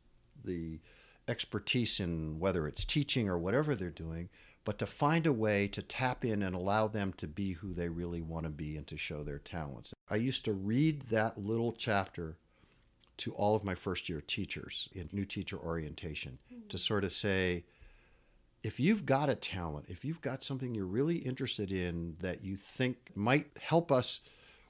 the 0.44 0.80
expertise 1.28 2.00
in 2.00 2.40
whether 2.40 2.66
it's 2.66 2.84
teaching 2.84 3.28
or 3.28 3.38
whatever 3.38 3.74
they're 3.74 3.90
doing, 3.90 4.28
but 4.64 4.78
to 4.78 4.86
find 4.86 5.26
a 5.26 5.32
way 5.32 5.66
to 5.68 5.80
tap 5.80 6.24
in 6.24 6.42
and 6.42 6.54
allow 6.54 6.88
them 6.88 7.12
to 7.16 7.26
be 7.26 7.52
who 7.52 7.72
they 7.72 7.88
really 7.88 8.20
want 8.20 8.44
to 8.44 8.50
be 8.50 8.76
and 8.76 8.86
to 8.86 8.98
show 8.98 9.22
their 9.22 9.38
talents. 9.38 9.94
I 10.10 10.16
used 10.16 10.44
to 10.44 10.52
read 10.52 11.08
that 11.10 11.38
little 11.38 11.72
chapter 11.72 12.36
to 13.18 13.32
all 13.32 13.56
of 13.56 13.64
my 13.64 13.74
first 13.74 14.08
year 14.08 14.20
teachers 14.20 14.88
in 14.92 15.08
new 15.12 15.24
teacher 15.24 15.58
orientation 15.58 16.38
mm-hmm. 16.52 16.68
to 16.68 16.78
sort 16.78 17.04
of 17.04 17.12
say, 17.12 17.64
if 18.62 18.78
you've 18.80 19.06
got 19.06 19.28
a 19.28 19.34
talent, 19.34 19.86
if 19.88 20.04
you've 20.04 20.20
got 20.20 20.44
something 20.44 20.74
you're 20.74 20.84
really 20.84 21.16
interested 21.16 21.70
in 21.72 22.16
that 22.20 22.44
you 22.44 22.56
think 22.56 23.10
might 23.14 23.46
help 23.60 23.90
us 23.90 24.20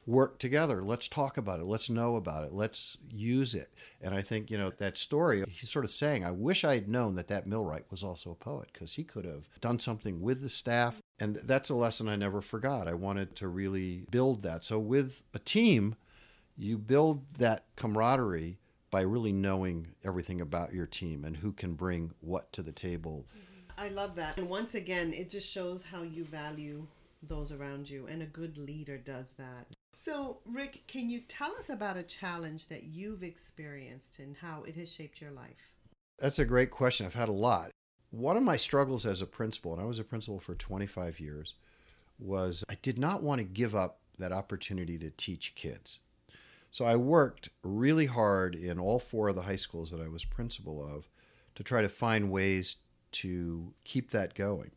work 0.09 0.39
together, 0.39 0.83
let's 0.83 1.07
talk 1.07 1.37
about 1.37 1.61
it. 1.61 1.67
Let's 1.67 1.91
know 1.91 2.17
about 2.17 2.45
it. 2.45 2.53
Let's 2.55 2.97
use 3.11 3.55
it. 3.55 3.75
And 4.01 4.15
I 4.15 4.23
think, 4.23 4.51
you 4.51 4.57
know, 4.57 4.71
that 4.79 4.97
story, 4.97 5.45
he's 5.51 5.71
sort 5.71 5.85
of 5.85 5.91
saying, 5.91 6.25
I 6.25 6.31
wish 6.31 6.65
I 6.65 6.75
had 6.75 6.89
known 6.89 7.15
that 7.17 7.29
that 7.29 7.47
millwright 7.47 7.85
was 7.91 8.03
also 8.03 8.31
a 8.31 8.35
poet 8.35 8.71
because 8.73 8.95
he 8.95 9.05
could 9.05 9.27
have 9.27 9.45
done 9.61 9.79
something 9.79 10.23
with 10.23 10.41
the 10.41 10.49
staff. 10.49 11.03
And 11.21 11.37
that's 11.45 11.69
a 11.69 11.75
lesson 11.75 12.09
I 12.09 12.17
never 12.17 12.41
forgot. 12.41 12.89
I 12.89 12.95
wanted 12.95 13.37
to 13.37 13.49
really 13.49 14.07
build 14.11 14.43
that. 14.45 14.65
So 14.65 14.79
with 14.79 15.23
a 15.35 15.39
team, 15.39 15.95
you 16.57 16.79
build 16.79 17.27
that 17.37 17.67
camaraderie 17.77 18.57
by 18.91 19.03
really 19.03 19.33
knowing 19.33 19.89
everything 20.03 20.41
about 20.41 20.73
your 20.73 20.87
team 20.87 21.23
and 21.23 21.37
who 21.37 21.53
can 21.53 21.75
bring 21.75 22.13
what 22.21 22.51
to 22.55 22.63
the 22.63 22.73
table. 22.73 23.27
I 23.77 23.91
love 23.91 24.17
that. 24.17 24.39
And 24.39 24.49
once 24.49 24.75
again, 24.75 25.13
it 25.13 25.29
just 25.29 25.51
shows 25.51 25.83
how 25.83 26.03
you 26.03 26.25
value 26.25 26.87
those 27.23 27.53
around 27.53 27.91
you, 27.91 28.07
and 28.07 28.23
a 28.23 28.27
good 28.27 28.57
leader 28.57 28.97
does 28.97 29.33
that. 29.39 29.67
So, 30.01 30.39
Rick, 30.47 30.85
can 30.87 31.11
you 31.11 31.21
tell 31.27 31.57
us 31.57 31.69
about 31.69 31.97
a 31.97 32.05
challenge 32.05 32.69
that 32.69 32.85
you've 32.85 33.25
experienced 33.25 34.21
and 34.21 34.37
how 34.37 34.63
it 34.63 34.77
has 34.77 34.91
shaped 34.91 35.21
your 35.21 35.33
life? 35.33 35.75
That's 36.21 36.39
a 36.39 36.45
great 36.45 36.71
question. 36.71 37.05
I've 37.05 37.15
had 37.15 37.29
a 37.29 37.33
lot. 37.33 37.71
One 38.11 38.37
of 38.37 38.45
my 38.45 38.57
struggles 38.57 39.05
as 39.05 39.21
a 39.21 39.27
principal, 39.27 39.73
and 39.73 39.83
I 39.83 39.87
was 39.87 39.99
a 39.99 40.05
principal 40.05 40.39
for 40.39 40.55
25 40.55 41.19
years, 41.19 41.55
was 42.17 42.63
I 42.69 42.77
did 42.81 42.97
not 42.97 43.25
want 43.25 43.41
to 43.41 43.45
give 43.45 43.75
up 43.75 43.99
that 44.21 44.31
opportunity 44.31 44.99
to 44.99 45.11
teach 45.11 45.57
kids. 45.57 45.99
So 46.71 46.85
I 46.85 46.95
worked 46.95 47.49
really 47.65 48.07
hard 48.07 48.55
in 48.55 48.79
all 48.79 49.01
four 49.01 49.29
of 49.29 49.35
the 49.35 49.43
high 49.43 49.57
schools 49.57 49.91
that 49.91 50.01
I 50.01 50.09
was 50.09 50.25
principal 50.25 50.81
of 50.81 51.09
to 51.57 51.65
try 51.65 51.83
to 51.83 51.89
find 51.89 52.31
ways 52.31 52.77
to 53.11 53.75
keep 53.83 54.11
that 54.13 54.35
going. 54.35 54.71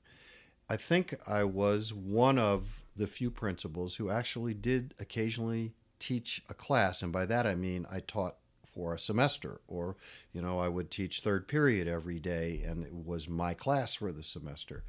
I 0.68 0.78
think 0.78 1.14
I 1.28 1.44
was 1.44 1.94
one 1.94 2.40
of 2.40 2.81
the 3.02 3.08
few 3.08 3.32
principals 3.32 3.96
who 3.96 4.12
actually 4.12 4.54
did 4.54 4.94
occasionally 5.00 5.74
teach 5.98 6.44
a 6.50 6.54
class, 6.54 7.02
and 7.02 7.12
by 7.12 7.26
that 7.26 7.48
I 7.48 7.56
mean 7.56 7.88
I 7.92 8.00
taught 8.00 8.36
for 8.64 8.94
a 8.94 9.00
semester, 9.00 9.60
or 9.68 9.98
you 10.32 10.42
know 10.42 10.60
I 10.60 10.68
would 10.68 10.92
teach 10.92 11.20
third 11.20 11.48
period 11.48 11.88
every 11.88 12.20
day, 12.20 12.62
and 12.64 12.86
it 12.86 12.94
was 12.94 13.28
my 13.28 13.56
class 13.56 13.96
for 13.96 14.12
the 14.12 14.22
semester. 14.22 14.84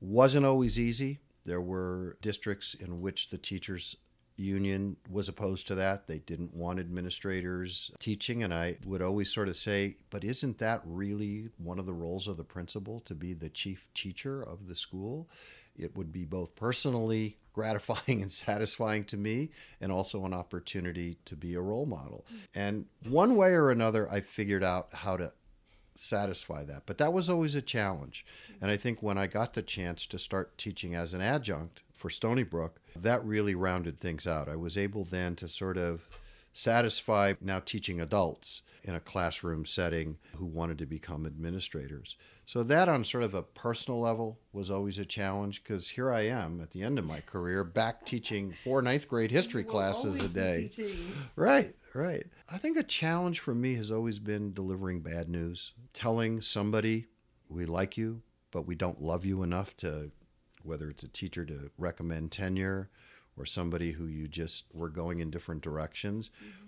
Wasn't 0.00 0.46
always 0.46 0.78
easy. 0.78 1.20
There 1.44 1.60
were 1.60 2.16
districts 2.22 2.72
in 2.72 3.02
which 3.02 3.28
the 3.28 3.36
teachers 3.38 3.96
union 4.36 4.96
was 5.10 5.28
opposed 5.28 5.66
to 5.66 5.74
that. 5.74 6.06
They 6.06 6.18
didn't 6.18 6.54
want 6.54 6.80
administrators 6.80 7.90
teaching. 7.98 8.42
And 8.42 8.54
I 8.54 8.78
would 8.86 9.02
always 9.02 9.30
sort 9.30 9.48
of 9.48 9.56
say, 9.56 9.96
but 10.08 10.24
isn't 10.24 10.58
that 10.58 10.80
really 10.86 11.50
one 11.58 11.78
of 11.78 11.84
the 11.84 11.92
roles 11.92 12.26
of 12.26 12.38
the 12.38 12.44
principal 12.44 13.00
to 13.00 13.14
be 13.14 13.34
the 13.34 13.50
chief 13.50 13.88
teacher 13.92 14.42
of 14.42 14.66
the 14.66 14.74
school? 14.74 15.28
It 15.76 15.96
would 15.96 16.12
be 16.12 16.24
both 16.24 16.56
personally 16.56 17.36
gratifying 17.52 18.22
and 18.22 18.30
satisfying 18.46 19.04
to 19.04 19.16
me, 19.16 19.50
and 19.80 19.90
also 19.92 20.24
an 20.24 20.34
opportunity 20.34 21.18
to 21.24 21.36
be 21.36 21.54
a 21.54 21.60
role 21.60 21.86
model. 21.86 22.24
And 22.54 22.86
one 23.08 23.36
way 23.36 23.52
or 23.52 23.70
another, 23.70 24.10
I 24.10 24.20
figured 24.20 24.64
out 24.64 24.88
how 24.92 25.16
to 25.16 25.32
satisfy 25.94 26.64
that. 26.64 26.84
But 26.86 26.98
that 26.98 27.12
was 27.12 27.28
always 27.28 27.54
a 27.54 27.62
challenge. 27.62 28.24
And 28.60 28.70
I 28.70 28.76
think 28.76 29.02
when 29.02 29.18
I 29.18 29.26
got 29.26 29.54
the 29.54 29.62
chance 29.62 30.06
to 30.06 30.18
start 30.18 30.56
teaching 30.56 30.94
as 30.94 31.14
an 31.14 31.20
adjunct 31.20 31.82
for 31.92 32.10
Stony 32.10 32.42
Brook, 32.42 32.80
that 32.96 33.24
really 33.24 33.54
rounded 33.54 34.00
things 34.00 34.26
out. 34.26 34.48
I 34.48 34.56
was 34.56 34.78
able 34.78 35.04
then 35.04 35.36
to 35.36 35.48
sort 35.48 35.76
of 35.76 36.08
satisfy 36.52 37.34
now 37.40 37.60
teaching 37.60 38.00
adults 38.00 38.62
in 38.82 38.94
a 38.94 39.00
classroom 39.00 39.66
setting 39.66 40.16
who 40.36 40.46
wanted 40.46 40.78
to 40.78 40.86
become 40.86 41.26
administrators. 41.26 42.16
So 42.50 42.64
that 42.64 42.88
on 42.88 43.04
sort 43.04 43.22
of 43.22 43.32
a 43.32 43.44
personal 43.44 44.00
level 44.00 44.40
was 44.52 44.72
always 44.72 44.98
a 44.98 45.04
challenge 45.04 45.62
because 45.62 45.90
here 45.90 46.12
I 46.12 46.22
am 46.22 46.60
at 46.60 46.72
the 46.72 46.82
end 46.82 46.98
of 46.98 47.04
my 47.04 47.20
career 47.20 47.62
back 47.62 48.04
teaching 48.04 48.56
four 48.64 48.82
ninth 48.82 49.06
grade 49.06 49.30
history 49.30 49.62
classes 49.62 50.18
a 50.18 50.28
day. 50.28 50.68
Right, 51.36 51.76
right. 51.94 52.24
I 52.48 52.58
think 52.58 52.76
a 52.76 52.82
challenge 52.82 53.38
for 53.38 53.54
me 53.54 53.76
has 53.76 53.92
always 53.92 54.18
been 54.18 54.52
delivering 54.52 54.98
bad 54.98 55.28
news, 55.28 55.74
telling 55.94 56.40
somebody 56.40 57.06
we 57.48 57.66
like 57.66 57.96
you, 57.96 58.22
but 58.50 58.66
we 58.66 58.74
don't 58.74 59.00
love 59.00 59.24
you 59.24 59.44
enough 59.44 59.76
to 59.76 60.10
whether 60.64 60.90
it's 60.90 61.04
a 61.04 61.08
teacher 61.08 61.44
to 61.44 61.70
recommend 61.78 62.32
tenure 62.32 62.90
or 63.36 63.46
somebody 63.46 63.92
who 63.92 64.06
you 64.06 64.26
just 64.26 64.64
were 64.72 64.88
going 64.88 65.20
in 65.20 65.30
different 65.30 65.62
directions. 65.62 66.30
Mm-hmm. 66.42 66.66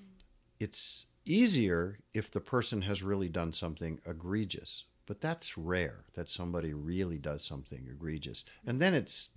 It's 0.61 1.07
easier 1.25 1.99
if 2.15 2.31
the 2.31 2.41
person 2.41 2.83
has 2.83 3.03
really 3.03 3.29
done 3.29 3.53
something 3.53 4.01
egregious, 4.07 4.85
but 5.13 5.21
that's 5.21 5.59
rare 5.59 6.07
that 6.15 6.31
somebody 6.31 6.73
really 6.73 7.19
does 7.19 7.45
something 7.45 7.87
egregious. 7.87 8.47
And 8.65 8.81
then 8.81 8.95
it's 8.95 9.29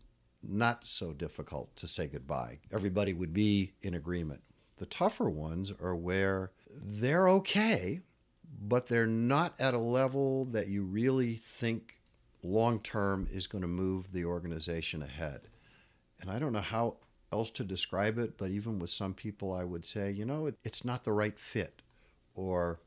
not 0.42 0.86
so 0.88 1.12
difficult 1.12 1.76
to 1.76 1.86
say 1.86 2.08
goodbye. 2.08 2.60
Everybody 2.72 3.12
would 3.12 3.34
be 3.34 3.74
in 3.82 3.94
agreement. 3.94 4.40
The 4.78 4.86
tougher 4.86 5.30
ones 5.30 5.74
are 5.84 5.94
where 5.94 6.54
they're 6.74 7.28
okay, 7.28 8.00
but 8.58 8.88
they're 8.88 9.06
not 9.06 9.54
at 9.60 9.74
a 9.74 9.80
level 9.80 10.46
that 10.46 10.70
you 10.70 10.82
really 10.82 11.42
think 11.46 12.00
long 12.42 12.80
term 12.80 13.28
is 13.30 13.46
going 13.46 13.64
to 13.64 13.68
move 13.68 14.14
the 14.14 14.24
organization 14.24 15.04
ahead. 15.04 15.42
And 16.22 16.32
I 16.32 16.40
don't 16.40 16.54
know 16.54 16.62
how 16.62 17.00
else 17.34 17.52
to 17.52 17.66
describe 17.66 18.18
it, 18.18 18.38
but 18.38 18.50
even 18.50 18.80
with 18.80 18.92
some 18.92 19.14
people, 19.14 19.52
I 19.52 19.66
would 19.66 19.84
say, 19.84 20.10
you 20.10 20.24
know, 20.24 20.46
it, 20.46 20.56
it's 20.64 20.86
not 20.86 21.04
the 21.04 21.12
right 21.12 21.38
fit. 21.38 21.82
Or 22.34 22.80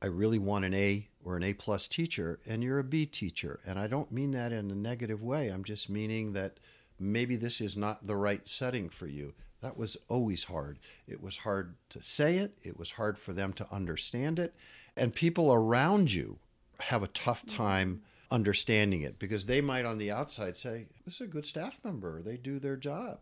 I 0.00 0.06
really 0.06 0.38
want 0.38 0.64
an 0.64 0.74
A 0.74 1.07
or 1.24 1.36
an 1.36 1.42
A 1.42 1.52
plus 1.52 1.86
teacher, 1.88 2.40
and 2.46 2.62
you're 2.62 2.78
a 2.78 2.84
B 2.84 3.06
teacher. 3.06 3.60
And 3.66 3.78
I 3.78 3.86
don't 3.86 4.12
mean 4.12 4.30
that 4.32 4.52
in 4.52 4.70
a 4.70 4.74
negative 4.74 5.22
way. 5.22 5.48
I'm 5.48 5.64
just 5.64 5.90
meaning 5.90 6.32
that 6.32 6.58
maybe 6.98 7.36
this 7.36 7.60
is 7.60 7.76
not 7.76 8.06
the 8.06 8.16
right 8.16 8.46
setting 8.46 8.88
for 8.88 9.06
you. 9.06 9.34
That 9.60 9.76
was 9.76 9.96
always 10.08 10.44
hard. 10.44 10.78
It 11.06 11.22
was 11.22 11.38
hard 11.38 11.74
to 11.90 12.02
say 12.02 12.38
it, 12.38 12.56
it 12.62 12.78
was 12.78 12.92
hard 12.92 13.18
for 13.18 13.32
them 13.32 13.52
to 13.54 13.66
understand 13.72 14.38
it. 14.38 14.54
And 14.96 15.14
people 15.14 15.52
around 15.52 16.12
you 16.12 16.38
have 16.80 17.02
a 17.02 17.08
tough 17.08 17.44
mm-hmm. 17.44 17.56
time 17.56 18.02
understanding 18.30 19.02
it 19.02 19.18
because 19.18 19.46
they 19.46 19.60
might 19.60 19.84
on 19.84 19.98
the 19.98 20.10
outside 20.10 20.56
say, 20.56 20.86
This 21.04 21.16
is 21.16 21.22
a 21.22 21.26
good 21.26 21.46
staff 21.46 21.78
member, 21.84 22.22
they 22.22 22.36
do 22.36 22.58
their 22.58 22.76
job. 22.76 23.20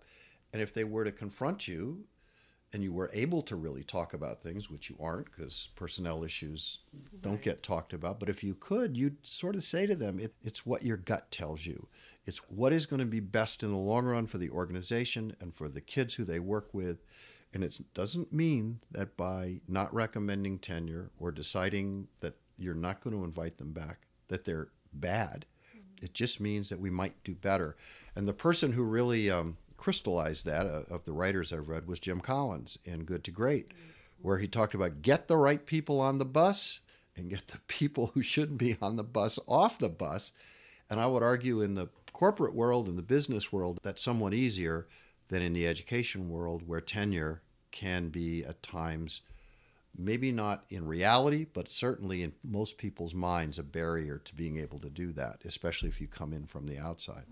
And 0.52 0.62
if 0.62 0.72
they 0.72 0.84
were 0.84 1.04
to 1.04 1.12
confront 1.12 1.68
you 1.68 2.04
and 2.72 2.82
you 2.82 2.92
were 2.92 3.10
able 3.12 3.42
to 3.42 3.56
really 3.56 3.84
talk 3.84 4.12
about 4.12 4.42
things, 4.42 4.68
which 4.68 4.90
you 4.90 4.96
aren't 5.00 5.26
because 5.26 5.68
personnel 5.76 6.24
issues 6.24 6.80
right. 6.92 7.22
don't 7.22 7.42
get 7.42 7.62
talked 7.62 7.92
about, 7.92 8.20
but 8.20 8.28
if 8.28 8.42
you 8.42 8.54
could, 8.54 8.96
you'd 8.96 9.26
sort 9.26 9.54
of 9.54 9.62
say 9.62 9.86
to 9.86 9.94
them, 9.94 10.18
it, 10.18 10.34
It's 10.42 10.66
what 10.66 10.82
your 10.82 10.96
gut 10.96 11.30
tells 11.30 11.64
you. 11.64 11.88
It's 12.26 12.38
what 12.50 12.72
is 12.72 12.86
going 12.86 13.00
to 13.00 13.06
be 13.06 13.20
best 13.20 13.62
in 13.62 13.70
the 13.70 13.76
long 13.76 14.04
run 14.04 14.26
for 14.26 14.38
the 14.38 14.50
organization 14.50 15.36
and 15.40 15.54
for 15.54 15.68
the 15.68 15.80
kids 15.80 16.14
who 16.14 16.24
they 16.24 16.40
work 16.40 16.74
with. 16.74 17.04
And 17.54 17.62
it 17.62 17.78
doesn't 17.94 18.32
mean 18.32 18.80
that 18.90 19.16
by 19.16 19.60
not 19.68 19.94
recommending 19.94 20.58
tenure 20.58 21.10
or 21.18 21.30
deciding 21.30 22.08
that 22.20 22.34
you're 22.58 22.74
not 22.74 23.00
going 23.00 23.16
to 23.16 23.24
invite 23.24 23.58
them 23.58 23.72
back, 23.72 24.08
that 24.28 24.44
they're 24.44 24.68
bad. 24.92 25.46
It 26.02 26.12
just 26.12 26.40
means 26.40 26.68
that 26.68 26.80
we 26.80 26.90
might 26.90 27.22
do 27.24 27.34
better. 27.34 27.76
And 28.14 28.26
the 28.26 28.34
person 28.34 28.72
who 28.72 28.82
really 28.82 29.30
um, 29.30 29.56
crystallized 29.76 30.44
that 30.46 30.66
uh, 30.66 30.82
of 30.88 31.04
the 31.04 31.12
writers 31.12 31.52
I've 31.52 31.68
read 31.68 31.86
was 31.86 32.00
Jim 32.00 32.20
Collins 32.20 32.78
in 32.84 33.04
Good 33.04 33.24
to 33.24 33.30
Great, 33.30 33.72
where 34.20 34.38
he 34.38 34.48
talked 34.48 34.74
about 34.74 35.02
get 35.02 35.28
the 35.28 35.36
right 35.36 35.64
people 35.64 36.00
on 36.00 36.18
the 36.18 36.24
bus 36.24 36.80
and 37.16 37.30
get 37.30 37.48
the 37.48 37.58
people 37.66 38.10
who 38.14 38.22
shouldn't 38.22 38.58
be 38.58 38.76
on 38.80 38.96
the 38.96 39.04
bus 39.04 39.38
off 39.46 39.78
the 39.78 39.88
bus. 39.88 40.32
And 40.88 41.00
I 41.00 41.06
would 41.06 41.22
argue 41.22 41.62
in 41.62 41.74
the 41.74 41.88
corporate 42.12 42.54
world 42.54 42.88
and 42.88 42.96
the 42.96 43.02
business 43.02 43.52
world, 43.52 43.78
that's 43.82 44.02
somewhat 44.02 44.34
easier 44.34 44.86
than 45.28 45.42
in 45.42 45.52
the 45.52 45.66
education 45.66 46.30
world, 46.30 46.66
where 46.66 46.80
tenure 46.80 47.42
can 47.72 48.08
be 48.08 48.44
at 48.44 48.62
times 48.62 49.22
maybe 49.98 50.32
not 50.32 50.64
in 50.68 50.86
reality, 50.86 51.46
but 51.52 51.68
certainly 51.68 52.22
in 52.22 52.32
most 52.44 52.78
people's 52.78 53.14
minds, 53.14 53.58
a 53.58 53.62
barrier 53.62 54.18
to 54.18 54.34
being 54.34 54.58
able 54.58 54.78
to 54.78 54.90
do 54.90 55.12
that, 55.12 55.40
especially 55.44 55.88
if 55.88 56.00
you 56.00 56.06
come 56.06 56.32
in 56.32 56.46
from 56.46 56.66
the 56.66 56.78
outside. 56.78 57.24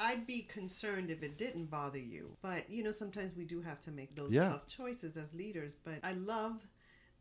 I'd 0.00 0.26
be 0.26 0.42
concerned 0.42 1.10
if 1.10 1.22
it 1.22 1.38
didn't 1.38 1.66
bother 1.66 1.98
you. 1.98 2.36
But, 2.42 2.68
you 2.70 2.82
know, 2.82 2.90
sometimes 2.90 3.36
we 3.36 3.44
do 3.44 3.60
have 3.60 3.80
to 3.82 3.90
make 3.90 4.14
those 4.14 4.32
yeah. 4.32 4.48
tough 4.48 4.66
choices 4.66 5.16
as 5.16 5.32
leaders. 5.34 5.76
But 5.82 6.00
I 6.02 6.12
love 6.12 6.66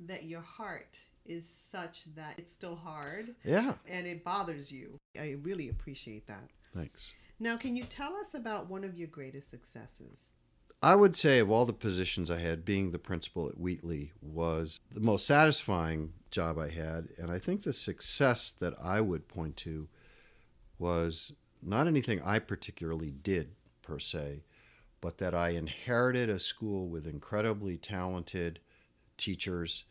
that 0.01 0.23
your 0.23 0.41
heart 0.41 0.99
is 1.25 1.51
such 1.71 2.03
that 2.15 2.35
it's 2.37 2.51
still 2.51 2.75
hard. 2.75 3.35
Yeah. 3.43 3.73
And 3.87 4.07
it 4.07 4.23
bothers 4.23 4.71
you. 4.71 4.97
I 5.19 5.37
really 5.41 5.69
appreciate 5.69 6.27
that. 6.27 6.49
Thanks. 6.75 7.13
Now, 7.39 7.57
can 7.57 7.75
you 7.75 7.83
tell 7.83 8.15
us 8.15 8.33
about 8.33 8.69
one 8.69 8.83
of 8.83 8.97
your 8.97 9.07
greatest 9.07 9.49
successes? 9.49 10.27
I 10.81 10.95
would 10.95 11.15
say 11.15 11.39
of 11.39 11.49
all 11.49 11.65
the 11.65 11.71
positions 11.71 12.29
I 12.29 12.39
had, 12.39 12.65
being 12.65 12.91
the 12.91 12.99
principal 12.99 13.47
at 13.47 13.57
Wheatley 13.57 14.11
was 14.21 14.81
the 14.91 14.99
most 14.99 15.25
satisfying 15.25 16.11
job 16.29 16.59
I 16.59 16.69
had. 16.69 17.07
And 17.17 17.31
I 17.31 17.39
think 17.39 17.63
the 17.63 17.71
success 17.71 18.53
that 18.59 18.73
I 18.81 18.99
would 18.99 19.29
point 19.29 19.55
to 19.57 19.87
was 20.77 21.31
not 21.65 21.87
anything 21.87 22.21
I 22.21 22.39
particularly 22.39 23.11
did 23.11 23.55
per 23.81 23.99
se, 23.99 24.43
but 25.01 25.17
that 25.17 25.33
I 25.33 25.49
inherited 25.49 26.29
a 26.29 26.39
school 26.39 26.87
with 26.87 27.05
incredibly 27.05 27.77
talented 27.77 28.59
teachers 29.17 29.83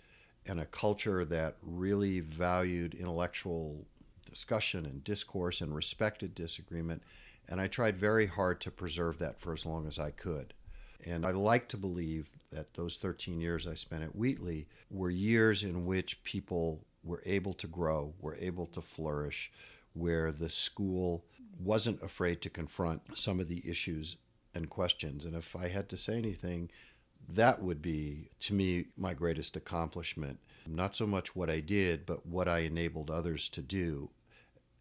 and 0.47 0.61
a 0.61 0.67
culture 0.67 1.25
that 1.25 1.57
really 1.63 2.21
valued 2.21 2.95
intellectual 2.95 3.87
discussion 4.29 4.87
and 4.87 5.05
discourse 5.05 5.61
and 5.61 5.75
respected 5.75 6.35
disagreement. 6.35 7.03
And 7.49 7.61
I 7.61 7.67
tried 7.67 7.97
very 7.97 8.27
hard 8.27 8.61
to 8.63 8.71
preserve 8.71 9.19
that 9.19 9.39
for 9.39 9.53
as 9.53 9.67
long 9.67 9.87
as 9.87 9.99
I 9.99 10.11
could. 10.11 10.55
And 11.05 11.27
I 11.27 11.33
like 11.33 11.69
to 11.69 11.77
believe 11.77 12.31
that 12.51 12.75
those 12.75 12.97
13 12.97 13.41
years 13.41 13.67
I 13.67 13.75
spent 13.75 14.05
at 14.05 14.17
Wheatley 14.17 14.67
were 14.91 15.11
years 15.11 15.65
in 15.65 15.85
which 15.85 16.23
people 16.23 16.85
were 17.03 17.23
able 17.27 17.53
to 17.55 17.67
grow, 17.67 18.15
were 18.21 18.37
able 18.37 18.67
to 18.67 18.81
flourish, 18.81 19.51
where 19.95 20.33
the 20.33 20.49
school 20.49 21.25
wasn't 21.63 22.03
afraid 22.03 22.43
to 22.43 22.51
confront 22.51 23.17
some 23.17 23.41
of 23.41 23.49
the 23.49 23.63
issues 23.69 24.17
and 24.55 24.69
questions. 24.69 25.25
And 25.25 25.35
if 25.35 25.55
I 25.57 25.69
had 25.69 25.89
to 25.91 25.97
say 25.97 26.17
anything, 26.17 26.71
that 27.29 27.63
would 27.63 27.81
be, 27.81 28.31
to 28.41 28.55
me, 28.55 28.87
my 28.97 29.15
greatest 29.15 29.57
accomplishment. 29.57 30.41
Not 30.67 30.95
so 30.95 31.07
much 31.07 31.35
what 31.35 31.51
I 31.51 31.61
did, 31.61 32.07
but 32.07 32.27
what 32.27 32.49
I 32.49 32.61
enabled 32.61 33.11
others 33.11 33.49
to 33.51 33.63
do. 33.63 34.11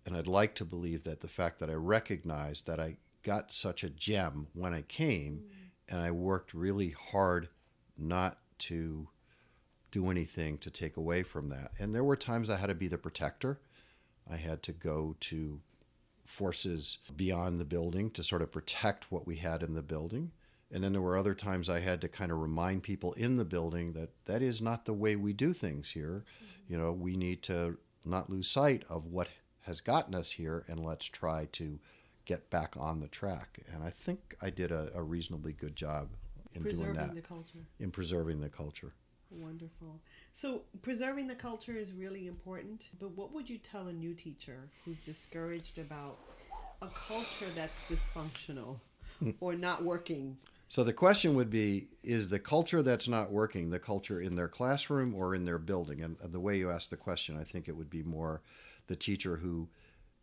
And 0.05 0.15
I'd 0.15 0.27
like 0.27 0.55
to 0.55 0.65
believe 0.65 1.03
that 1.03 1.21
the 1.21 1.27
fact 1.27 1.59
that 1.59 1.69
I 1.69 1.73
recognized 1.73 2.65
that 2.67 2.79
I 2.79 2.97
got 3.23 3.51
such 3.51 3.83
a 3.83 3.89
gem 3.89 4.47
when 4.53 4.73
I 4.73 4.81
came 4.81 5.43
and 5.87 5.99
I 5.99 6.11
worked 6.11 6.53
really 6.53 6.89
hard 6.89 7.49
not 7.97 8.39
to 8.59 9.09
do 9.91 10.09
anything 10.09 10.57
to 10.59 10.71
take 10.71 10.97
away 10.97 11.21
from 11.21 11.49
that. 11.49 11.71
And 11.77 11.93
there 11.93 12.03
were 12.03 12.15
times 12.15 12.49
I 12.49 12.57
had 12.57 12.69
to 12.69 12.75
be 12.75 12.87
the 12.87 12.97
protector. 12.97 13.59
I 14.29 14.37
had 14.37 14.63
to 14.63 14.71
go 14.71 15.15
to 15.19 15.61
forces 16.31 16.99
beyond 17.15 17.59
the 17.59 17.65
building 17.65 18.09
to 18.09 18.23
sort 18.23 18.41
of 18.41 18.51
protect 18.51 19.11
what 19.11 19.27
we 19.27 19.35
had 19.35 19.61
in 19.61 19.73
the 19.73 19.81
building. 19.81 20.31
And 20.71 20.81
then 20.81 20.93
there 20.93 21.01
were 21.01 21.17
other 21.17 21.35
times 21.35 21.69
I 21.69 21.81
had 21.81 21.99
to 22.01 22.07
kind 22.07 22.31
of 22.31 22.39
remind 22.39 22.83
people 22.83 23.11
in 23.13 23.35
the 23.35 23.43
building 23.43 23.91
that 23.93 24.11
that 24.25 24.41
is 24.41 24.61
not 24.61 24.85
the 24.85 24.93
way 24.93 25.17
we 25.17 25.33
do 25.33 25.51
things 25.51 25.91
here. 25.91 26.23
Mm-hmm. 26.23 26.73
You 26.73 26.79
know, 26.79 26.93
we 26.93 27.17
need 27.17 27.43
to 27.43 27.77
not 28.05 28.29
lose 28.29 28.47
sight 28.47 28.85
of 28.89 29.05
what 29.05 29.27
has 29.61 29.81
gotten 29.81 30.15
us 30.15 30.31
here 30.31 30.63
and 30.67 30.79
let's 30.79 31.05
try 31.05 31.49
to 31.51 31.79
get 32.23 32.49
back 32.49 32.75
on 32.77 33.01
the 33.01 33.09
track. 33.09 33.59
And 33.71 33.83
I 33.83 33.89
think 33.89 34.35
I 34.41 34.49
did 34.49 34.71
a, 34.71 34.89
a 34.95 35.03
reasonably 35.03 35.51
good 35.51 35.75
job 35.75 36.11
in 36.53 36.63
preserving 36.63 36.93
doing 36.93 37.07
that. 37.07 37.15
the 37.15 37.21
culture. 37.21 37.59
In 37.77 37.91
preserving 37.91 38.39
the 38.39 38.49
culture. 38.49 38.93
Wonderful. 39.31 39.99
So 40.33 40.61
preserving 40.81 41.27
the 41.27 41.35
culture 41.35 41.75
is 41.77 41.93
really 41.93 42.27
important. 42.27 42.85
But 42.99 43.11
what 43.11 43.33
would 43.33 43.49
you 43.49 43.57
tell 43.57 43.87
a 43.87 43.93
new 43.93 44.13
teacher 44.13 44.69
who's 44.83 44.99
discouraged 44.99 45.77
about 45.77 46.17
a 46.81 46.87
culture 47.07 47.47
that's 47.55 47.79
dysfunctional 47.89 48.79
hmm. 49.19 49.31
or 49.39 49.55
not 49.55 49.83
working? 49.83 50.37
So 50.67 50.83
the 50.83 50.93
question 50.93 51.35
would 51.35 51.49
be 51.49 51.87
is 52.03 52.29
the 52.29 52.39
culture 52.39 52.81
that's 52.81 53.07
not 53.07 53.31
working 53.31 53.69
the 53.69 53.79
culture 53.79 54.21
in 54.21 54.35
their 54.35 54.47
classroom 54.47 55.13
or 55.15 55.35
in 55.35 55.45
their 55.45 55.57
building? 55.57 56.01
And 56.01 56.17
the 56.23 56.39
way 56.39 56.57
you 56.57 56.71
ask 56.71 56.89
the 56.89 56.97
question, 56.97 57.37
I 57.37 57.43
think 57.43 57.67
it 57.67 57.75
would 57.75 57.89
be 57.89 58.03
more 58.03 58.41
the 58.87 58.95
teacher 58.95 59.37
who 59.37 59.67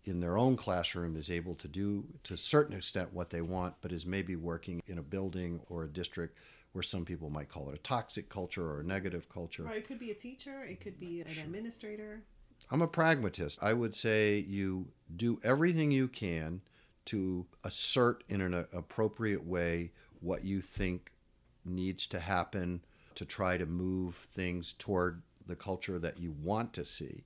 in 0.05 0.21
their 0.21 0.39
own 0.39 0.57
classroom 0.57 1.17
is 1.17 1.31
able 1.31 1.55
to 1.55 1.69
do 1.69 2.07
to 2.25 2.35
a 2.35 2.39
certain 2.39 2.77
extent 2.77 3.13
what 3.13 3.31
they 3.31 3.43
want, 3.43 3.75
but 3.81 3.93
is 3.93 4.07
maybe 4.07 4.37
working 4.37 4.83
in 4.87 4.99
a 4.99 5.03
building 5.03 5.61
or 5.69 5.85
a 5.85 5.89
district 5.89 6.39
where 6.73 6.83
some 6.83 7.05
people 7.05 7.31
might 7.31 7.49
call 7.49 7.71
it 7.71 7.75
a 7.75 7.79
toxic 7.79 8.29
culture 8.29 8.65
or 8.65 8.81
a 8.81 8.85
negative 8.85 9.29
culture. 9.29 9.67
Or 9.67 9.73
it 9.73 9.87
could 9.87 9.99
be 9.99 10.11
a 10.11 10.15
teacher, 10.15 10.65
it 10.65 10.81
could 10.81 11.01
be 11.01 11.21
an 11.23 11.33
sure. 11.33 11.45
administrator. 11.45 12.23
I'm 12.71 12.83
a 12.83 12.89
pragmatist. 12.89 13.59
I 13.63 13.73
would 13.73 13.95
say 13.95 14.45
you 14.49 14.89
do 15.17 15.41
everything 15.43 15.91
you 15.91 16.09
can 16.09 16.61
to 17.07 17.47
assert 17.65 18.25
in 18.29 18.41
an 18.41 18.67
appropriate 18.73 19.47
way 19.47 19.93
what 20.21 20.45
you 20.45 20.61
think 20.61 21.13
needs 21.65 22.07
to 22.09 22.21
happen 22.21 22.85
to 23.15 23.25
try 23.25 23.57
to 23.57 23.67
move 23.67 24.15
things 24.35 24.75
toward 24.75 25.23
the 25.47 25.57
culture 25.57 25.99
that 25.99 26.19
you 26.19 26.35
want 26.43 26.73
to 26.75 26.85
see. 26.85 27.25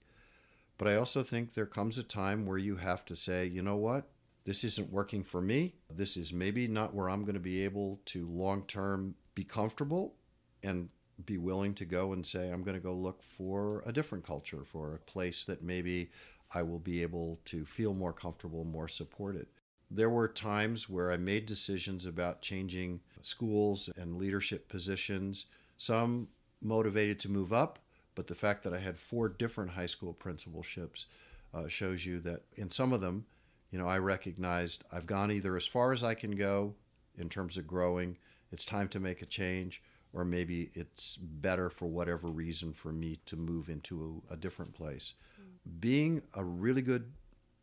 But 0.78 0.88
I 0.88 0.96
also 0.96 1.22
think 1.22 1.54
there 1.54 1.66
comes 1.66 1.98
a 1.98 2.02
time 2.02 2.46
where 2.46 2.58
you 2.58 2.76
have 2.76 3.04
to 3.06 3.16
say, 3.16 3.46
you 3.46 3.62
know 3.62 3.76
what? 3.76 4.08
This 4.44 4.64
isn't 4.64 4.92
working 4.92 5.22
for 5.22 5.40
me. 5.40 5.74
This 5.90 6.16
is 6.16 6.32
maybe 6.32 6.66
not 6.66 6.94
where 6.94 7.08
I'm 7.08 7.22
going 7.22 7.34
to 7.34 7.40
be 7.40 7.64
able 7.64 8.00
to 8.06 8.28
long 8.28 8.62
term 8.62 9.14
be 9.34 9.44
comfortable 9.44 10.14
and 10.62 10.88
be 11.24 11.38
willing 11.38 11.74
to 11.74 11.84
go 11.84 12.12
and 12.12 12.24
say, 12.24 12.50
I'm 12.50 12.62
going 12.62 12.76
to 12.76 12.82
go 12.82 12.94
look 12.94 13.22
for 13.22 13.82
a 13.86 13.92
different 13.92 14.24
culture, 14.24 14.64
for 14.64 14.94
a 14.94 14.98
place 14.98 15.44
that 15.44 15.62
maybe 15.62 16.10
I 16.54 16.62
will 16.62 16.78
be 16.78 17.02
able 17.02 17.40
to 17.46 17.64
feel 17.64 17.94
more 17.94 18.12
comfortable, 18.12 18.64
more 18.64 18.88
supported. 18.88 19.46
There 19.90 20.10
were 20.10 20.28
times 20.28 20.88
where 20.88 21.12
I 21.12 21.16
made 21.16 21.46
decisions 21.46 22.06
about 22.06 22.42
changing 22.42 23.00
schools 23.20 23.90
and 23.96 24.16
leadership 24.16 24.68
positions, 24.68 25.46
some 25.76 26.28
motivated 26.62 27.20
to 27.20 27.30
move 27.30 27.52
up, 27.52 27.78
but 28.14 28.26
the 28.26 28.34
fact 28.34 28.62
that 28.64 28.74
I 28.74 28.78
had 28.78 28.98
four 28.98 29.28
different 29.28 29.72
high 29.72 29.86
school 29.86 30.12
principalships 30.12 31.06
uh, 31.54 31.68
shows 31.68 32.06
you 32.06 32.20
that 32.20 32.42
in 32.56 32.70
some 32.70 32.92
of 32.92 33.00
them, 33.00 33.26
you 33.70 33.78
know, 33.78 33.86
I 33.86 33.98
recognized 33.98 34.84
I've 34.92 35.06
gone 35.06 35.30
either 35.30 35.56
as 35.56 35.66
far 35.66 35.92
as 35.92 36.02
I 36.02 36.14
can 36.14 36.32
go 36.32 36.74
in 37.16 37.28
terms 37.28 37.56
of 37.56 37.66
growing, 37.66 38.16
it's 38.52 38.64
time 38.64 38.88
to 38.88 39.00
make 39.00 39.22
a 39.22 39.26
change, 39.26 39.82
or 40.12 40.24
maybe 40.24 40.70
it's 40.74 41.16
better 41.16 41.70
for 41.70 41.86
whatever 41.86 42.28
reason 42.28 42.72
for 42.72 42.92
me 42.92 43.18
to 43.26 43.36
move 43.36 43.68
into 43.68 44.22
a, 44.30 44.34
a 44.34 44.36
different 44.36 44.74
place. 44.74 45.14
Mm. 45.40 45.80
Being 45.80 46.22
a 46.34 46.44
really 46.44 46.82
good 46.82 47.12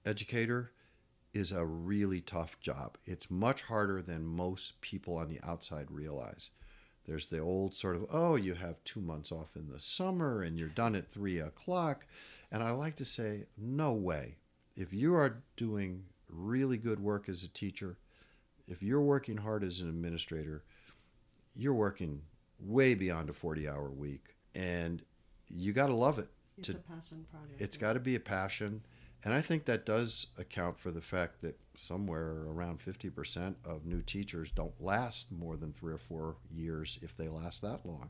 educator 0.05 0.71
is 1.33 1.51
a 1.51 1.65
really 1.65 2.21
tough 2.21 2.59
job. 2.59 2.97
It's 3.05 3.29
much 3.29 3.61
harder 3.63 4.01
than 4.01 4.25
most 4.25 4.81
people 4.81 5.15
on 5.15 5.29
the 5.29 5.39
outside 5.43 5.91
realize. 5.91 6.49
There's 7.05 7.27
the 7.27 7.39
old 7.39 7.75
sort 7.75 7.95
of, 7.95 8.05
oh, 8.11 8.35
you 8.35 8.55
have 8.55 8.83
two 8.83 9.01
months 9.01 9.31
off 9.31 9.55
in 9.55 9.69
the 9.69 9.79
summer 9.79 10.41
and 10.41 10.57
you're 10.57 10.67
done 10.69 10.95
at 10.95 11.11
three 11.11 11.39
o'clock. 11.39 12.05
And 12.51 12.63
I 12.63 12.71
like 12.71 12.95
to 12.97 13.05
say, 13.05 13.45
no 13.57 13.93
way. 13.93 14.37
If 14.75 14.93
you 14.93 15.15
are 15.15 15.43
doing 15.55 16.05
really 16.29 16.77
good 16.77 16.99
work 16.99 17.29
as 17.29 17.43
a 17.43 17.47
teacher, 17.47 17.97
if 18.67 18.83
you're 18.83 19.01
working 19.01 19.37
hard 19.37 19.63
as 19.63 19.79
an 19.79 19.89
administrator, 19.89 20.63
you're 21.55 21.73
working 21.73 22.21
way 22.59 22.93
beyond 22.93 23.29
a 23.29 23.33
40 23.33 23.67
hour 23.67 23.89
week. 23.89 24.35
And 24.55 25.01
you 25.47 25.73
got 25.73 25.87
to 25.87 25.95
love 25.95 26.19
it. 26.19 26.29
It's 26.57 26.67
to, 26.67 26.73
a 26.73 26.77
passion 26.77 27.25
project. 27.31 27.61
It's 27.61 27.77
got 27.77 27.93
to 27.93 27.99
be 27.99 28.15
a 28.15 28.19
passion. 28.19 28.81
And 29.23 29.33
I 29.33 29.41
think 29.41 29.65
that 29.65 29.85
does 29.85 30.27
account 30.37 30.79
for 30.79 30.91
the 30.91 31.01
fact 31.01 31.41
that 31.41 31.59
somewhere 31.75 32.45
around 32.47 32.79
50% 32.79 33.55
of 33.65 33.85
new 33.85 34.01
teachers 34.01 34.51
don't 34.51 34.79
last 34.79 35.31
more 35.31 35.57
than 35.57 35.73
three 35.73 35.93
or 35.93 35.97
four 35.97 36.37
years 36.53 36.99
if 37.01 37.15
they 37.17 37.27
last 37.27 37.61
that 37.61 37.85
long. 37.85 38.09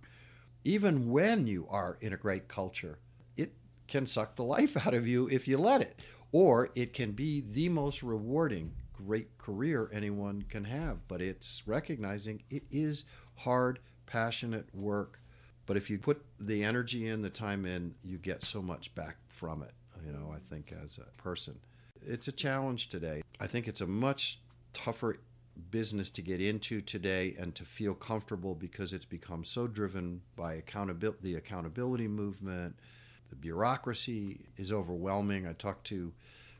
Even 0.63 1.09
when 1.09 1.47
you 1.47 1.65
are 1.69 1.97
in 2.01 2.13
a 2.13 2.17
great 2.17 2.47
culture, 2.47 2.99
it 3.37 3.53
can 3.87 4.05
suck 4.05 4.35
the 4.35 4.43
life 4.43 4.85
out 4.85 4.93
of 4.93 5.07
you 5.07 5.27
if 5.29 5.47
you 5.47 5.57
let 5.57 5.81
it. 5.81 5.99
Or 6.31 6.69
it 6.75 6.93
can 6.93 7.13
be 7.13 7.41
the 7.41 7.69
most 7.69 8.03
rewarding, 8.03 8.73
great 8.93 9.35
career 9.39 9.89
anyone 9.91 10.43
can 10.43 10.65
have. 10.65 11.07
But 11.07 11.21
it's 11.21 11.63
recognizing 11.65 12.43
it 12.51 12.63
is 12.69 13.05
hard, 13.39 13.79
passionate 14.05 14.73
work. 14.73 15.19
But 15.65 15.77
if 15.77 15.89
you 15.89 15.99
put 15.99 16.25
the 16.39 16.63
energy 16.63 17.07
in, 17.07 17.21
the 17.21 17.29
time 17.29 17.65
in, 17.65 17.95
you 18.03 18.17
get 18.17 18.43
so 18.43 18.61
much 18.61 18.93
back 18.95 19.17
from 19.27 19.61
it 19.61 19.73
you 20.05 20.11
know, 20.11 20.33
I 20.33 20.39
think 20.49 20.73
as 20.83 20.97
a 20.97 21.21
person. 21.21 21.59
It's 22.05 22.27
a 22.27 22.31
challenge 22.31 22.89
today. 22.89 23.21
I 23.39 23.47
think 23.47 23.67
it's 23.67 23.81
a 23.81 23.87
much 23.87 24.39
tougher 24.73 25.19
business 25.71 26.09
to 26.09 26.21
get 26.21 26.41
into 26.41 26.79
today 26.79 27.35
and 27.37 27.53
to 27.55 27.65
feel 27.65 27.93
comfortable 27.93 28.55
because 28.55 28.93
it's 28.93 29.05
become 29.05 29.43
so 29.43 29.67
driven 29.67 30.21
by 30.37 30.53
accountability 30.53 31.19
the 31.21 31.35
accountability 31.35 32.07
movement 32.07 32.77
the 33.29 33.35
bureaucracy 33.35 34.45
is 34.55 34.71
overwhelming 34.71 35.45
i 35.45 35.51
talked 35.51 35.85
to 35.85 36.13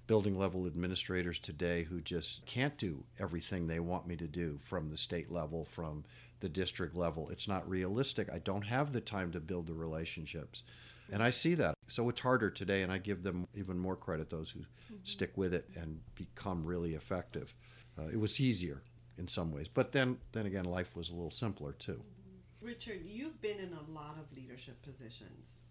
building 0.06 0.38
level 0.38 0.66
administrators 0.66 1.40
today 1.40 1.84
who 1.84 2.02
just 2.02 2.46
can't 2.46 2.78
do 2.78 3.06
everything 3.20 3.68
they 3.68 3.80
want 3.80 4.06
me 4.06 4.18
to 4.18 4.28
do 4.28 4.60
from 4.62 4.90
the 4.90 4.98
state 4.98 5.32
level 5.32 5.64
from 5.64 6.04
the 6.40 6.50
district 6.50 6.96
level 6.96 7.30
it's 7.30 7.48
not 7.48 7.68
realistic 7.70 8.30
i 8.32 8.40
don't 8.40 8.64
have 8.64 8.94
the 8.94 9.02
time 9.02 9.32
to 9.32 9.40
build 9.40 9.68
the 9.68 9.74
relationships 9.74 10.64
and 11.12 11.24
I 11.24 11.30
see 11.30 11.56
that. 11.56 11.74
So 11.88 12.08
it's 12.10 12.22
harder 12.22 12.50
today, 12.50 12.84
and 12.84 12.92
I 12.92 12.98
give 12.98 13.24
them 13.24 13.48
even 13.56 13.78
more 13.80 13.96
credit, 13.96 14.30
those 14.30 14.52
who 14.52 14.60
mm-hmm. 14.60 14.96
stick 15.04 15.32
with 15.36 15.54
it 15.54 15.70
and 15.76 16.00
become 16.16 16.66
really 16.66 16.94
effective. 16.94 17.54
Uh, 17.98 18.08
it 18.08 18.20
was 18.20 18.40
easier 18.40 18.84
in 19.18 19.28
some 19.28 19.52
ways. 19.52 19.68
But 19.68 19.92
then, 19.92 20.18
then 20.32 20.46
again, 20.46 20.66
life 20.66 20.96
was 20.96 21.10
a 21.10 21.14
little 21.14 21.30
simpler 21.30 21.74
too. 21.74 22.04
Mm-hmm. 22.04 22.66
Richard, 22.66 23.02
you've 23.06 23.42
been 23.42 23.58
in 23.58 23.74
a 23.74 23.92
lot 23.92 24.18
of 24.20 24.36
leadership 24.36 24.82
positions. 24.84 25.62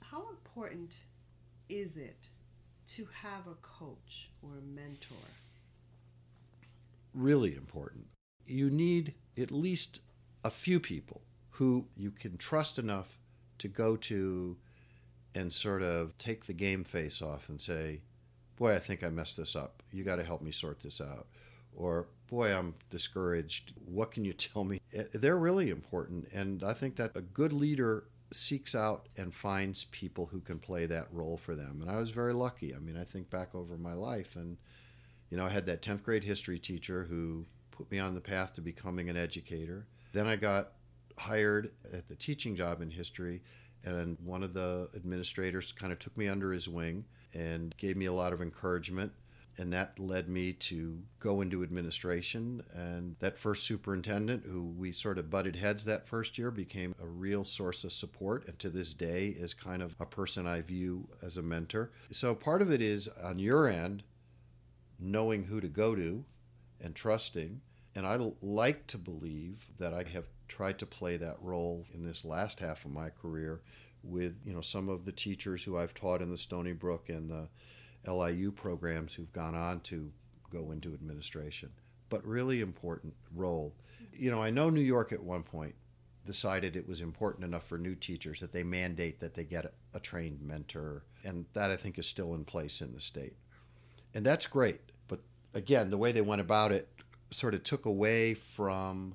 How 0.00 0.28
important 0.30 0.96
is 1.68 1.96
it 1.96 2.28
to 2.88 3.08
have 3.22 3.46
a 3.46 3.54
coach 3.62 4.30
or 4.42 4.58
a 4.58 4.62
mentor? 4.62 5.16
Really 7.14 7.54
important. 7.54 8.06
You 8.46 8.68
need 8.68 9.14
at 9.38 9.50
least 9.50 10.00
a 10.44 10.50
few 10.50 10.80
people 10.80 11.22
who 11.50 11.86
you 11.96 12.10
can 12.10 12.36
trust 12.36 12.78
enough 12.78 13.18
to 13.58 13.68
go 13.68 13.96
to 13.96 14.56
and 15.34 15.52
sort 15.52 15.82
of 15.82 16.16
take 16.18 16.46
the 16.46 16.52
game 16.52 16.84
face 16.84 17.22
off 17.22 17.48
and 17.48 17.60
say, 17.60 18.00
Boy, 18.56 18.74
I 18.74 18.78
think 18.78 19.02
I 19.02 19.08
messed 19.08 19.36
this 19.36 19.56
up. 19.56 19.82
You 19.90 20.04
got 20.04 20.16
to 20.16 20.24
help 20.24 20.42
me 20.42 20.50
sort 20.52 20.80
this 20.80 21.00
out. 21.00 21.26
Or, 21.74 22.06
Boy, 22.28 22.54
I'm 22.54 22.74
discouraged. 22.90 23.72
What 23.84 24.10
can 24.10 24.24
you 24.24 24.32
tell 24.32 24.64
me? 24.64 24.80
Eh, 24.92 25.04
they're 25.12 25.38
really 25.38 25.70
important. 25.70 26.28
And 26.32 26.62
I 26.62 26.74
think 26.74 26.96
that 26.96 27.16
a 27.16 27.22
good 27.22 27.52
leader 27.52 28.04
seeks 28.30 28.74
out 28.74 29.08
and 29.16 29.34
finds 29.34 29.84
people 29.86 30.26
who 30.26 30.40
can 30.40 30.58
play 30.58 30.86
that 30.86 31.06
role 31.12 31.36
for 31.36 31.54
them. 31.54 31.78
And 31.80 31.90
I 31.90 31.96
was 31.96 32.10
very 32.10 32.32
lucky. 32.32 32.74
I 32.74 32.78
mean, 32.78 32.96
I 32.96 33.04
think 33.04 33.30
back 33.30 33.54
over 33.54 33.76
my 33.76 33.92
life 33.92 34.36
and, 34.36 34.56
you 35.30 35.36
know, 35.36 35.46
I 35.46 35.50
had 35.50 35.66
that 35.66 35.82
10th 35.82 36.02
grade 36.02 36.24
history 36.24 36.58
teacher 36.58 37.04
who 37.04 37.46
put 37.82 37.90
me 37.90 37.98
on 37.98 38.14
the 38.14 38.20
path 38.20 38.52
to 38.54 38.60
becoming 38.60 39.10
an 39.10 39.16
educator. 39.16 39.88
Then 40.12 40.28
I 40.28 40.36
got 40.36 40.72
hired 41.18 41.72
at 41.92 42.06
the 42.06 42.14
teaching 42.14 42.54
job 42.54 42.80
in 42.80 42.90
history 42.90 43.42
and 43.84 44.16
one 44.24 44.44
of 44.44 44.54
the 44.54 44.88
administrators 44.94 45.72
kind 45.72 45.92
of 45.92 45.98
took 45.98 46.16
me 46.16 46.28
under 46.28 46.52
his 46.52 46.68
wing 46.68 47.04
and 47.34 47.76
gave 47.78 47.96
me 47.96 48.06
a 48.06 48.12
lot 48.12 48.32
of 48.32 48.40
encouragement. 48.40 49.12
And 49.58 49.72
that 49.72 49.98
led 49.98 50.28
me 50.28 50.52
to 50.52 51.00
go 51.18 51.40
into 51.40 51.64
administration. 51.64 52.62
And 52.72 53.16
that 53.18 53.36
first 53.36 53.64
superintendent, 53.64 54.44
who 54.46 54.62
we 54.62 54.92
sort 54.92 55.18
of 55.18 55.28
butted 55.28 55.56
heads 55.56 55.84
that 55.84 56.06
first 56.06 56.38
year, 56.38 56.52
became 56.52 56.94
a 57.02 57.06
real 57.06 57.42
source 57.42 57.82
of 57.82 57.92
support. 57.92 58.46
And 58.46 58.58
to 58.60 58.70
this 58.70 58.94
day 58.94 59.26
is 59.26 59.52
kind 59.52 59.82
of 59.82 59.96
a 59.98 60.06
person 60.06 60.46
I 60.46 60.62
view 60.62 61.08
as 61.20 61.36
a 61.36 61.42
mentor. 61.42 61.90
So 62.12 62.34
part 62.34 62.62
of 62.62 62.70
it 62.70 62.80
is 62.80 63.08
on 63.22 63.40
your 63.40 63.66
end, 63.66 64.04
knowing 65.00 65.44
who 65.44 65.60
to 65.60 65.68
go 65.68 65.96
to 65.96 66.24
and 66.82 66.94
trusting. 66.94 67.60
And 67.94 68.06
I 68.06 68.18
like 68.40 68.86
to 68.88 68.98
believe 68.98 69.66
that 69.78 69.92
I 69.92 70.04
have 70.04 70.24
tried 70.48 70.78
to 70.78 70.86
play 70.86 71.16
that 71.18 71.36
role 71.40 71.86
in 71.94 72.06
this 72.06 72.24
last 72.24 72.60
half 72.60 72.84
of 72.84 72.90
my 72.90 73.10
career 73.10 73.60
with 74.02 74.34
you 74.44 74.52
know 74.52 74.60
some 74.60 74.88
of 74.88 75.04
the 75.04 75.12
teachers 75.12 75.62
who 75.62 75.76
I've 75.78 75.94
taught 75.94 76.22
in 76.22 76.30
the 76.30 76.38
Stony 76.38 76.72
Brook 76.72 77.08
and 77.08 77.30
the 77.30 77.48
LIU 78.10 78.50
programs 78.50 79.14
who've 79.14 79.32
gone 79.32 79.54
on 79.54 79.80
to 79.80 80.10
go 80.50 80.70
into 80.70 80.92
administration. 80.92 81.70
But 82.08 82.26
really 82.26 82.60
important 82.60 83.14
role. 83.34 83.74
You 84.12 84.30
know, 84.30 84.42
I 84.42 84.50
know 84.50 84.70
New 84.70 84.80
York 84.80 85.12
at 85.12 85.22
one 85.22 85.42
point 85.42 85.74
decided 86.26 86.76
it 86.76 86.88
was 86.88 87.00
important 87.00 87.44
enough 87.44 87.66
for 87.66 87.78
new 87.78 87.94
teachers 87.94 88.40
that 88.40 88.52
they 88.52 88.62
mandate 88.62 89.18
that 89.20 89.34
they 89.34 89.44
get 89.44 89.72
a, 89.94 90.00
trained 90.00 90.40
mentor, 90.40 91.04
and 91.24 91.46
that 91.52 91.70
I 91.70 91.76
think 91.76 91.98
is 91.98 92.06
still 92.06 92.34
in 92.34 92.44
place 92.44 92.80
in 92.80 92.92
the 92.92 93.00
state. 93.00 93.36
And 94.14 94.24
that's 94.24 94.46
great. 94.46 94.80
But 95.08 95.20
again, 95.54 95.90
the 95.90 95.98
way 95.98 96.12
they 96.12 96.20
went 96.20 96.40
about 96.40 96.70
it 96.72 96.88
sort 97.32 97.54
of 97.54 97.62
took 97.62 97.86
away 97.86 98.34
from 98.34 99.14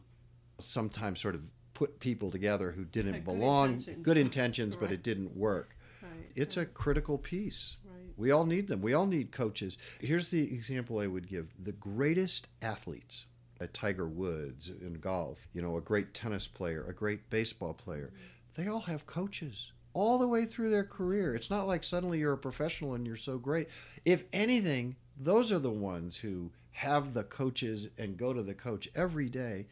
sometimes 0.60 1.22
sort 1.22 1.36
of 1.36 1.42
put 1.74 2.00
people 2.00 2.32
together 2.32 2.72
who 2.72 2.84
didn't 2.84 3.14
Had 3.14 3.26
belong, 3.26 3.68
good 3.68 3.78
intentions, 3.78 4.04
good 4.04 4.18
intentions 4.18 4.76
but 4.76 4.92
it 4.92 5.04
didn't 5.04 5.38
work. 5.38 5.78
Right, 6.02 6.32
It's 6.36 6.58
a 6.58 6.66
critical 6.66 7.18
piece. 7.18 7.78
Right. 7.86 8.14
We 8.18 8.32
all 8.32 8.46
need 8.46 8.68
them. 8.68 8.82
We 8.82 8.94
all 8.94 9.06
need 9.06 9.32
coaches. 9.32 9.78
Here's 10.00 10.32
the 10.32 10.42
example 10.42 11.00
I 11.00 11.08
would 11.08 11.28
give 11.28 11.54
the 11.64 11.74
greatest 11.74 12.48
athletes. 12.62 13.28
A 13.60 13.66
Tiger 13.66 14.08
Woods 14.08 14.70
in 14.70 15.00
golf, 15.00 15.48
you 15.52 15.64
know, 15.64 15.78
a 15.78 15.82
great 15.82 16.14
tennis 16.14 16.48
player, 16.48 16.86
a 16.88 16.94
great 16.94 17.28
baseball 17.32 17.74
player. 17.74 18.12
Mm-hmm. 18.14 18.62
They 18.62 18.68
all 18.70 18.82
have 18.82 19.08
coaches 19.08 19.72
all 19.94 20.20
the 20.20 20.28
way 20.28 20.46
through 20.46 20.70
their 20.70 20.84
career. 20.84 21.34
It's 21.34 21.50
not 21.50 21.66
like 21.66 21.84
suddenly 21.84 22.20
you're 22.20 22.34
a 22.34 22.38
professional 22.38 22.94
and 22.94 23.08
you're 23.08 23.16
so 23.16 23.40
great. 23.40 23.68
If 24.06 24.26
anything, 24.32 24.96
those 25.20 25.52
are 25.52 25.58
the 25.58 25.72
ones 25.72 26.18
who 26.18 26.52
have 26.78 27.16
the 27.16 27.24
coaches 27.24 27.90
and 27.98 28.18
go 28.18 28.34
to 28.34 28.44
the 28.44 28.54
coach 28.54 28.88
every 28.94 29.30
day. 29.30 29.66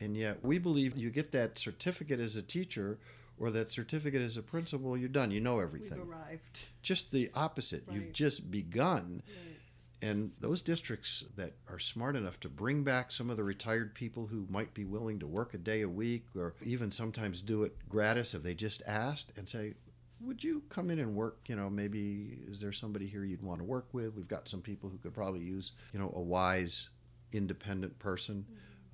And 0.00 0.16
yet 0.16 0.44
we 0.44 0.58
believe 0.58 0.96
you 0.96 1.08
get 1.08 1.30
that 1.30 1.56
certificate 1.56 2.18
as 2.18 2.34
a 2.34 2.42
teacher 2.42 2.98
or 3.38 3.52
that 3.52 3.70
certificate 3.70 4.22
as 4.22 4.36
a 4.36 4.42
principal, 4.42 4.96
you're 4.96 5.08
done. 5.08 5.30
You 5.30 5.40
know 5.40 5.60
everything. 5.60 5.98
We've 5.98 6.08
arrived. 6.08 6.64
Just 6.82 7.12
the 7.12 7.30
opposite. 7.32 7.84
You've 7.92 8.12
just 8.12 8.50
begun. 8.50 9.22
Right. 9.28 10.10
And 10.10 10.32
those 10.40 10.60
districts 10.60 11.24
that 11.36 11.52
are 11.70 11.78
smart 11.78 12.16
enough 12.16 12.40
to 12.40 12.48
bring 12.48 12.82
back 12.82 13.12
some 13.12 13.30
of 13.30 13.36
the 13.36 13.44
retired 13.44 13.94
people 13.94 14.26
who 14.26 14.46
might 14.50 14.74
be 14.74 14.84
willing 14.84 15.20
to 15.20 15.28
work 15.28 15.54
a 15.54 15.58
day 15.58 15.82
a 15.82 15.88
week 15.88 16.26
or 16.36 16.54
even 16.64 16.90
sometimes 16.90 17.40
do 17.40 17.62
it 17.62 17.76
gratis 17.88 18.34
if 18.34 18.42
they 18.42 18.54
just 18.54 18.82
asked 18.84 19.32
and 19.36 19.48
say, 19.48 19.74
would 20.20 20.42
you 20.42 20.62
come 20.68 20.90
in 20.90 20.98
and 20.98 21.14
work? 21.14 21.38
You 21.46 21.56
know, 21.56 21.70
maybe 21.70 22.38
is 22.48 22.60
there 22.60 22.72
somebody 22.72 23.06
here 23.06 23.24
you'd 23.24 23.42
want 23.42 23.60
to 23.60 23.64
work 23.64 23.88
with? 23.92 24.14
We've 24.14 24.28
got 24.28 24.48
some 24.48 24.60
people 24.60 24.88
who 24.90 24.98
could 24.98 25.14
probably 25.14 25.40
use, 25.40 25.72
you 25.92 25.98
know, 25.98 26.12
a 26.14 26.20
wise, 26.20 26.88
independent 27.32 27.98
person. 27.98 28.46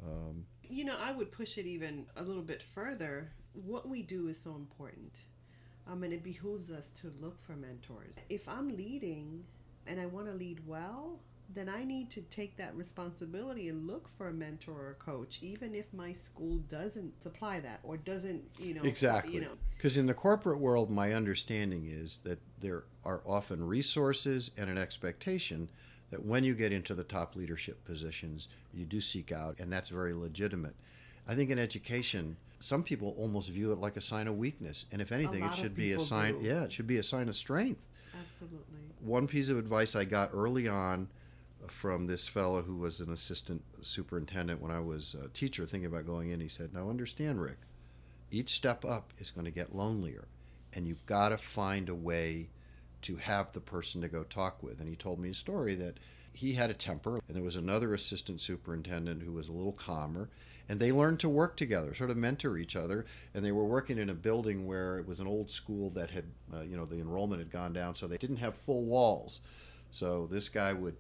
Um, 0.05 0.47
you 0.63 0.85
know, 0.85 0.97
I 1.01 1.13
would 1.13 1.31
push 1.33 1.59
it 1.59 1.67
even 1.67 2.07
a 2.17 2.23
little 2.23 2.43
bit 2.43 2.63
further. 2.63 3.31
What 3.53 3.89
we 3.89 4.03
do 4.03 4.29
is 4.29 4.41
so 4.41 4.55
important. 4.55 5.19
Um, 5.87 6.03
and 6.03 6.13
it 6.13 6.23
behooves 6.23 6.71
us 6.71 6.89
to 7.01 7.13
look 7.21 7.43
for 7.45 7.53
mentors. 7.53 8.19
If 8.29 8.49
I'm 8.49 8.75
leading 8.75 9.45
and 9.87 10.01
I 10.01 10.07
want 10.07 10.27
to 10.27 10.33
lead 10.33 10.67
well, 10.67 11.21
then 11.55 11.69
I 11.69 11.85
need 11.85 12.11
to 12.11 12.21
take 12.23 12.57
that 12.57 12.75
responsibility 12.77 13.69
and 13.69 13.87
look 13.87 14.09
for 14.17 14.29
a 14.29 14.33
mentor 14.33 14.73
or 14.73 14.91
a 14.91 14.95
coach, 14.95 15.39
even 15.43 15.75
if 15.75 15.93
my 15.93 16.13
school 16.13 16.59
doesn't 16.69 17.23
supply 17.23 17.61
that 17.61 17.81
or 17.83 17.97
doesn't, 17.97 18.43
you 18.59 18.75
know, 18.75 18.83
exactly. 18.83 19.35
You 19.35 19.43
know, 19.43 19.53
because 19.77 19.97
in 19.97 20.07
the 20.07 20.15
corporate 20.15 20.61
world, 20.61 20.91
my 20.91 21.13
understanding 21.13 21.87
is 21.89 22.21
that 22.25 22.41
there 22.61 22.85
are 23.05 23.21
often 23.25 23.67
resources 23.67 24.51
and 24.57 24.69
an 24.69 24.79
expectation 24.79 25.69
that 26.11 26.25
when 26.25 26.45
you 26.45 26.55
get 26.55 26.73
into 26.73 26.95
the 26.95 27.05
top 27.05 27.37
leadership 27.37 27.85
positions, 27.85 28.49
you 28.73 28.85
do 28.85 29.01
seek 29.01 29.33
out, 29.33 29.59
and 29.59 29.73
that's 29.73 29.89
very 29.89 30.13
legitimate. 30.13 30.75
I 31.27 31.35
think 31.35 31.51
in 31.51 31.59
education, 31.59 32.37
some 32.61 32.83
people 32.83 33.15
almost 33.19 33.51
view 33.51 33.73
it 33.73 33.79
like 33.79 33.97
a 33.97 34.01
sign 34.01 34.29
of 34.29 34.37
weakness, 34.37 34.87
and 34.93 35.01
if 35.01 35.13
anything, 35.13 35.45
it 35.45 35.55
should 35.55 35.75
be 35.75 35.93
a 35.93 36.01
sign. 36.01 36.39
Do. 36.39 36.47
Yeah, 36.47 36.65
it 36.65 36.73
should 36.73 36.87
be 36.87 36.97
a 36.97 37.03
sign 37.03 37.29
of 37.29 37.37
strength. 37.37 37.81
Absolutely. 38.19 38.79
One 39.01 39.27
piece 39.27 39.49
of 39.49 39.59
advice 39.59 39.95
I 39.95 40.05
got 40.05 40.31
early 40.33 40.69
on 40.69 41.09
from 41.71 42.07
this 42.07 42.27
fellow 42.27 42.63
who 42.63 42.77
was 42.77 43.01
an 43.01 43.11
assistant 43.11 43.63
superintendent 43.81 44.61
when 44.61 44.71
I 44.71 44.81
was 44.81 45.15
a 45.15 45.29
teacher, 45.29 45.67
thinking 45.67 45.87
about 45.87 46.07
going 46.07 46.31
in, 46.31 46.41
he 46.41 46.49
said, 46.49 46.73
"Now 46.73 46.91
understand, 46.91 47.41
Rick, 47.41 47.59
each 48.31 48.51
step 48.51 48.85
up 48.85 49.13
is 49.19 49.31
going 49.31 49.45
to 49.45 49.51
get 49.51 49.75
lonelier, 49.75 50.29
and 50.73 50.87
you've 50.87 51.07
got 51.07 51.31
to 51.31 51.39
find 51.39 51.89
a 51.89 51.95
way." 51.95 52.49
to 53.05 53.17
have 53.17 53.53
the 53.53 53.61
person 53.61 54.01
to 54.01 54.09
go 54.09 54.25
talk 54.25 54.63
with. 54.63 54.81
And 54.81 54.89
he 54.89 54.97
told 54.97 55.19
me 55.21 55.29
a 55.29 55.35
story 55.35 55.75
that 55.75 55.99
he 56.33 56.55
had 56.55 56.71
a 56.71 56.75
temper, 56.75 57.21
and 57.29 57.37
there 57.37 57.45
was 57.45 57.55
another 57.55 57.93
assistant 57.93 58.41
superintendent 58.41 59.23
who 59.23 59.33
was 59.33 59.49
a 59.49 59.53
little 59.53 59.73
calmer. 59.73 60.31
And 60.71 60.81
they 60.81 60.91
learned 60.91 61.21
to 61.21 61.29
work 61.29 61.59
together, 61.59 61.93
sort 61.93 62.09
of 62.09 62.17
mentor 62.17 62.57
each 62.57 62.75
other. 62.75 63.05
And 63.35 63.45
they 63.45 63.53
were 63.53 63.67
working 63.67 63.99
in 63.99 64.09
a 64.09 64.15
building 64.15 64.67
where 64.67 64.97
it 64.97 65.07
was 65.07 65.21
an 65.21 65.27
old 65.27 65.51
school 65.51 65.91
that 65.91 66.13
had, 66.13 66.25
uh, 66.53 66.63
you 66.63 66.79
know, 66.79 66.87
the 66.87 66.99
enrollment 66.99 67.41
had 67.41 67.51
gone 67.51 67.75
down, 67.75 67.95
so 67.95 68.07
they 68.07 68.17
didn't 68.17 68.39
have 68.39 68.55
full 68.55 68.87
walls. 68.87 69.41
So 69.91 70.27
this 70.31 70.49
guy 70.49 70.73
would 70.73 70.97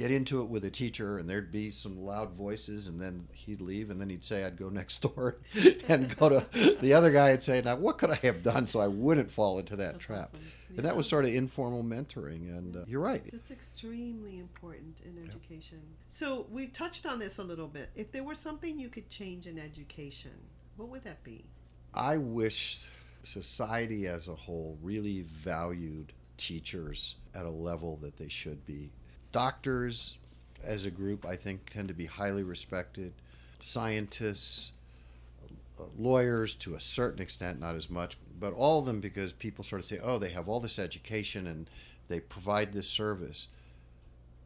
get 0.00 0.10
into 0.10 0.40
it 0.42 0.48
with 0.48 0.64
a 0.64 0.70
teacher 0.70 1.18
and 1.18 1.28
there'd 1.28 1.52
be 1.52 1.70
some 1.70 1.98
loud 1.98 2.32
voices 2.32 2.86
and 2.86 2.98
then 2.98 3.28
he'd 3.32 3.60
leave 3.60 3.90
and 3.90 4.00
then 4.00 4.08
he'd 4.08 4.24
say 4.24 4.44
I'd 4.44 4.56
go 4.56 4.70
next 4.70 5.02
door 5.02 5.36
and 5.88 6.16
go 6.16 6.30
to 6.30 6.76
the 6.80 6.94
other 6.94 7.12
guy 7.12 7.30
and 7.30 7.42
say 7.42 7.60
now 7.62 7.76
what 7.76 7.98
could 7.98 8.10
I 8.10 8.14
have 8.22 8.42
done 8.42 8.66
so 8.66 8.80
I 8.80 8.86
wouldn't 8.86 9.30
fall 9.30 9.58
into 9.58 9.76
that 9.76 9.92
That's 9.92 10.04
trap 10.04 10.30
awesome. 10.32 10.52
and 10.78 10.86
that 10.86 10.96
was 10.96 11.06
sort 11.06 11.26
of 11.26 11.34
informal 11.34 11.84
mentoring 11.84 12.48
and 12.48 12.76
uh, 12.76 12.80
you're 12.86 13.02
right 13.02 13.22
it's 13.26 13.50
extremely 13.50 14.38
important 14.38 14.96
in 15.04 15.22
education. 15.22 15.80
So 16.08 16.46
we've 16.50 16.72
touched 16.72 17.04
on 17.04 17.18
this 17.18 17.36
a 17.36 17.42
little 17.42 17.68
bit. 17.68 17.90
If 17.94 18.10
there 18.10 18.24
were 18.24 18.34
something 18.34 18.78
you 18.78 18.88
could 18.88 19.10
change 19.10 19.46
in 19.46 19.58
education, 19.58 20.32
what 20.76 20.88
would 20.88 21.04
that 21.04 21.22
be? 21.22 21.44
I 21.92 22.16
wish 22.16 22.86
society 23.22 24.06
as 24.06 24.28
a 24.28 24.34
whole 24.34 24.78
really 24.82 25.22
valued 25.22 26.14
teachers 26.38 27.16
at 27.34 27.44
a 27.44 27.50
level 27.50 27.98
that 28.00 28.16
they 28.16 28.28
should 28.28 28.64
be. 28.64 28.90
Doctors, 29.32 30.18
as 30.62 30.84
a 30.84 30.90
group, 30.90 31.24
I 31.24 31.36
think 31.36 31.70
tend 31.70 31.88
to 31.88 31.94
be 31.94 32.06
highly 32.06 32.42
respected. 32.42 33.12
Scientists, 33.60 34.72
uh, 35.78 35.84
lawyers 35.96 36.54
to 36.54 36.74
a 36.74 36.80
certain 36.80 37.22
extent, 37.22 37.60
not 37.60 37.76
as 37.76 37.90
much, 37.90 38.16
but 38.38 38.52
all 38.52 38.80
of 38.80 38.86
them 38.86 39.00
because 39.00 39.32
people 39.32 39.62
sort 39.64 39.80
of 39.80 39.86
say, 39.86 39.98
oh, 40.02 40.18
they 40.18 40.30
have 40.30 40.48
all 40.48 40.60
this 40.60 40.78
education 40.78 41.46
and 41.46 41.68
they 42.08 42.20
provide 42.20 42.72
this 42.72 42.88
service. 42.88 43.48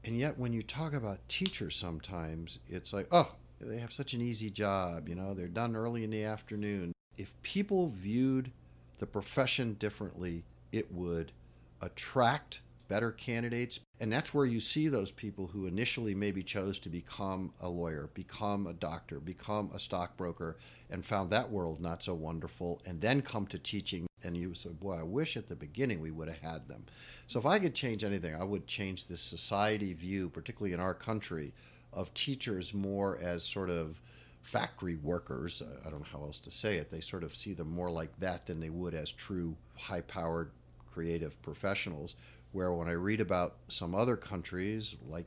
And 0.05 0.19
yet, 0.19 0.39
when 0.39 0.53
you 0.53 0.63
talk 0.63 0.93
about 0.93 1.27
teachers, 1.29 1.77
sometimes 1.77 2.59
it's 2.69 2.93
like, 2.93 3.07
oh, 3.11 3.37
they 3.61 3.79
have 3.79 3.93
such 3.93 4.13
an 4.13 4.21
easy 4.21 4.51
job, 4.51 5.09
you 5.09 5.15
know, 5.15 5.33
they're 5.33 5.47
done 5.49 5.75
early 5.75 6.05
in 6.05 6.11
the 6.11 6.25
afternoon. 6.25 6.93
If 7.17 7.33
people 7.43 7.89
viewed 7.89 8.51
the 8.99 9.07
profession 9.07 9.75
differently, 9.75 10.45
it 10.73 10.93
would 10.93 11.33
attract 11.81 12.61
better 12.89 13.11
candidates. 13.13 13.81
And 14.01 14.13
that's 14.13 14.35
where 14.35 14.47
you 14.47 14.61
see 14.61 14.89
those 14.89 15.11
people 15.11 15.47
who 15.47 15.67
initially 15.67 16.15
maybe 16.15 16.43
chose 16.43 16.79
to 16.81 16.89
become 16.89 17.53
a 17.61 17.69
lawyer, 17.69 18.11
become 18.15 18.67
a 18.67 18.73
doctor, 18.73 19.21
become 19.21 19.71
a 19.75 19.79
stockbroker, 19.79 20.57
and 20.91 21.05
found 21.05 21.31
that 21.31 21.51
world 21.51 21.81
not 21.81 22.03
so 22.03 22.15
wonderful, 22.15 22.83
and 22.85 23.01
then 23.01 23.23
come 23.23 23.47
to 23.47 23.59
teaching. 23.59 24.07
And 24.23 24.37
you 24.37 24.55
said, 24.55 24.81
Boy, 24.81 24.99
I 24.99 25.03
wish 25.03 25.37
at 25.37 25.49
the 25.49 25.57
beginning 25.57 26.01
we 26.01 26.11
would 26.11 26.29
have 26.29 26.41
had 26.41 26.69
them. 26.69 26.87
So 27.27 27.39
if 27.39 27.47
I 27.47 27.59
could 27.59 27.75
change 27.75 28.05
anything, 28.05 28.35
I 28.35 28.45
would 28.45 28.67
change 28.67 29.07
this 29.07 29.21
society 29.21 29.93
view, 29.93 30.29
particularly 30.29 30.73
in 30.73 30.81
our 30.81 30.95
country, 30.95 31.53
of 31.93 32.13
teachers 32.15 32.75
more 32.75 33.19
as 33.23 33.45
sort 33.45 33.71
of 33.71 34.01
factory 34.43 34.97
workers. 34.97 35.63
I 35.85 35.91
don't 35.91 36.01
know 36.01 36.07
how 36.13 36.25
else 36.25 36.39
to 36.41 36.51
say 36.51 36.77
it. 36.77 36.91
They 36.91 37.01
sort 37.01 37.25
of 37.25 37.35
see 37.35 37.55
them 37.55 37.71
more 37.71 37.91
like 37.91 38.19
that 38.21 38.47
than 38.47 38.61
they 38.61 38.71
would 38.71 38.95
as 38.95 39.11
true 39.11 39.57
high 39.77 40.03
powered 40.03 40.51
creative 40.93 41.41
professionals. 41.43 42.15
Where 42.55 42.73
when 42.73 42.89
I 42.89 42.93
read 42.93 43.21
about 43.21 43.57
some 43.67 43.97
other 43.97 44.17
countries, 44.17 44.95
like 45.09 45.27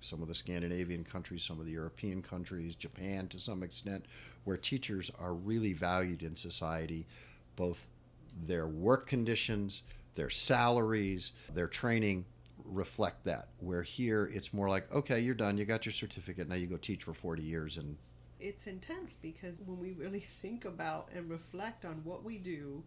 some 0.00 0.22
of 0.22 0.28
the 0.28 0.34
Scandinavian 0.34 1.02
countries, 1.02 1.42
some 1.42 1.58
of 1.58 1.66
the 1.66 1.72
European 1.72 2.22
countries, 2.22 2.76
Japan 2.76 3.26
to 3.28 3.40
some 3.40 3.64
extent, 3.64 4.06
where 4.44 4.56
teachers 4.56 5.10
are 5.18 5.34
really 5.34 5.72
valued 5.72 6.22
in 6.22 6.36
society, 6.36 7.04
both 7.56 7.84
their 8.46 8.68
work 8.68 9.08
conditions, 9.08 9.82
their 10.14 10.30
salaries, 10.30 11.32
their 11.52 11.66
training 11.66 12.24
reflect 12.64 13.24
that. 13.24 13.48
Where 13.58 13.82
here 13.82 14.30
it's 14.32 14.54
more 14.54 14.68
like, 14.68 14.92
okay, 14.94 15.18
you're 15.18 15.34
done, 15.34 15.58
you 15.58 15.64
got 15.64 15.84
your 15.84 15.92
certificate, 15.92 16.48
now 16.48 16.54
you 16.54 16.68
go 16.68 16.76
teach 16.76 17.02
for 17.02 17.12
40 17.12 17.42
years 17.42 17.76
and 17.76 17.96
It's 18.38 18.68
intense 18.68 19.16
because 19.20 19.60
when 19.66 19.80
we 19.80 19.94
really 19.94 20.20
think 20.20 20.64
about 20.64 21.08
and 21.12 21.28
reflect 21.28 21.84
on 21.84 22.02
what 22.04 22.22
we 22.22 22.38
do, 22.38 22.84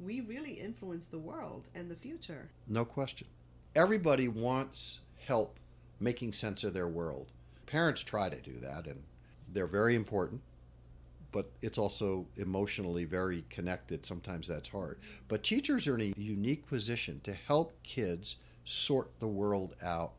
we 0.00 0.20
really 0.20 0.52
influence 0.52 1.06
the 1.06 1.18
world 1.18 1.64
and 1.74 1.90
the 1.90 1.96
future. 1.96 2.50
No 2.66 2.84
question. 2.84 3.26
Everybody 3.74 4.28
wants 4.28 5.00
help 5.26 5.58
making 6.00 6.32
sense 6.32 6.64
of 6.64 6.74
their 6.74 6.88
world. 6.88 7.32
Parents 7.66 8.02
try 8.02 8.28
to 8.28 8.40
do 8.40 8.58
that, 8.58 8.86
and 8.86 9.02
they're 9.52 9.66
very 9.66 9.94
important, 9.94 10.42
but 11.32 11.50
it's 11.62 11.78
also 11.78 12.26
emotionally 12.36 13.04
very 13.04 13.44
connected. 13.50 14.04
Sometimes 14.04 14.48
that's 14.48 14.68
hard. 14.68 14.98
But 15.28 15.42
teachers 15.42 15.86
are 15.86 15.94
in 15.94 16.12
a 16.12 16.20
unique 16.20 16.66
position 16.66 17.20
to 17.24 17.32
help 17.32 17.72
kids 17.82 18.36
sort 18.64 19.18
the 19.18 19.28
world 19.28 19.76
out 19.82 20.12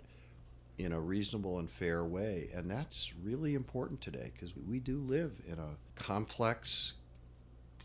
in 0.78 0.92
a 0.92 1.00
reasonable 1.00 1.60
and 1.60 1.70
fair 1.70 2.04
way. 2.04 2.50
And 2.54 2.70
that's 2.70 3.14
really 3.24 3.56
important 3.56 4.02
today 4.02 4.32
because 4.34 4.54
we 4.56 4.80
do 4.80 5.00
live 5.00 5.42
in 5.48 5.58
a 5.60 5.78
complex, 5.96 6.94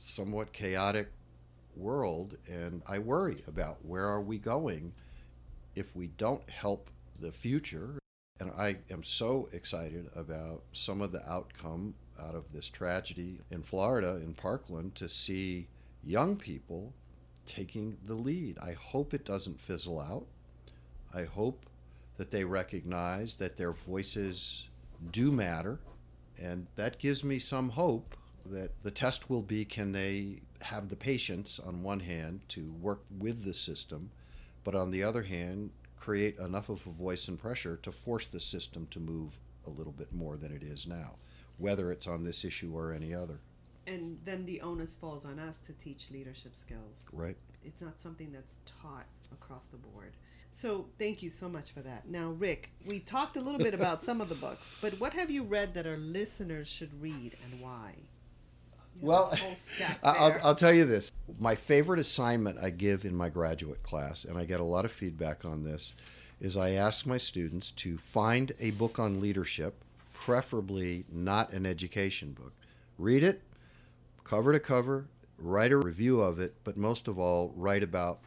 somewhat 0.00 0.52
chaotic 0.52 1.10
world 1.76 2.36
and 2.48 2.82
I 2.86 2.98
worry 2.98 3.42
about 3.46 3.84
where 3.84 4.06
are 4.06 4.20
we 4.20 4.38
going 4.38 4.92
if 5.74 5.94
we 5.94 6.08
don't 6.08 6.48
help 6.48 6.90
the 7.20 7.32
future 7.32 7.98
and 8.40 8.50
I 8.56 8.76
am 8.90 9.04
so 9.04 9.48
excited 9.52 10.08
about 10.16 10.62
some 10.72 11.00
of 11.00 11.12
the 11.12 11.28
outcome 11.30 11.94
out 12.18 12.34
of 12.34 12.52
this 12.52 12.68
tragedy 12.68 13.38
in 13.50 13.62
Florida 13.62 14.16
in 14.16 14.34
Parkland 14.34 14.94
to 14.96 15.08
see 15.08 15.68
young 16.02 16.36
people 16.36 16.94
taking 17.46 17.98
the 18.06 18.14
lead. 18.14 18.58
I 18.58 18.72
hope 18.72 19.12
it 19.12 19.24
doesn't 19.24 19.60
fizzle 19.60 20.00
out. 20.00 20.26
I 21.12 21.24
hope 21.24 21.66
that 22.16 22.30
they 22.30 22.44
recognize 22.44 23.36
that 23.36 23.56
their 23.56 23.72
voices 23.72 24.68
do 25.10 25.32
matter 25.32 25.80
and 26.38 26.66
that 26.76 26.98
gives 26.98 27.22
me 27.22 27.38
some 27.38 27.70
hope 27.70 28.16
that 28.46 28.82
the 28.82 28.90
test 28.90 29.30
will 29.30 29.42
be 29.42 29.64
can 29.64 29.92
they 29.92 30.40
have 30.62 30.88
the 30.88 30.96
patience 30.96 31.58
on 31.58 31.82
one 31.82 32.00
hand 32.00 32.40
to 32.48 32.72
work 32.80 33.02
with 33.18 33.44
the 33.44 33.54
system, 33.54 34.10
but 34.64 34.74
on 34.74 34.90
the 34.90 35.02
other 35.02 35.22
hand, 35.22 35.70
create 35.98 36.38
enough 36.38 36.68
of 36.68 36.86
a 36.86 36.90
voice 36.90 37.28
and 37.28 37.38
pressure 37.38 37.76
to 37.76 37.92
force 37.92 38.26
the 38.26 38.40
system 38.40 38.86
to 38.90 38.98
move 38.98 39.38
a 39.66 39.70
little 39.70 39.92
bit 39.92 40.12
more 40.12 40.36
than 40.36 40.52
it 40.52 40.62
is 40.62 40.86
now, 40.86 41.16
whether 41.58 41.92
it's 41.92 42.06
on 42.06 42.24
this 42.24 42.44
issue 42.44 42.72
or 42.74 42.92
any 42.92 43.14
other. 43.14 43.40
And 43.86 44.18
then 44.24 44.44
the 44.46 44.60
onus 44.60 44.94
falls 44.94 45.24
on 45.24 45.38
us 45.38 45.58
to 45.66 45.72
teach 45.72 46.08
leadership 46.10 46.54
skills. 46.54 46.96
Right. 47.12 47.36
It's 47.64 47.82
not 47.82 48.00
something 48.00 48.32
that's 48.32 48.56
taught 48.64 49.06
across 49.32 49.66
the 49.66 49.76
board. 49.76 50.16
So 50.52 50.86
thank 50.98 51.22
you 51.22 51.28
so 51.28 51.48
much 51.48 51.70
for 51.70 51.80
that. 51.80 52.08
Now, 52.08 52.30
Rick, 52.30 52.70
we 52.86 53.00
talked 53.00 53.36
a 53.36 53.40
little 53.40 53.60
bit 53.60 53.74
about 53.74 54.02
some 54.04 54.20
of 54.20 54.28
the 54.28 54.34
books, 54.34 54.66
but 54.80 54.94
what 55.00 55.12
have 55.12 55.30
you 55.30 55.42
read 55.42 55.74
that 55.74 55.86
our 55.86 55.96
listeners 55.96 56.68
should 56.68 57.00
read 57.00 57.36
and 57.44 57.60
why? 57.60 57.94
You 59.02 59.10
have 59.10 59.20
Well, 59.20 59.30
a 59.32 59.36
whole 59.36 59.54
stack 59.54 59.98
I'll. 60.02 60.36
I'll 60.42 60.54
tell 60.54 60.72
you 60.72 60.84
this. 60.84 61.12
My 61.38 61.54
favorite 61.54 62.00
assignment 62.00 62.58
I 62.62 62.70
give 62.70 63.04
in 63.04 63.14
my 63.14 63.28
graduate 63.28 63.82
class, 63.82 64.24
and 64.24 64.38
I 64.38 64.44
get 64.44 64.60
a 64.60 64.64
lot 64.64 64.84
of 64.84 64.92
feedback 64.92 65.44
on 65.44 65.64
this, 65.64 65.94
is 66.40 66.56
I 66.56 66.70
ask 66.70 67.06
my 67.06 67.18
students 67.18 67.70
to 67.72 67.98
find 67.98 68.52
a 68.58 68.70
book 68.72 68.98
on 68.98 69.20
leadership, 69.20 69.82
preferably 70.12 71.04
not 71.10 71.52
an 71.52 71.66
education 71.66 72.32
book. 72.32 72.52
Read 72.98 73.22
it 73.24 73.42
cover 74.24 74.52
to 74.52 74.60
cover, 74.60 75.06
write 75.38 75.72
a 75.72 75.76
review 75.76 76.20
of 76.20 76.38
it, 76.38 76.54
but 76.62 76.76
most 76.76 77.08
of 77.08 77.18
all, 77.18 77.52
write 77.56 77.82
about 77.82 78.20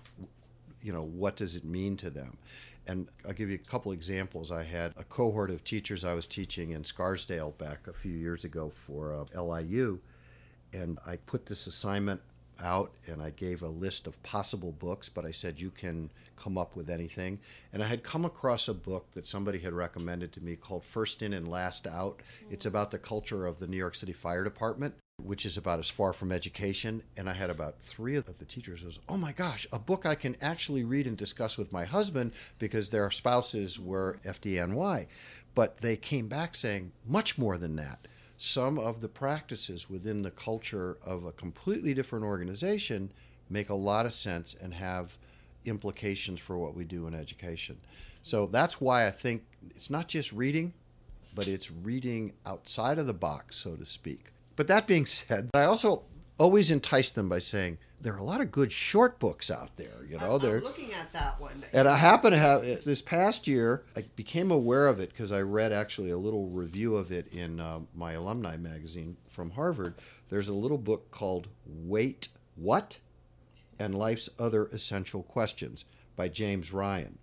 you 0.81 0.91
know 0.91 1.03
what 1.03 1.35
does 1.37 1.55
it 1.55 1.63
mean 1.63 1.95
to 1.97 2.09
them. 2.09 2.37
And 2.85 3.07
I'll 3.25 3.33
give 3.33 3.49
you 3.49 3.55
a 3.55 3.69
couple 3.69 3.93
examples. 3.93 4.51
I 4.51 4.63
had 4.63 4.91
a 4.97 5.05
cohort 5.05 5.49
of 5.49 5.63
teachers 5.63 6.03
I 6.03 6.13
was 6.13 6.27
teaching 6.27 6.71
in 6.71 6.83
Scarsdale 6.83 7.51
back 7.51 7.87
a 7.87 7.93
few 7.93 8.11
years 8.11 8.43
ago 8.43 8.69
for 8.69 9.13
uh, 9.13 9.41
LIU, 9.41 9.99
and 10.73 10.99
I 11.05 11.17
put 11.17 11.45
this 11.45 11.67
assignment 11.67 12.21
out 12.61 12.91
and 13.07 13.21
I 13.21 13.31
gave 13.31 13.61
a 13.61 13.67
list 13.67 14.07
of 14.07 14.21
possible 14.23 14.71
books, 14.71 15.09
but 15.09 15.25
I 15.25 15.31
said 15.31 15.59
you 15.59 15.69
can 15.69 16.11
come 16.35 16.57
up 16.57 16.75
with 16.75 16.89
anything. 16.89 17.39
And 17.71 17.83
I 17.83 17.87
had 17.87 18.03
come 18.03 18.25
across 18.25 18.67
a 18.67 18.73
book 18.73 19.11
that 19.13 19.27
somebody 19.27 19.59
had 19.59 19.73
recommended 19.73 20.31
to 20.33 20.41
me 20.41 20.55
called 20.55 20.83
First 20.83 21.21
In 21.21 21.33
and 21.33 21.47
Last 21.47 21.87
Out. 21.87 22.21
It's 22.49 22.65
about 22.65 22.91
the 22.91 22.97
culture 22.97 23.45
of 23.45 23.59
the 23.59 23.67
New 23.67 23.77
York 23.77 23.95
City 23.95 24.13
Fire 24.13 24.43
Department, 24.43 24.95
which 25.21 25.45
is 25.45 25.57
about 25.57 25.79
as 25.79 25.89
far 25.89 26.13
from 26.13 26.31
education. 26.31 27.03
And 27.17 27.29
I 27.29 27.33
had 27.33 27.49
about 27.49 27.81
three 27.83 28.15
of 28.15 28.25
the 28.25 28.45
teachers 28.45 28.83
was, 28.83 28.99
oh 29.09 29.17
my 29.17 29.31
gosh, 29.31 29.67
a 29.71 29.79
book 29.79 30.05
I 30.05 30.15
can 30.15 30.37
actually 30.41 30.83
read 30.83 31.07
and 31.07 31.17
discuss 31.17 31.57
with 31.57 31.73
my 31.73 31.85
husband 31.85 32.31
because 32.59 32.89
their 32.89 33.11
spouses 33.11 33.79
were 33.79 34.19
FDNY. 34.25 35.07
But 35.55 35.81
they 35.81 35.97
came 35.97 36.27
back 36.27 36.55
saying 36.55 36.93
much 37.05 37.37
more 37.37 37.57
than 37.57 37.75
that 37.75 38.07
some 38.43 38.77
of 38.77 38.99
the 38.99 39.07
practices 39.07 39.89
within 39.89 40.21
the 40.21 40.29
culture 40.29 40.97
of 41.01 41.23
a 41.23 41.31
completely 41.31 41.93
different 41.93 42.25
organization 42.25 43.09
make 43.49 43.69
a 43.69 43.73
lot 43.73 44.05
of 44.05 44.11
sense 44.11 44.53
and 44.61 44.73
have 44.73 45.17
implications 45.63 46.41
for 46.41 46.57
what 46.57 46.75
we 46.75 46.83
do 46.83 47.07
in 47.07 47.15
education. 47.15 47.77
So 48.21 48.47
that's 48.47 48.81
why 48.81 49.07
I 49.07 49.11
think 49.11 49.45
it's 49.73 49.89
not 49.89 50.09
just 50.09 50.33
reading, 50.33 50.73
but 51.33 51.47
it's 51.47 51.71
reading 51.71 52.33
outside 52.45 52.99
of 52.99 53.07
the 53.07 53.13
box, 53.13 53.55
so 53.55 53.77
to 53.77 53.85
speak. 53.85 54.33
But 54.57 54.67
that 54.67 54.87
being 54.87 55.05
said, 55.05 55.49
I 55.53 55.63
also 55.63 56.03
always 56.37 56.69
entice 56.69 57.11
them 57.11 57.29
by 57.29 57.39
saying, 57.39 57.77
there 58.03 58.13
are 58.13 58.19
a 58.19 58.23
lot 58.23 58.41
of 58.41 58.51
good 58.51 58.71
short 58.71 59.17
books 59.17 59.49
out 59.49 59.75
there. 59.77 60.05
You 60.07 60.17
know, 60.17 60.35
I'm, 60.35 60.41
they're 60.41 60.57
I'm 60.57 60.63
looking 60.63 60.93
at 60.93 61.11
that 61.13 61.39
one. 61.39 61.63
and 61.71 61.87
I 61.87 61.95
happen 61.95 62.31
to 62.31 62.37
have 62.37 62.61
this 62.83 63.01
past 63.01 63.47
year. 63.47 63.83
I 63.95 64.03
became 64.17 64.51
aware 64.51 64.87
of 64.87 64.99
it 64.99 65.09
because 65.09 65.31
I 65.31 65.41
read 65.41 65.71
actually 65.71 66.11
a 66.11 66.17
little 66.17 66.47
review 66.49 66.97
of 66.97 67.11
it 67.13 67.33
in 67.33 67.61
uh, 67.61 67.79
my 67.95 68.11
alumni 68.13 68.57
magazine 68.57 69.15
from 69.29 69.51
Harvard. 69.51 69.95
There's 70.29 70.49
a 70.49 70.53
little 70.53 70.77
book 70.77 71.11
called 71.11 71.47
"Wait 71.65 72.27
What," 72.55 72.99
and 73.79 73.97
Life's 73.97 74.29
Other 74.37 74.65
Essential 74.67 75.23
Questions 75.23 75.85
by 76.17 76.27
James 76.27 76.73
Ryan. 76.73 77.17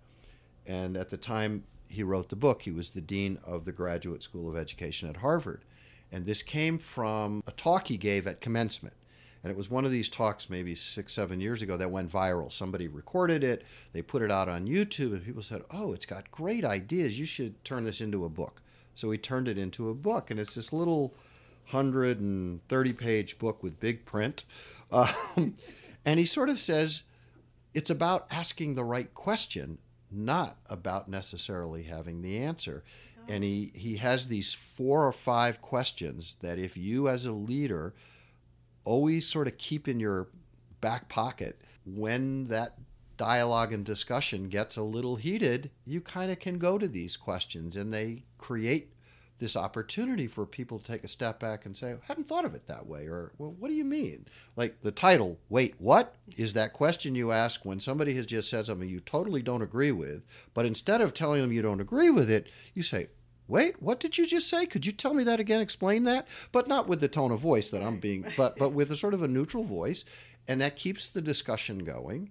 And 0.65 0.97
at 0.97 1.11
the 1.11 1.17
time 1.17 1.63
he 1.89 2.01
wrote 2.01 2.29
the 2.29 2.35
book, 2.35 2.63
he 2.63 2.71
was 2.71 2.91
the 2.91 3.01
dean 3.01 3.37
of 3.45 3.65
the 3.65 3.71
Graduate 3.71 4.23
School 4.23 4.49
of 4.49 4.57
Education 4.57 5.07
at 5.09 5.17
Harvard. 5.17 5.63
And 6.11 6.25
this 6.25 6.41
came 6.41 6.79
from 6.79 7.43
a 7.45 7.51
talk 7.51 7.87
he 7.87 7.97
gave 7.97 8.25
at 8.25 8.41
commencement. 8.41 8.95
And 9.43 9.49
it 9.49 9.57
was 9.57 9.69
one 9.69 9.85
of 9.85 9.91
these 9.91 10.07
talks 10.07 10.49
maybe 10.49 10.75
six, 10.75 11.13
seven 11.13 11.39
years 11.39 11.61
ago 11.61 11.75
that 11.77 11.89
went 11.89 12.11
viral. 12.11 12.51
Somebody 12.51 12.87
recorded 12.87 13.43
it, 13.43 13.63
they 13.91 14.01
put 14.01 14.21
it 14.21 14.31
out 14.31 14.47
on 14.47 14.67
YouTube, 14.67 15.13
and 15.13 15.25
people 15.25 15.41
said, 15.41 15.63
Oh, 15.71 15.93
it's 15.93 16.05
got 16.05 16.29
great 16.31 16.63
ideas. 16.63 17.17
You 17.17 17.25
should 17.25 17.63
turn 17.65 17.83
this 17.83 18.01
into 18.01 18.23
a 18.23 18.29
book. 18.29 18.61
So 18.93 19.07
we 19.07 19.17
turned 19.17 19.47
it 19.47 19.57
into 19.57 19.89
a 19.89 19.95
book, 19.95 20.29
and 20.29 20.39
it's 20.39 20.55
this 20.55 20.71
little 20.71 21.15
130 21.71 22.93
page 22.93 23.39
book 23.39 23.63
with 23.63 23.79
big 23.79 24.05
print. 24.05 24.45
Um, 24.93 25.55
and 26.03 26.19
he 26.19 26.25
sort 26.25 26.49
of 26.49 26.59
says 26.59 27.03
it's 27.73 27.89
about 27.89 28.27
asking 28.29 28.75
the 28.75 28.83
right 28.83 29.13
question, 29.13 29.77
not 30.11 30.57
about 30.65 31.07
necessarily 31.07 31.83
having 31.83 32.21
the 32.21 32.37
answer. 32.39 32.83
And 33.29 33.41
he, 33.41 33.71
he 33.73 33.95
has 33.95 34.27
these 34.27 34.53
four 34.53 35.07
or 35.07 35.13
five 35.13 35.61
questions 35.61 36.35
that 36.41 36.59
if 36.59 36.75
you 36.75 37.07
as 37.07 37.25
a 37.25 37.31
leader 37.31 37.93
always 38.83 39.27
sort 39.27 39.47
of 39.47 39.57
keep 39.57 39.87
in 39.87 39.99
your 39.99 40.27
back 40.79 41.09
pocket 41.09 41.61
when 41.85 42.45
that 42.45 42.77
dialogue 43.17 43.71
and 43.73 43.85
discussion 43.85 44.49
gets 44.49 44.77
a 44.77 44.81
little 44.81 45.15
heated, 45.15 45.69
you 45.85 46.01
kind 46.01 46.31
of 46.31 46.39
can 46.39 46.57
go 46.57 46.77
to 46.77 46.87
these 46.87 47.17
questions 47.17 47.75
and 47.75 47.93
they 47.93 48.23
create 48.37 48.93
this 49.37 49.55
opportunity 49.55 50.27
for 50.27 50.45
people 50.45 50.77
to 50.77 50.85
take 50.85 51.03
a 51.03 51.07
step 51.07 51.39
back 51.39 51.65
and 51.65 51.75
say, 51.75 51.93
I 51.93 51.97
hadn't 52.03 52.27
thought 52.27 52.45
of 52.45 52.53
it 52.53 52.67
that 52.67 52.85
way. 52.85 53.07
Or, 53.07 53.31
well, 53.39 53.55
what 53.57 53.69
do 53.69 53.73
you 53.73 53.83
mean? 53.83 54.27
Like 54.55 54.81
the 54.81 54.91
title, 54.91 55.39
Wait, 55.49 55.75
What? 55.79 56.15
is 56.37 56.53
that 56.53 56.73
question 56.73 57.15
you 57.15 57.31
ask 57.31 57.65
when 57.65 57.79
somebody 57.79 58.13
has 58.15 58.27
just 58.27 58.49
said 58.49 58.67
something 58.67 58.87
you 58.87 58.99
totally 58.99 59.41
don't 59.41 59.63
agree 59.63 59.91
with. 59.91 60.23
But 60.53 60.67
instead 60.67 61.01
of 61.01 61.13
telling 61.13 61.41
them 61.41 61.51
you 61.51 61.63
don't 61.63 61.81
agree 61.81 62.11
with 62.11 62.29
it, 62.29 62.47
you 62.75 62.83
say, 62.83 63.07
Wait, 63.51 63.81
what 63.81 63.99
did 63.99 64.17
you 64.17 64.25
just 64.25 64.47
say? 64.47 64.65
Could 64.65 64.85
you 64.85 64.93
tell 64.93 65.13
me 65.13 65.25
that 65.25 65.41
again? 65.41 65.59
Explain 65.59 66.05
that? 66.05 66.25
But 66.53 66.69
not 66.69 66.87
with 66.87 67.01
the 67.01 67.09
tone 67.09 67.31
of 67.31 67.41
voice 67.41 67.69
that 67.71 67.83
I'm 67.83 67.99
being, 67.99 68.25
but 68.37 68.57
but 68.57 68.71
with 68.71 68.89
a 68.93 68.95
sort 68.95 69.13
of 69.13 69.21
a 69.21 69.27
neutral 69.27 69.65
voice, 69.65 70.05
and 70.47 70.61
that 70.61 70.77
keeps 70.77 71.09
the 71.09 71.19
discussion 71.19 71.79
going. 71.79 72.29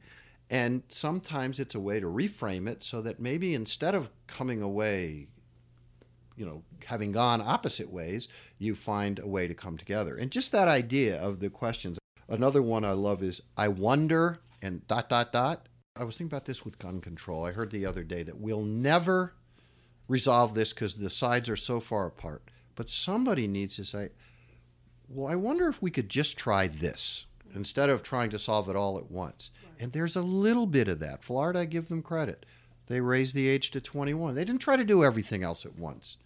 And 0.48 0.82
sometimes 0.88 1.60
it's 1.60 1.74
a 1.74 1.80
way 1.80 2.00
to 2.00 2.06
reframe 2.06 2.66
it 2.66 2.82
so 2.82 3.02
that 3.02 3.20
maybe 3.20 3.52
instead 3.52 3.94
of 3.94 4.08
coming 4.26 4.62
away, 4.62 5.28
you 6.38 6.46
know, 6.46 6.62
having 6.86 7.12
gone 7.12 7.42
opposite 7.42 7.92
ways, 7.92 8.26
you 8.56 8.74
find 8.74 9.18
a 9.18 9.28
way 9.28 9.46
to 9.46 9.52
come 9.52 9.76
together. 9.76 10.16
And 10.16 10.30
just 10.30 10.52
that 10.52 10.68
idea 10.68 11.20
of 11.20 11.40
the 11.40 11.50
questions. 11.50 11.98
Another 12.30 12.62
one 12.62 12.82
I 12.82 12.92
love 12.92 13.22
is 13.22 13.42
I 13.58 13.68
wonder 13.68 14.40
and 14.62 14.86
dot 14.86 15.10
dot 15.10 15.32
dot. 15.32 15.68
I 15.94 16.04
was 16.04 16.16
thinking 16.16 16.34
about 16.34 16.46
this 16.46 16.64
with 16.64 16.78
gun 16.78 17.02
control. 17.02 17.44
I 17.44 17.52
heard 17.52 17.72
the 17.72 17.84
other 17.84 18.04
day 18.04 18.22
that 18.22 18.38
we'll 18.38 18.62
never 18.62 19.34
resolve 20.10 20.54
this 20.54 20.72
because 20.72 20.94
the 20.94 21.08
sides 21.08 21.48
are 21.48 21.56
so 21.56 21.78
far 21.78 22.06
apart. 22.06 22.42
But 22.74 22.90
somebody 22.90 23.46
needs 23.46 23.76
to 23.76 23.84
say, 23.84 24.08
well, 25.08 25.32
I 25.32 25.36
wonder 25.36 25.68
if 25.68 25.80
we 25.80 25.90
could 25.90 26.08
just 26.08 26.36
try 26.36 26.66
this 26.66 27.26
instead 27.54 27.88
of 27.88 28.02
trying 28.02 28.30
to 28.30 28.38
solve 28.38 28.68
it 28.68 28.76
all 28.76 28.98
at 28.98 29.10
once. 29.10 29.50
Right. 29.62 29.84
And 29.84 29.92
there's 29.92 30.16
a 30.16 30.22
little 30.22 30.66
bit 30.66 30.88
of 30.88 30.98
that. 31.00 31.22
Florida, 31.22 31.60
I 31.60 31.64
give 31.64 31.88
them 31.88 32.02
credit. 32.02 32.44
They 32.86 33.00
raised 33.00 33.34
the 33.34 33.48
age 33.48 33.70
to 33.70 33.80
21. 33.80 34.34
They 34.34 34.44
didn't 34.44 34.60
try 34.60 34.76
to 34.76 34.84
do 34.84 35.04
everything 35.04 35.44
else 35.44 35.64
at 35.64 35.78
once. 35.78 36.16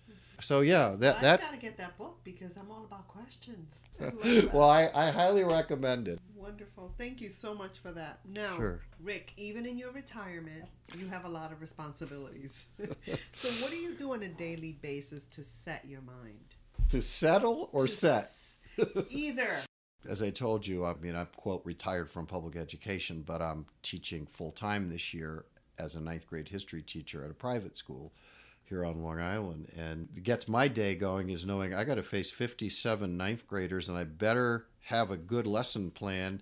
So 0.45 0.61
yeah, 0.61 0.95
that 0.99 1.23
that. 1.23 1.41
I 1.41 1.43
gotta 1.43 1.57
get 1.57 1.79
that 1.79 1.97
book 1.97 2.19
because 2.23 2.55
I'm 2.59 2.71
all 2.71 2.85
about 2.85 3.09
questions. 3.09 3.83
I 4.01 4.47
well, 4.53 4.69
I, 4.69 4.91
I 4.95 5.11
highly 5.11 5.43
recommend 5.43 6.07
it. 6.07 6.19
Wonderful. 6.37 6.93
Thank 6.99 7.23
you 7.23 7.31
so 7.31 7.55
much 7.55 7.79
for 7.83 7.93
that. 7.93 8.21
Now, 8.37 8.57
sure. 8.59 8.81
Rick, 9.03 9.33
even 9.39 9.65
in 9.65 9.79
your 9.79 9.91
retirement, 9.93 10.67
you 10.95 11.09
have 11.09 11.25
a 11.25 11.29
lot 11.29 11.51
of 11.51 11.63
responsibilities. 11.63 12.53
so, 12.79 13.49
what 13.63 13.71
do 13.71 13.79
you 13.79 13.95
do 13.95 14.13
on 14.13 14.23
a 14.23 14.29
daily 14.29 14.77
basis 14.83 15.23
to 15.31 15.43
set 15.65 15.87
your 15.87 16.03
mind? 16.03 16.45
To 16.91 17.01
settle 17.01 17.71
or 17.73 17.87
to 17.87 17.93
set? 17.93 18.31
S- 18.79 18.89
either. 19.09 19.61
As 20.07 20.21
I 20.21 20.29
told 20.29 20.67
you, 20.67 20.85
I 20.85 20.93
mean, 21.01 21.17
I'm 21.17 21.29
quote 21.35 21.63
retired 21.65 22.11
from 22.11 22.27
public 22.27 22.57
education, 22.57 23.23
but 23.27 23.41
I'm 23.41 23.65
teaching 23.83 24.27
full 24.27 24.51
time 24.51 24.91
this 24.91 25.15
year 25.15 25.47
as 25.79 25.95
a 25.95 26.01
ninth 26.01 26.27
grade 26.27 26.51
history 26.51 26.83
teacher 26.83 27.25
at 27.25 27.31
a 27.31 27.35
private 27.35 27.79
school 27.79 28.13
here 28.69 28.85
on 28.85 29.03
Long 29.03 29.21
Island. 29.21 29.69
And 29.77 30.09
gets 30.23 30.49
my 30.49 30.69
day 30.69 30.95
going 30.95 31.31
is 31.31 31.45
knowing 31.45 31.75
I 31.75 31.85
got 31.85 31.97
to 31.97 32.03
face 32.03 32.31
57 32.31 33.17
ninth 33.17 33.47
graders 33.47 33.89
and 33.89 33.99
I 33.99 34.05
better 34.05 34.67
have 34.83 35.11
a 35.11 35.17
good 35.17 35.47
lesson 35.47 35.91
plan 35.91 36.41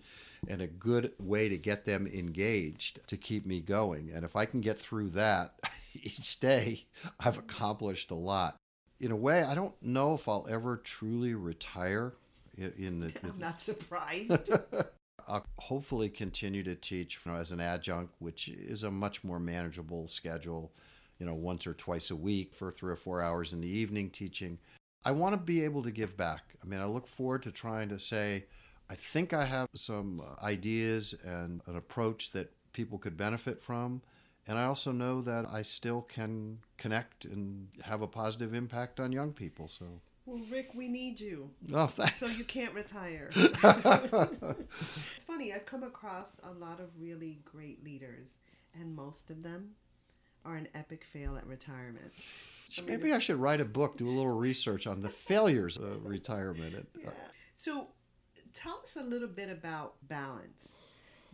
and 0.48 0.60
a 0.60 0.66
good 0.66 1.12
way 1.20 1.48
to 1.48 1.56
get 1.56 1.84
them 1.84 2.06
engaged 2.06 3.06
to 3.06 3.16
keep 3.16 3.46
me 3.46 3.60
going. 3.60 4.10
And 4.12 4.24
if 4.24 4.34
I 4.34 4.44
can 4.44 4.60
get 4.60 4.80
through 4.80 5.10
that 5.10 5.54
each 5.94 6.40
day, 6.40 6.86
I've 7.20 7.38
accomplished 7.38 8.10
a 8.10 8.16
lot. 8.16 8.56
In 9.00 9.10
a 9.10 9.16
way, 9.16 9.42
I 9.42 9.54
don't 9.54 9.74
know 9.82 10.14
if 10.14 10.28
I'll 10.28 10.46
ever 10.48 10.76
truly 10.76 11.34
retire 11.34 12.14
in 12.56 13.00
the, 13.00 13.12
I'm 13.24 13.38
not 13.38 13.60
surprised. 13.60 14.50
I'll 15.28 15.46
hopefully 15.58 16.08
continue 16.08 16.62
to 16.64 16.74
teach 16.74 17.20
you 17.24 17.32
know, 17.32 17.38
as 17.38 17.52
an 17.52 17.60
adjunct, 17.60 18.14
which 18.18 18.48
is 18.48 18.82
a 18.82 18.90
much 18.90 19.22
more 19.22 19.38
manageable 19.38 20.08
schedule 20.08 20.72
you 21.22 21.28
know, 21.28 21.34
once 21.34 21.68
or 21.68 21.74
twice 21.74 22.10
a 22.10 22.16
week 22.16 22.52
for 22.52 22.72
three 22.72 22.90
or 22.90 22.96
four 22.96 23.22
hours 23.22 23.52
in 23.52 23.60
the 23.60 23.68
evening 23.68 24.10
teaching. 24.10 24.58
I 25.04 25.12
want 25.12 25.34
to 25.34 25.36
be 25.36 25.62
able 25.62 25.84
to 25.84 25.92
give 25.92 26.16
back. 26.16 26.56
I 26.60 26.66
mean, 26.66 26.80
I 26.80 26.86
look 26.86 27.06
forward 27.06 27.44
to 27.44 27.52
trying 27.52 27.90
to 27.90 27.98
say, 28.00 28.46
I 28.90 28.96
think 28.96 29.32
I 29.32 29.44
have 29.44 29.68
some 29.72 30.20
uh, 30.20 30.44
ideas 30.44 31.14
and 31.24 31.60
an 31.68 31.76
approach 31.76 32.32
that 32.32 32.52
people 32.72 32.98
could 32.98 33.16
benefit 33.16 33.62
from. 33.62 34.02
And 34.48 34.58
I 34.58 34.64
also 34.64 34.90
know 34.90 35.22
that 35.22 35.46
I 35.48 35.62
still 35.62 36.02
can 36.02 36.58
connect 36.76 37.24
and 37.24 37.68
have 37.82 38.02
a 38.02 38.08
positive 38.08 38.52
impact 38.52 38.98
on 38.98 39.12
young 39.12 39.32
people. 39.32 39.68
So. 39.68 39.84
Well, 40.26 40.42
Rick, 40.50 40.70
we 40.74 40.88
need 40.88 41.20
you. 41.20 41.50
Oh, 41.72 41.86
thanks. 41.86 42.16
So 42.16 42.26
you 42.26 42.42
can't 42.42 42.74
retire. 42.74 43.30
it's 43.36 45.24
funny, 45.24 45.52
I've 45.52 45.66
come 45.66 45.84
across 45.84 46.30
a 46.42 46.50
lot 46.50 46.80
of 46.80 46.88
really 46.98 47.38
great 47.44 47.84
leaders, 47.84 48.38
and 48.74 48.96
most 48.96 49.30
of 49.30 49.44
them 49.44 49.76
are 50.44 50.56
an 50.56 50.68
epic 50.74 51.04
fail 51.04 51.36
at 51.36 51.46
retirement. 51.46 52.12
Maybe 52.86 53.12
I 53.12 53.18
should 53.18 53.36
write 53.36 53.60
a 53.60 53.64
book, 53.64 53.96
do 53.98 54.08
a 54.08 54.10
little 54.10 54.34
research 54.36 54.86
on 54.86 55.02
the 55.02 55.08
failures 55.10 55.76
of 55.76 56.06
retirement. 56.06 56.74
Uh, 56.76 57.00
yeah. 57.04 57.10
So 57.54 57.88
tell 58.54 58.80
us 58.82 58.96
a 58.96 59.02
little 59.02 59.28
bit 59.28 59.50
about 59.50 59.94
balance. 60.08 60.78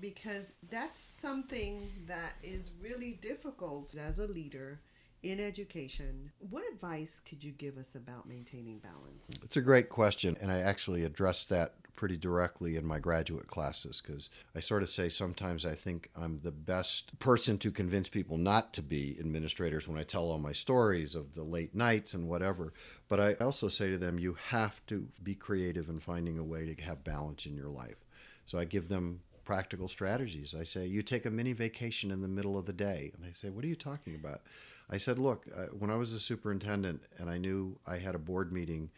because 0.01 0.45
that's 0.71 1.01
something 1.21 1.91
that 2.07 2.35
is 2.43 2.71
really 2.81 3.19
difficult 3.21 3.95
as 3.97 4.19
a 4.19 4.27
leader 4.27 4.81
in 5.23 5.41
education. 5.41 6.31
What 6.39 6.63
advice 6.73 7.21
could 7.29 7.43
you 7.43 7.51
give 7.53 7.77
us 7.77 7.95
about 7.97 8.29
maintaining 8.29 8.79
balance? 8.79 9.31
It's 9.43 9.57
a 9.57 9.61
great 9.61 9.89
question, 9.89 10.37
and 10.41 10.53
I 10.53 10.61
actually 10.61 11.05
addressed 11.05 11.49
that 11.49 11.75
pretty 11.99 12.17
directly 12.17 12.77
in 12.77 12.87
my 12.87 13.01
graduate 13.01 13.49
classes 13.49 14.01
because 14.01 14.31
I 14.55 14.61
sort 14.61 14.85
of 14.85 14.89
say 14.89 15.09
sometimes 15.09 15.67
I 15.67 15.75
think 15.75 16.11
I'm 16.15 16.39
the 16.39 16.53
best 16.53 17.19
person 17.19 17.59
to 17.59 17.73
convince 17.73 18.09
people 18.09 18.39
not 18.39 18.73
to 18.75 18.83
be 18.83 19.17
administrators 19.19 19.89
when 19.89 19.99
I 19.99 20.05
tell 20.05 20.31
all 20.31 20.39
my 20.39 20.53
stories 20.53 21.17
of 21.17 21.35
the 21.35 21.43
late 21.43 21.75
nights 21.75 22.15
and 22.15 22.29
whatever. 22.29 22.73
But 23.09 23.19
I 23.19 23.33
also 23.45 23.69
say 23.69 23.91
to 23.91 23.99
them, 23.99 24.17
you 24.17 24.37
have 24.51 24.81
to 24.87 25.09
be 25.25 25.35
creative 25.35 25.89
in 25.89 25.99
finding 25.99 26.39
a 26.39 26.45
way 26.45 26.73
to 26.73 26.83
have 26.85 27.03
balance 27.03 27.47
in 27.47 27.57
your 27.57 27.69
life. 27.69 28.07
So 28.47 28.61
I 28.61 28.65
give 28.65 28.87
them 28.87 29.23
practical 29.45 29.89
strategies. 29.89 30.55
I 30.55 30.63
say, 30.63 30.87
you 30.87 31.03
take 31.03 31.27
a 31.27 31.31
mini 31.31 31.53
vacation 31.53 32.13
in 32.13 32.23
the 32.23 32.29
middle 32.29 32.57
of 32.57 32.67
the 32.67 32.73
day. 32.73 33.11
And 33.13 33.29
they 33.29 33.35
say, 33.35 33.51
what 33.51 33.65
are 33.65 33.69
you 33.69 33.75
talking 33.75 34.15
about? 34.15 34.43
I 34.89 34.99
said, 34.99 35.19
look, 35.19 35.47
when 35.77 35.91
I 35.91 35.97
was 35.97 36.13
a 36.13 36.21
superintendent 36.21 37.03
and 37.19 37.29
I 37.29 37.39
knew 37.39 37.77
I 37.89 37.97
had 37.99 38.15
a 38.15 38.21
board 38.21 38.53
meeting 38.53 38.91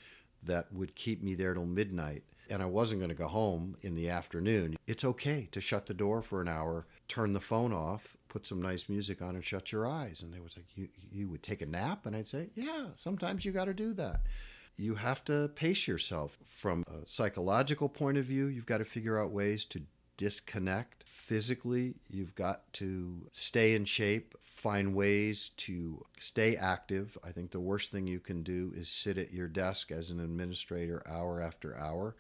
that 0.42 0.70
would 0.70 0.94
keep 0.94 1.22
me 1.22 1.34
there 1.34 1.54
till 1.54 1.64
midnight, 1.64 2.24
and 2.50 2.62
I 2.62 2.66
wasn't 2.66 3.00
going 3.00 3.10
to 3.10 3.14
go 3.14 3.28
home 3.28 3.76
in 3.82 3.94
the 3.94 4.08
afternoon, 4.08 4.76
it's 4.86 5.04
okay 5.04 5.48
to 5.52 5.60
shut 5.60 5.86
the 5.86 5.94
door 5.94 6.22
for 6.22 6.40
an 6.40 6.48
hour, 6.48 6.86
turn 7.08 7.32
the 7.32 7.40
phone 7.40 7.72
off, 7.72 8.16
put 8.28 8.46
some 8.46 8.60
nice 8.60 8.88
music 8.88 9.22
on, 9.22 9.34
and 9.34 9.44
shut 9.44 9.72
your 9.72 9.86
eyes. 9.86 10.22
And 10.22 10.32
they 10.32 10.40
was 10.40 10.56
like, 10.56 10.66
you, 10.74 10.88
you 11.10 11.28
would 11.28 11.42
take 11.42 11.62
a 11.62 11.66
nap? 11.66 12.06
And 12.06 12.16
I'd 12.16 12.28
say, 12.28 12.50
yeah, 12.54 12.86
sometimes 12.96 13.44
you 13.44 13.52
got 13.52 13.66
to 13.66 13.74
do 13.74 13.94
that. 13.94 14.22
You 14.76 14.94
have 14.94 15.24
to 15.26 15.48
pace 15.54 15.86
yourself 15.86 16.38
from 16.44 16.84
a 16.88 17.06
psychological 17.06 17.88
point 17.88 18.18
of 18.18 18.24
view. 18.24 18.46
You've 18.46 18.66
got 18.66 18.78
to 18.78 18.84
figure 18.84 19.20
out 19.20 19.30
ways 19.30 19.64
to 19.66 19.82
disconnect. 20.16 21.04
Physically, 21.06 21.94
you've 22.08 22.34
got 22.34 22.72
to 22.74 23.26
stay 23.32 23.74
in 23.74 23.84
shape, 23.84 24.34
find 24.42 24.94
ways 24.94 25.50
to 25.56 26.04
stay 26.18 26.56
active. 26.56 27.16
I 27.24 27.32
think 27.32 27.50
the 27.50 27.60
worst 27.60 27.90
thing 27.90 28.06
you 28.06 28.20
can 28.20 28.42
do 28.42 28.72
is 28.76 28.88
sit 28.88 29.18
at 29.18 29.32
your 29.32 29.48
desk 29.48 29.90
as 29.90 30.10
an 30.10 30.20
administrator 30.20 31.02
hour 31.08 31.42
after 31.42 31.76
hour. 31.78 32.16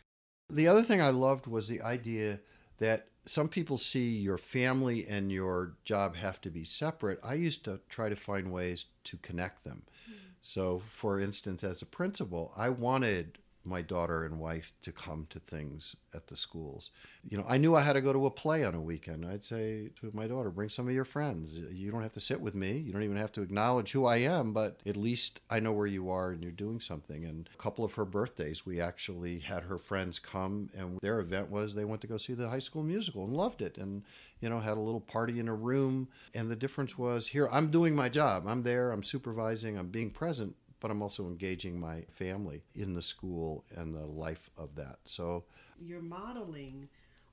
The 0.50 0.68
other 0.68 0.82
thing 0.82 1.00
I 1.00 1.10
loved 1.10 1.46
was 1.46 1.68
the 1.68 1.82
idea 1.82 2.40
that 2.78 3.06
some 3.26 3.48
people 3.48 3.76
see 3.76 4.16
your 4.16 4.38
family 4.38 5.06
and 5.06 5.30
your 5.30 5.74
job 5.84 6.16
have 6.16 6.40
to 6.40 6.50
be 6.50 6.64
separate. 6.64 7.20
I 7.22 7.34
used 7.34 7.64
to 7.64 7.80
try 7.88 8.08
to 8.08 8.16
find 8.16 8.50
ways 8.50 8.86
to 9.04 9.16
connect 9.18 9.64
them. 9.64 9.82
Mm. 10.10 10.14
So, 10.40 10.82
for 10.90 11.20
instance, 11.20 11.62
as 11.62 11.82
a 11.82 11.86
principal, 11.86 12.52
I 12.56 12.70
wanted 12.70 13.38
my 13.64 13.82
daughter 13.82 14.24
and 14.24 14.38
wife 14.38 14.72
to 14.82 14.90
come 14.92 15.26
to 15.30 15.38
things 15.38 15.94
at 16.14 16.26
the 16.28 16.36
schools. 16.36 16.90
You 17.28 17.36
know, 17.36 17.44
I 17.46 17.58
knew 17.58 17.74
I 17.74 17.82
had 17.82 17.92
to 17.92 18.00
go 18.00 18.12
to 18.12 18.26
a 18.26 18.30
play 18.30 18.64
on 18.64 18.74
a 18.74 18.80
weekend. 18.80 19.26
I'd 19.26 19.44
say 19.44 19.90
to 20.00 20.10
my 20.14 20.26
daughter, 20.26 20.50
bring 20.50 20.70
some 20.70 20.88
of 20.88 20.94
your 20.94 21.04
friends. 21.04 21.54
You 21.54 21.90
don't 21.90 22.02
have 22.02 22.12
to 22.12 22.20
sit 22.20 22.40
with 22.40 22.54
me. 22.54 22.78
You 22.78 22.92
don't 22.92 23.02
even 23.02 23.18
have 23.18 23.32
to 23.32 23.42
acknowledge 23.42 23.92
who 23.92 24.06
I 24.06 24.16
am, 24.16 24.52
but 24.52 24.80
at 24.86 24.96
least 24.96 25.40
I 25.50 25.60
know 25.60 25.72
where 25.72 25.86
you 25.86 26.10
are 26.10 26.30
and 26.30 26.42
you're 26.42 26.52
doing 26.52 26.80
something. 26.80 27.24
And 27.24 27.48
a 27.52 27.62
couple 27.62 27.84
of 27.84 27.94
her 27.94 28.06
birthdays, 28.06 28.64
we 28.64 28.80
actually 28.80 29.40
had 29.40 29.64
her 29.64 29.78
friends 29.78 30.18
come, 30.18 30.70
and 30.74 30.98
their 31.02 31.20
event 31.20 31.50
was 31.50 31.74
they 31.74 31.84
went 31.84 32.00
to 32.00 32.06
go 32.06 32.16
see 32.16 32.34
the 32.34 32.48
high 32.48 32.58
school 32.58 32.82
musical 32.82 33.24
and 33.24 33.36
loved 33.36 33.60
it. 33.60 33.76
And, 33.76 34.04
you 34.40 34.48
know, 34.48 34.60
had 34.60 34.78
a 34.78 34.80
little 34.80 35.00
party 35.00 35.38
in 35.38 35.48
a 35.48 35.54
room. 35.54 36.08
And 36.34 36.50
the 36.50 36.56
difference 36.56 36.96
was 36.96 37.28
here, 37.28 37.48
I'm 37.52 37.70
doing 37.70 37.94
my 37.94 38.08
job. 38.08 38.44
I'm 38.48 38.62
there, 38.62 38.90
I'm 38.90 39.02
supervising, 39.02 39.78
I'm 39.78 39.88
being 39.88 40.10
present 40.10 40.56
but 40.80 40.90
I'm 40.90 41.02
also 41.02 41.26
engaging 41.26 41.78
my 41.78 42.02
family 42.10 42.62
in 42.74 42.94
the 42.94 43.02
school 43.02 43.64
and 43.76 43.94
the 43.94 44.06
life 44.06 44.50
of 44.56 44.74
that. 44.76 44.98
So 45.04 45.44
you're 45.78 46.02
modeling 46.02 46.88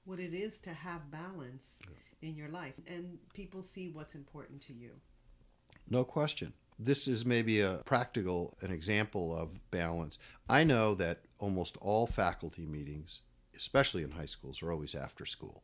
what 0.05 0.19
it 0.19 0.33
is 0.33 0.57
to 0.59 0.73
have 0.73 1.11
balance 1.11 1.77
yeah. 1.81 2.29
in 2.29 2.35
your 2.35 2.49
life, 2.49 2.75
and 2.87 3.17
people 3.33 3.63
see 3.63 3.89
what's 3.89 4.15
important 4.15 4.61
to 4.67 4.73
you. 4.73 4.91
No 5.89 6.03
question. 6.03 6.53
This 6.79 7.07
is 7.07 7.25
maybe 7.25 7.61
a 7.61 7.81
practical 7.85 8.55
an 8.61 8.71
example 8.71 9.35
of 9.35 9.71
balance. 9.71 10.19
I 10.47 10.63
know 10.63 10.93
that 10.95 11.21
almost 11.39 11.75
all 11.81 12.05
faculty 12.05 12.65
meetings, 12.65 13.21
especially 13.55 14.03
in 14.03 14.11
high 14.11 14.25
schools, 14.25 14.61
are 14.61 14.71
always 14.71 14.93
after 14.93 15.25
school. 15.25 15.63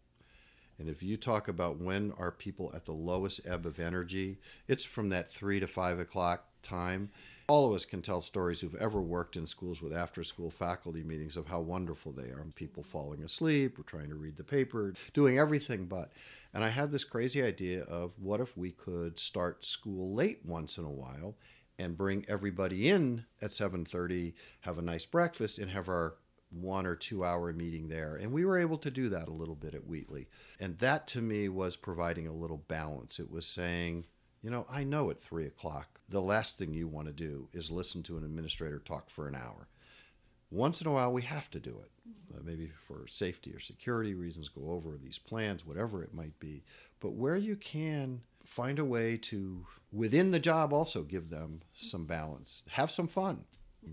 And 0.80 0.90
if 0.90 1.04
you 1.04 1.18
talk 1.18 1.48
about 1.48 1.80
when 1.80 2.14
are 2.18 2.32
people 2.32 2.72
at 2.76 2.86
the 2.86 2.94
lowest 2.94 3.42
ebb 3.46 3.66
of 3.66 3.80
energy, 3.80 4.40
it's 4.68 4.84
from 4.84 5.10
that 5.10 5.32
three 5.32 5.60
to 5.60 5.68
five 5.68 6.00
o'clock 6.00 6.46
time. 6.64 7.12
All 7.48 7.68
of 7.68 7.76
us 7.76 7.86
can 7.86 8.02
tell 8.02 8.22
stories 8.22 8.62
who've 8.62 8.76
ever 8.76 9.02
worked 9.02 9.36
in 9.36 9.46
schools 9.46 9.82
with 9.82 9.94
after 9.94 10.24
school 10.24 10.50
faculty 10.50 11.04
meetings 11.04 11.36
of 11.36 11.48
how 11.48 11.60
wonderful 11.60 12.14
they 12.14 12.30
are. 12.30 12.46
People 12.56 12.84
falling 12.84 13.22
asleep, 13.22 13.78
or 13.78 13.84
trying 13.84 14.10
to 14.10 14.16
read 14.16 14.38
the 14.38 14.44
paper, 14.44 14.94
doing 15.14 15.38
everything 15.38 15.86
but. 15.86 16.14
And 16.54 16.64
I 16.64 16.70
had 16.70 16.92
this 16.92 17.04
crazy 17.04 17.44
idea 17.44 17.84
of 17.84 18.14
what 18.18 18.40
if 18.40 18.56
we 18.56 18.72
could 18.72 19.20
start 19.20 19.66
school 19.66 20.14
late 20.14 20.40
once 20.46 20.78
in 20.78 20.86
a 20.86 20.90
while 20.90 21.36
and 21.78 21.98
bring 21.98 22.26
everybody 22.30 22.90
in 22.90 23.26
at 23.42 23.52
7:30, 23.52 24.34
have 24.62 24.78
a 24.78 24.84
nice 24.84 25.06
breakfast 25.06 25.60
and 25.60 25.72
have 25.72 25.90
our 25.90 26.16
one 26.50 26.86
or 26.86 26.96
two 26.96 27.26
hour 27.26 27.52
meeting 27.52 27.88
there. 27.88 28.16
And 28.16 28.32
we 28.32 28.46
were 28.46 28.60
able 28.60 28.78
to 28.78 28.92
do 28.92 29.10
that 29.10 29.28
a 29.28 29.34
little 29.34 29.56
bit 29.56 29.74
at 29.74 29.88
Wheatley. 29.88 30.28
And 30.60 30.78
that 30.80 31.08
to 31.08 31.22
me 31.22 31.50
was 31.50 31.76
providing 31.76 32.28
a 32.28 32.34
little 32.34 32.64
balance. 32.68 33.20
It 33.20 33.32
was 33.32 33.46
saying, 33.46 34.06
you 34.44 34.50
know, 34.50 34.68
I 34.70 34.84
know 34.84 35.10
at 35.10 35.22
three 35.22 35.48
o'clock, 35.48 36.02
the 36.10 36.22
last 36.22 36.58
thing 36.58 36.74
you 36.74 36.88
want 36.88 37.08
to 37.08 37.14
do 37.14 37.48
is 37.54 37.72
listen 37.72 38.04
to 38.04 38.18
an 38.18 38.26
administrator 38.26 38.80
talk 38.80 39.10
for 39.10 39.28
an 39.28 39.36
hour. 39.36 39.70
Once 40.52 40.82
in 40.82 40.88
a 40.88 40.92
while, 40.92 41.12
we 41.12 41.24
have 41.24 41.50
to 41.50 41.60
do 41.60 41.82
it, 41.82 41.92
uh, 42.36 42.40
maybe 42.44 42.70
for 42.88 43.08
safety 43.08 43.52
or 43.54 43.60
security 43.60 44.14
reasons, 44.14 44.50
go 44.50 44.72
over 44.72 44.98
these 45.02 45.18
plans, 45.18 45.66
whatever 45.66 46.04
it 46.04 46.14
might 46.14 46.38
be. 46.40 46.64
But 47.00 47.14
where 47.14 47.38
you 47.38 47.56
can, 47.56 48.22
find 48.46 48.78
a 48.78 48.86
way 48.86 49.18
to, 49.18 49.66
within 49.92 50.32
the 50.32 50.40
job, 50.40 50.74
also 50.74 51.02
give 51.04 51.30
them 51.30 51.62
some 51.74 52.06
balance, 52.06 52.64
have 52.72 52.92
some 52.92 53.08
fun 53.08 53.46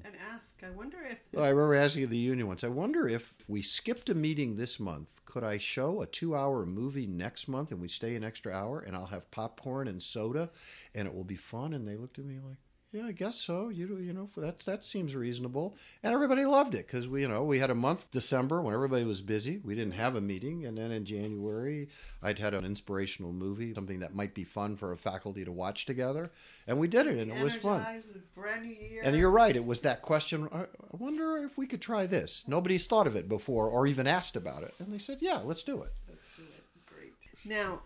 and 0.05 0.15
ask. 0.35 0.55
I 0.63 0.71
wonder 0.71 0.99
if. 1.09 1.19
Well, 1.33 1.45
I 1.45 1.51
remember 1.51 1.75
asking 1.75 2.09
the 2.09 2.17
union 2.17 2.47
once. 2.47 2.65
I 2.65 2.69
wonder 2.69 3.09
if 3.09 3.35
we 3.49 3.63
skipped 3.63 4.09
a 4.09 4.15
meeting 4.15 4.57
this 4.57 4.79
month. 4.81 5.21
Could 5.25 5.45
I 5.45 5.59
show 5.59 6.03
a 6.03 6.07
two-hour 6.07 6.67
movie 6.67 7.07
next 7.07 7.49
month, 7.49 7.71
and 7.71 7.81
we 7.81 7.89
stay 7.89 8.17
an 8.17 8.25
extra 8.25 8.53
hour, 8.53 8.81
and 8.81 8.97
I'll 8.97 9.07
have 9.07 9.31
popcorn 9.31 9.89
and 9.89 10.03
soda, 10.03 10.51
and 10.95 11.07
it 11.07 11.15
will 11.15 11.25
be 11.25 11.37
fun? 11.37 11.73
And 11.73 11.87
they 11.87 11.97
looked 11.97 12.19
at 12.19 12.25
me 12.25 12.39
like, 12.47 12.59
yeah, 12.93 13.07
I 13.07 13.13
guess 13.13 13.37
so. 13.41 13.69
You 13.69 13.99
you 13.99 14.13
know 14.13 14.29
that 14.37 14.61
that 14.61 14.85
seems 14.85 15.15
reasonable, 15.15 15.77
and 16.03 16.13
everybody 16.13 16.45
loved 16.45 16.75
it 16.75 16.89
because 16.89 17.07
we 17.07 17.23
you 17.23 17.29
know 17.29 17.45
we 17.45 17.61
had 17.61 17.71
a 17.71 17.75
month 17.75 18.11
December 18.11 18.61
when 18.61 18.75
everybody 18.75 19.05
was 19.05 19.23
busy. 19.23 19.61
We 19.63 19.77
didn't 19.77 19.95
have 19.95 20.17
a 20.17 20.21
meeting, 20.21 20.67
and 20.67 20.77
then 20.77 20.91
in 20.91 21.05
January 21.05 21.89
I'd 22.21 22.41
had 22.41 22.53
an 22.53 22.65
inspirational 22.65 23.33
movie, 23.33 23.73
something 23.75 24.01
that 24.01 24.15
might 24.15 24.35
be 24.35 24.43
fun 24.43 24.77
for 24.77 24.93
a 24.93 24.97
faculty 24.97 25.45
to 25.45 25.53
watch 25.53 25.87
together, 25.87 26.33
and 26.67 26.81
we 26.81 26.89
did 26.89 27.07
it, 27.07 27.19
and 27.19 27.31
it 27.31 27.41
was 27.41 27.55
fun. 27.55 28.03
brand 28.35 28.63
new 28.63 28.75
year. 28.75 29.03
And 29.05 29.17
you're 29.17 29.31
right. 29.31 29.55
It 29.55 29.65
was 29.65 29.83
that 29.83 30.03
question. 30.03 30.49
I 30.53 30.67
wonder 30.91 31.37
if 31.39 31.57
we 31.57 31.69
could 31.69 31.81
try 31.81 32.07
this. 32.07 32.45
Nobody's 32.49 32.89
thought 32.89 33.07
of 33.07 33.15
it 33.15 33.29
before 33.29 33.69
or 33.69 33.87
even 33.87 34.09
asked 34.09 34.35
about 34.35 34.65
it, 34.65 34.75
and 34.81 34.93
they 34.93 34.99
said, 34.99 35.19
"Yeah, 35.21 35.41
let's 35.45 35.63
do 35.63 35.83
it." 35.83 35.93
Let's 36.09 36.27
do 36.37 36.43
it. 36.43 36.65
Great. 36.87 37.15
Now, 37.45 37.83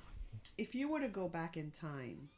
if 0.57 0.75
you 0.75 0.89
were 0.89 1.01
to 1.01 1.09
go 1.09 1.29
back 1.29 1.59
in 1.59 1.73
time 1.73 2.31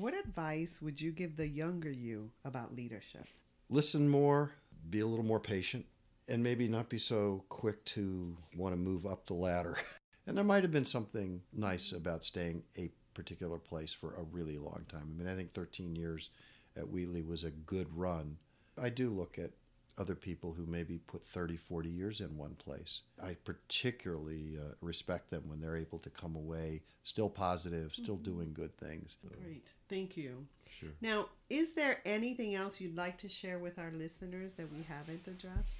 what 0.00 0.14
advice 0.14 0.80
would 0.80 1.00
you 1.00 1.12
give 1.12 1.36
the 1.36 1.46
younger 1.46 1.90
you 1.90 2.30
about 2.44 2.74
leadership? 2.74 3.26
Listen 3.68 4.08
more, 4.08 4.52
be 4.90 5.00
a 5.00 5.06
little 5.06 5.24
more 5.24 5.40
patient, 5.40 5.84
and 6.28 6.42
maybe 6.42 6.68
not 6.68 6.88
be 6.88 6.98
so 6.98 7.44
quick 7.48 7.84
to 7.84 8.36
want 8.56 8.72
to 8.74 8.78
move 8.78 9.06
up 9.06 9.26
the 9.26 9.34
ladder. 9.34 9.76
and 10.26 10.36
there 10.36 10.44
might 10.44 10.62
have 10.62 10.72
been 10.72 10.86
something 10.86 11.42
nice 11.52 11.92
about 11.92 12.24
staying 12.24 12.62
a 12.78 12.90
particular 13.14 13.58
place 13.58 13.92
for 13.92 14.14
a 14.14 14.22
really 14.32 14.58
long 14.58 14.84
time. 14.88 15.14
I 15.14 15.18
mean, 15.18 15.32
I 15.32 15.36
think 15.36 15.52
13 15.52 15.96
years 15.96 16.30
at 16.76 16.88
Wheatley 16.88 17.22
was 17.22 17.44
a 17.44 17.50
good 17.50 17.88
run. 17.94 18.36
I 18.80 18.88
do 18.88 19.10
look 19.10 19.38
at 19.38 19.50
other 19.98 20.14
people 20.14 20.54
who 20.54 20.64
maybe 20.66 20.98
put 20.98 21.24
30, 21.24 21.56
40 21.56 21.90
years 21.90 22.20
in 22.20 22.36
one 22.36 22.54
place. 22.54 23.02
I 23.22 23.36
particularly 23.44 24.56
uh, 24.58 24.74
respect 24.80 25.30
them 25.30 25.44
when 25.46 25.60
they're 25.60 25.76
able 25.76 25.98
to 26.00 26.10
come 26.10 26.34
away 26.34 26.82
still 27.02 27.28
positive, 27.28 27.92
still 27.94 28.14
mm-hmm. 28.14 28.24
doing 28.24 28.52
good 28.54 28.76
things. 28.78 29.18
Great. 29.26 29.72
Thank 29.92 30.16
you. 30.16 30.46
Sure. 30.80 30.88
Now, 31.02 31.26
is 31.50 31.74
there 31.74 32.00
anything 32.06 32.54
else 32.54 32.80
you'd 32.80 32.96
like 32.96 33.18
to 33.18 33.28
share 33.28 33.58
with 33.58 33.78
our 33.78 33.90
listeners 33.92 34.54
that 34.54 34.72
we 34.72 34.82
haven't 34.88 35.28
addressed? 35.28 35.74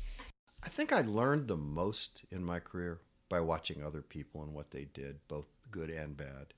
I 0.63 0.69
think 0.69 0.93
I 0.93 1.01
learned 1.01 1.49
the 1.49 1.57
most 1.57 2.21
in 2.31 2.45
my 2.45 2.59
career 2.59 3.01
by 3.31 3.41
watching 3.41 3.83
other 3.83 4.03
people 4.03 4.43
and 4.43 4.53
what 4.53 4.71
they 4.71 4.85
did, 4.93 5.17
both 5.29 5.47
good 5.71 5.89
and 5.89 6.15
bad, 6.15 6.53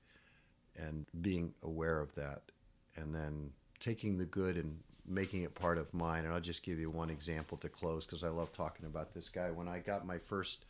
and 0.75 1.05
being 1.21 1.53
aware 1.63 2.01
of 2.01 2.13
that, 2.15 2.41
and 2.97 3.15
then 3.15 3.51
taking 3.79 4.17
the 4.17 4.25
good 4.25 4.57
and 4.57 4.77
making 5.07 5.43
it 5.43 5.55
part 5.55 5.77
of 5.77 5.93
mine. 5.93 6.25
And 6.25 6.33
I'll 6.33 6.41
just 6.41 6.61
give 6.61 6.77
you 6.77 6.89
one 6.89 7.09
example 7.09 7.57
to 7.59 7.69
close 7.69 8.05
because 8.05 8.25
I 8.25 8.29
love 8.29 8.51
talking 8.51 8.85
about 8.85 9.13
this 9.13 9.29
guy. 9.29 9.49
When 9.49 9.69
I 9.69 9.79
got 9.79 10.05
my 10.05 10.17
first 10.17 10.65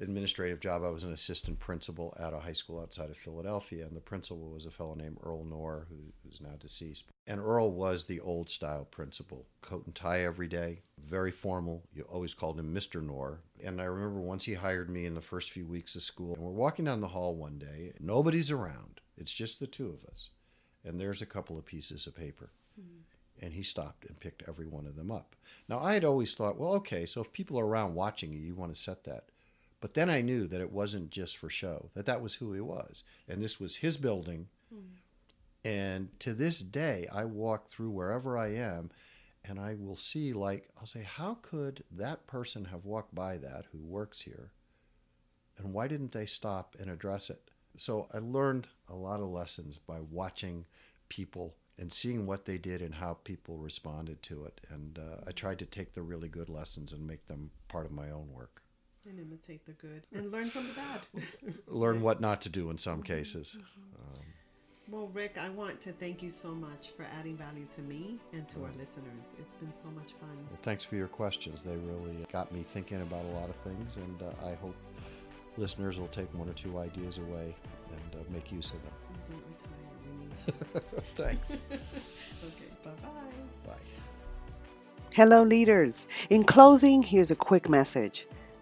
administrative 0.00 0.60
job, 0.60 0.82
I 0.82 0.90
was 0.90 1.02
an 1.02 1.12
assistant 1.12 1.58
principal 1.58 2.16
at 2.18 2.32
a 2.32 2.40
high 2.40 2.52
school 2.52 2.80
outside 2.80 3.10
of 3.10 3.16
Philadelphia, 3.16 3.86
and 3.86 3.96
the 3.96 4.00
principal 4.00 4.50
was 4.50 4.66
a 4.66 4.70
fellow 4.70 4.94
named 4.94 5.18
Earl 5.22 5.44
Knorr, 5.44 5.86
who, 5.88 6.12
who's 6.22 6.40
now 6.40 6.56
deceased. 6.58 7.04
And 7.26 7.40
Earl 7.40 7.70
was 7.72 8.04
the 8.04 8.20
old 8.20 8.48
style 8.48 8.84
principal, 8.84 9.46
coat 9.60 9.86
and 9.86 9.94
tie 9.94 10.20
every 10.20 10.48
day, 10.48 10.80
very 10.98 11.30
formal. 11.30 11.82
You 11.92 12.02
always 12.02 12.34
called 12.34 12.58
him 12.58 12.74
Mr. 12.74 13.02
Knorr. 13.02 13.40
And 13.62 13.80
I 13.80 13.84
remember 13.84 14.20
once 14.20 14.44
he 14.44 14.54
hired 14.54 14.90
me 14.90 15.06
in 15.06 15.14
the 15.14 15.20
first 15.20 15.50
few 15.50 15.66
weeks 15.66 15.94
of 15.94 16.02
school, 16.02 16.34
and 16.34 16.42
we're 16.42 16.50
walking 16.50 16.84
down 16.84 17.00
the 17.00 17.08
hall 17.08 17.34
one 17.34 17.58
day. 17.58 17.92
Nobody's 18.00 18.50
around. 18.50 19.00
It's 19.16 19.32
just 19.32 19.60
the 19.60 19.66
two 19.66 19.88
of 19.88 20.08
us. 20.08 20.30
And 20.84 20.98
there's 20.98 21.20
a 21.20 21.26
couple 21.26 21.58
of 21.58 21.66
pieces 21.66 22.06
of 22.06 22.16
paper. 22.16 22.50
Mm-hmm. 22.80 23.44
And 23.44 23.54
he 23.54 23.62
stopped 23.62 24.06
and 24.06 24.20
picked 24.20 24.44
every 24.48 24.66
one 24.66 24.86
of 24.86 24.96
them 24.96 25.10
up. 25.10 25.34
Now, 25.68 25.78
I 25.78 25.94
had 25.94 26.04
always 26.04 26.34
thought, 26.34 26.58
well, 26.58 26.74
okay, 26.74 27.06
so 27.06 27.20
if 27.20 27.32
people 27.32 27.58
are 27.58 27.66
around 27.66 27.94
watching 27.94 28.32
you, 28.32 28.38
you 28.38 28.54
want 28.54 28.74
to 28.74 28.80
set 28.80 29.04
that. 29.04 29.24
But 29.80 29.94
then 29.94 30.10
I 30.10 30.20
knew 30.20 30.46
that 30.46 30.60
it 30.60 30.72
wasn't 30.72 31.10
just 31.10 31.36
for 31.36 31.48
show, 31.48 31.90
that 31.94 32.06
that 32.06 32.22
was 32.22 32.34
who 32.34 32.52
he 32.52 32.60
was. 32.60 33.02
And 33.28 33.42
this 33.42 33.58
was 33.58 33.76
his 33.76 33.96
building. 33.96 34.48
Mm-hmm. 34.74 35.68
And 35.68 36.20
to 36.20 36.32
this 36.32 36.60
day, 36.60 37.06
I 37.12 37.24
walk 37.24 37.68
through 37.68 37.90
wherever 37.90 38.36
I 38.36 38.48
am 38.48 38.90
and 39.44 39.58
I 39.58 39.74
will 39.74 39.96
see, 39.96 40.32
like, 40.32 40.68
I'll 40.78 40.86
say, 40.86 41.02
how 41.02 41.38
could 41.40 41.84
that 41.90 42.26
person 42.26 42.66
have 42.66 42.84
walked 42.84 43.14
by 43.14 43.38
that 43.38 43.66
who 43.72 43.78
works 43.78 44.20
here? 44.22 44.52
And 45.56 45.72
why 45.72 45.88
didn't 45.88 46.12
they 46.12 46.26
stop 46.26 46.76
and 46.78 46.90
address 46.90 47.30
it? 47.30 47.50
So 47.76 48.08
I 48.12 48.18
learned 48.18 48.68
a 48.88 48.94
lot 48.94 49.20
of 49.20 49.28
lessons 49.28 49.78
by 49.78 50.00
watching 50.00 50.66
people 51.08 51.54
and 51.78 51.92
seeing 51.92 52.26
what 52.26 52.44
they 52.44 52.58
did 52.58 52.82
and 52.82 52.94
how 52.94 53.18
people 53.24 53.56
responded 53.56 54.22
to 54.24 54.44
it. 54.44 54.60
And 54.68 54.98
uh, 54.98 55.24
I 55.26 55.32
tried 55.32 55.58
to 55.60 55.66
take 55.66 55.94
the 55.94 56.02
really 56.02 56.28
good 56.28 56.50
lessons 56.50 56.92
and 56.92 57.06
make 57.06 57.26
them 57.26 57.50
part 57.68 57.86
of 57.86 57.92
my 57.92 58.10
own 58.10 58.28
work. 58.32 58.62
And 59.08 59.18
imitate 59.18 59.64
the 59.64 59.72
good 59.72 60.02
and 60.12 60.30
learn 60.30 60.50
from 60.50 60.68
the 60.68 60.74
bad. 60.74 61.54
learn 61.66 62.02
what 62.02 62.20
not 62.20 62.42
to 62.42 62.48
do 62.50 62.68
in 62.70 62.76
some 62.76 63.02
cases. 63.02 63.56
Mm-hmm. 63.56 64.02
Um, 64.02 64.24
well, 64.90 65.10
Rick, 65.14 65.36
I 65.40 65.48
want 65.48 65.80
to 65.82 65.92
thank 65.92 66.22
you 66.22 66.30
so 66.30 66.48
much 66.48 66.90
for 66.96 67.06
adding 67.18 67.36
value 67.36 67.66
to 67.76 67.80
me 67.80 68.18
and 68.32 68.46
to 68.50 68.64
our 68.64 68.70
listeners. 68.78 69.30
It's 69.38 69.54
been 69.54 69.72
so 69.72 69.88
much 69.88 70.12
fun. 70.20 70.36
Well, 70.50 70.58
thanks 70.62 70.84
for 70.84 70.96
your 70.96 71.08
questions. 71.08 71.62
They 71.62 71.76
really 71.76 72.26
got 72.30 72.52
me 72.52 72.62
thinking 72.68 73.00
about 73.00 73.24
a 73.24 73.28
lot 73.28 73.48
of 73.48 73.56
things, 73.56 73.96
and 73.96 74.22
uh, 74.22 74.46
I 74.46 74.54
hope 74.54 74.76
listeners 75.56 75.98
will 75.98 76.08
take 76.08 76.32
one 76.34 76.48
or 76.48 76.54
two 76.54 76.78
ideas 76.78 77.18
away 77.18 77.54
and 77.90 78.20
uh, 78.20 78.24
make 78.30 78.52
use 78.52 78.72
of 78.72 78.82
them. 78.82 78.92
Don't 79.26 79.44
retire. 79.48 79.80
thanks. 81.14 81.64
okay, 81.70 82.70
bye-bye. 82.84 83.08
Bye. 83.66 83.74
Hello, 85.14 85.42
leaders. 85.42 86.06
In 86.30 86.42
closing, 86.42 87.02
here's 87.02 87.30
a 87.30 87.36
quick 87.36 87.68
message. 87.68 88.26